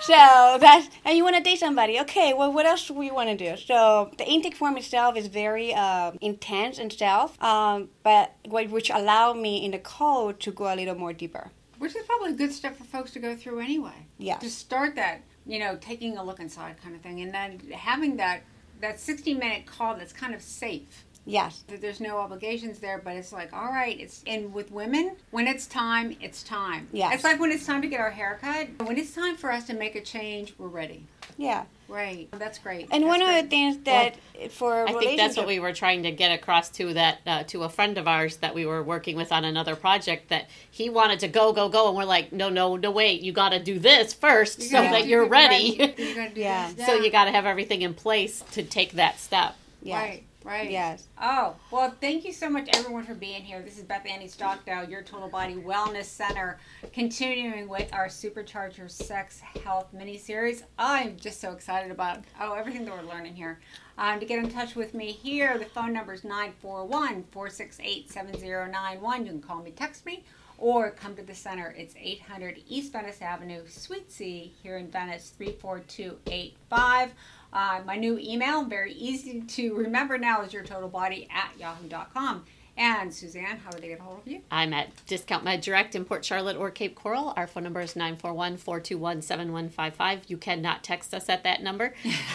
so 0.01 0.57
that's 0.59 0.89
and 1.03 1.17
you 1.17 1.23
want 1.23 1.35
to 1.35 1.41
date 1.41 1.59
somebody. 1.59 1.99
Okay, 2.01 2.33
well, 2.33 2.51
what 2.51 2.65
else 2.65 2.87
do 2.87 3.01
you 3.01 3.13
want 3.13 3.29
to 3.29 3.37
do? 3.37 3.57
So 3.57 4.11
the 4.17 4.25
intake 4.25 4.55
form 4.55 4.77
itself 4.77 5.17
is 5.17 5.27
very 5.27 5.73
uh, 5.73 6.11
intense 6.21 6.79
itself, 6.79 7.41
um, 7.43 7.89
but 8.03 8.35
which 8.47 8.89
allow 8.89 9.33
me 9.33 9.65
in 9.65 9.71
the 9.71 9.79
call 9.79 10.33
to 10.33 10.51
go 10.51 10.73
a 10.73 10.75
little 10.75 10.95
more 10.95 11.13
deeper. 11.13 11.51
Which 11.77 11.95
is 11.95 12.05
probably 12.05 12.33
good 12.33 12.53
stuff 12.53 12.77
for 12.77 12.85
folks 12.85 13.11
to 13.11 13.19
go 13.19 13.35
through 13.35 13.59
anyway. 13.59 14.07
Yeah. 14.17 14.37
To 14.37 14.49
start 14.49 14.95
that, 14.95 15.21
you 15.45 15.59
know, 15.59 15.77
taking 15.81 16.17
a 16.17 16.23
look 16.23 16.39
inside 16.39 16.81
kind 16.81 16.95
of 16.95 17.01
thing, 17.01 17.21
and 17.21 17.33
then 17.33 17.59
having 17.71 18.17
that 18.17 18.41
that 18.81 18.99
60 18.99 19.33
minute 19.33 19.65
call 19.65 19.95
that's 19.95 20.13
kind 20.13 20.33
of 20.33 20.41
safe. 20.41 21.04
Yes. 21.25 21.63
That 21.67 21.81
there's 21.81 21.99
no 21.99 22.17
obligations 22.17 22.79
there, 22.79 23.01
but 23.03 23.15
it's 23.15 23.33
like, 23.33 23.51
all 23.51 23.69
right, 23.69 23.99
it's 23.99 24.23
and 24.27 24.53
with 24.53 24.71
women, 24.71 25.15
when 25.31 25.47
it's 25.47 25.65
time, 25.65 26.15
it's 26.21 26.43
time. 26.43 26.87
Yes. 26.91 27.15
It's 27.15 27.23
like 27.23 27.39
when 27.39 27.51
it's 27.51 27.65
time 27.65 27.81
to 27.81 27.87
get 27.87 27.99
our 27.99 28.11
hair 28.11 28.37
cut. 28.41 28.67
When 28.87 28.97
it's 28.97 29.13
time 29.13 29.35
for 29.35 29.51
us 29.51 29.65
to 29.65 29.73
make 29.73 29.95
a 29.95 30.01
change, 30.01 30.53
we're 30.57 30.67
ready. 30.67 31.05
Yeah. 31.37 31.63
Right. 31.87 32.27
That's 32.31 32.59
great. 32.59 32.87
And 32.91 33.03
That's 33.03 33.05
one 33.05 33.21
of 33.21 33.27
the 33.43 33.49
things 33.49 33.77
that 33.79 34.15
for 34.51 34.87
I 34.87 34.93
think 34.93 35.17
that's 35.17 35.35
what 35.37 35.47
we 35.47 35.59
were 35.59 35.73
trying 35.73 36.03
to 36.03 36.11
get 36.11 36.31
across 36.31 36.69
to 36.69 36.93
that 36.93 37.19
uh, 37.27 37.43
to 37.45 37.63
a 37.63 37.69
friend 37.69 37.97
of 37.97 38.07
ours 38.07 38.37
that 38.37 38.55
we 38.55 38.65
were 38.65 38.81
working 38.81 39.15
with 39.15 39.31
on 39.31 39.43
another 39.45 39.75
project 39.75 40.29
that 40.29 40.47
he 40.71 40.89
wanted 40.89 41.19
to 41.19 41.27
go 41.27 41.53
go 41.53 41.69
go 41.69 41.87
and 41.89 41.97
we're 41.97 42.05
like 42.05 42.31
no 42.31 42.49
no 42.49 42.75
no 42.75 42.89
wait 42.89 43.21
you 43.21 43.31
got 43.31 43.49
to 43.49 43.59
do 43.61 43.77
this 43.77 44.13
first 44.13 44.59
You 44.59 44.65
so 44.65 44.71
gotta 44.81 44.89
that 44.97 45.03
do 45.03 45.09
you're 45.09 45.23
it 45.25 45.29
ready. 45.29 45.93
You 45.97 46.15
gotta 46.15 46.33
do 46.33 46.41
Yeah. 46.41 46.71
this. 46.75 46.85
so 46.87 46.95
you 46.95 47.11
got 47.11 47.25
to 47.25 47.31
have 47.31 47.45
everything 47.45 47.81
in 47.83 47.93
place 47.93 48.43
to 48.53 48.63
take 48.63 48.93
that 48.93 49.19
step 49.19 49.55
Yes. 49.83 50.01
Right. 50.01 50.23
Right. 50.45 50.69
Yes. 50.69 51.07
Oh, 51.19 51.55
well, 51.71 51.95
thank 51.99 52.23
you 52.23 52.31
so 52.31 52.51
much, 52.51 52.69
everyone, 52.73 53.03
for 53.03 53.15
being 53.15 53.41
here. 53.41 53.63
This 53.63 53.79
is 53.79 53.83
Bethany 53.83 54.27
Stockdale, 54.27 54.87
your 54.87 55.01
Total 55.01 55.27
Body 55.27 55.55
Wellness 55.55 56.03
Center, 56.03 56.59
continuing 56.93 57.67
with 57.67 57.91
our 57.91 58.05
Supercharge 58.09 58.77
Your 58.77 58.87
Sex 58.87 59.39
Health 59.39 59.91
mini 59.91 60.19
series. 60.19 60.63
I'm 60.77 61.17
just 61.17 61.41
so 61.41 61.51
excited 61.51 61.89
about 61.89 62.19
oh 62.39 62.53
everything 62.53 62.85
that 62.85 62.93
we're 62.93 63.11
learning 63.11 63.33
here. 63.33 63.59
Um, 63.97 64.19
to 64.19 64.25
get 64.27 64.37
in 64.37 64.51
touch 64.51 64.75
with 64.75 64.93
me 64.93 65.11
here, 65.11 65.57
the 65.57 65.65
phone 65.65 65.91
number 65.91 66.13
is 66.13 66.23
941 66.23 67.23
468 67.31 68.11
7091. 68.11 69.25
You 69.25 69.31
can 69.31 69.41
call 69.41 69.63
me, 69.63 69.71
text 69.71 70.05
me, 70.05 70.23
or 70.59 70.91
come 70.91 71.15
to 71.15 71.23
the 71.23 71.33
center. 71.33 71.73
It's 71.75 71.95
800 71.99 72.61
East 72.69 72.93
Venice 72.93 73.23
Avenue, 73.23 73.63
Suite 73.67 74.11
C, 74.11 74.53
here 74.61 74.77
in 74.77 74.91
Venice, 74.91 75.33
34285. 75.39 77.13
Uh, 77.55 77.81
my 77.85 77.95
new 77.95 78.19
email, 78.19 78.65
very 78.65 78.91
easy 78.91 79.39
to 79.39 79.73
remember 79.75 80.17
now, 80.17 80.41
is 80.41 80.51
yourtotalbody 80.51 81.31
at 81.31 81.53
yahoo.com. 81.57 82.43
And 82.77 83.13
Suzanne, 83.13 83.61
how 83.63 83.71
do 83.71 83.79
they 83.79 83.87
get 83.87 84.01
a 84.01 84.03
hold 84.03 84.19
of 84.19 84.27
you? 84.27 84.41
I'm 84.51 84.73
at 84.73 84.89
Discount 85.05 85.45
Med 85.45 85.61
Direct 85.61 85.95
in 85.95 86.03
Port 86.03 86.25
Charlotte 86.25 86.57
or 86.57 86.69
Cape 86.69 86.95
Coral. 86.95 87.31
Our 87.37 87.47
phone 87.47 87.63
number 87.63 87.79
is 87.79 87.93
941-421-7155. 87.93 90.29
You 90.29 90.35
cannot 90.35 90.83
text 90.83 91.13
us 91.13 91.29
at 91.29 91.45
that 91.45 91.63
number. 91.63 91.93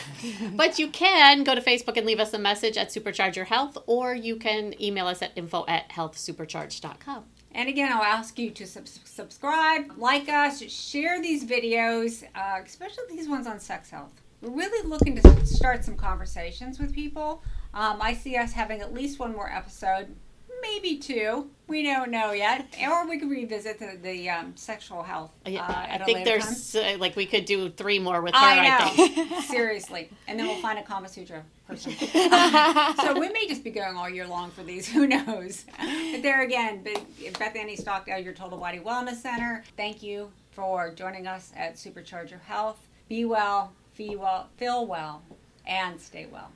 but 0.54 0.78
you 0.78 0.88
can 0.88 1.44
go 1.44 1.54
to 1.54 1.60
Facebook 1.60 1.98
and 1.98 2.06
leave 2.06 2.20
us 2.20 2.32
a 2.32 2.38
message 2.38 2.78
at 2.78 2.88
Supercharge 2.88 3.36
Your 3.36 3.44
Health 3.44 3.76
or 3.86 4.14
you 4.14 4.36
can 4.36 4.72
email 4.80 5.06
us 5.06 5.20
at 5.20 5.32
info 5.36 5.66
at 5.68 5.90
healthsupercharge.com. 5.90 7.24
And 7.52 7.68
again, 7.68 7.92
I'll 7.92 8.02
ask 8.02 8.38
you 8.38 8.50
to 8.52 8.66
sub- 8.66 8.88
subscribe, 8.88 9.92
like 9.98 10.30
us, 10.30 10.62
share 10.70 11.20
these 11.20 11.44
videos, 11.44 12.24
uh, 12.34 12.62
especially 12.64 13.04
these 13.10 13.28
ones 13.28 13.46
on 13.46 13.60
sex 13.60 13.90
health. 13.90 14.19
We're 14.40 14.50
really 14.50 14.88
looking 14.88 15.20
to 15.20 15.46
start 15.46 15.84
some 15.84 15.96
conversations 15.96 16.78
with 16.78 16.94
people. 16.94 17.42
Um, 17.74 17.98
I 18.00 18.14
see 18.14 18.36
us 18.36 18.52
having 18.52 18.80
at 18.80 18.94
least 18.94 19.18
one 19.18 19.32
more 19.32 19.50
episode, 19.50 20.14
maybe 20.62 20.96
two. 20.96 21.50
We 21.68 21.82
don't 21.82 22.10
know 22.10 22.32
yet. 22.32 22.74
Or 22.82 23.06
we 23.06 23.18
could 23.18 23.30
revisit 23.30 23.78
the, 23.78 23.98
the 24.02 24.30
um, 24.30 24.56
sexual 24.56 25.02
health. 25.02 25.30
Yeah, 25.44 25.66
uh, 25.66 25.72
I 25.72 25.84
at 25.84 26.00
a 26.00 26.04
think 26.04 26.24
there's 26.24 26.74
uh, 26.74 26.96
like 26.98 27.16
we 27.16 27.26
could 27.26 27.44
do 27.44 27.68
three 27.68 27.98
more 27.98 28.22
with 28.22 28.34
her. 28.34 28.40
I 28.40 28.66
I, 28.66 28.78
know. 28.78 29.08
think. 29.08 29.42
Seriously. 29.44 30.08
And 30.26 30.38
then 30.38 30.46
we'll 30.46 30.62
find 30.62 30.78
a 30.78 30.82
Kama 30.82 31.08
Sutra 31.08 31.44
person. 31.68 31.92
so 33.02 33.20
we 33.20 33.28
may 33.28 33.46
just 33.46 33.62
be 33.62 33.70
going 33.70 33.96
all 33.96 34.08
year 34.08 34.26
long 34.26 34.50
for 34.50 34.62
these. 34.62 34.88
Who 34.92 35.06
knows? 35.06 35.66
But 35.78 36.22
there 36.22 36.42
again, 36.42 36.82
Beth 36.82 37.38
Bethany 37.38 37.76
Stockdale, 37.76 38.18
your 38.18 38.32
Total 38.32 38.58
Body 38.58 38.78
Wellness 38.78 39.16
Center. 39.16 39.64
Thank 39.76 40.02
you 40.02 40.32
for 40.50 40.90
joining 40.94 41.26
us 41.26 41.52
at 41.54 41.74
Supercharge 41.74 42.30
Your 42.30 42.40
Health. 42.40 42.86
Be 43.08 43.24
well, 43.24 43.72
feel 44.00 44.18
well, 44.18 44.48
feel 44.56 44.86
well, 44.86 45.22
and 45.66 46.00
stay 46.00 46.26
well. 46.32 46.50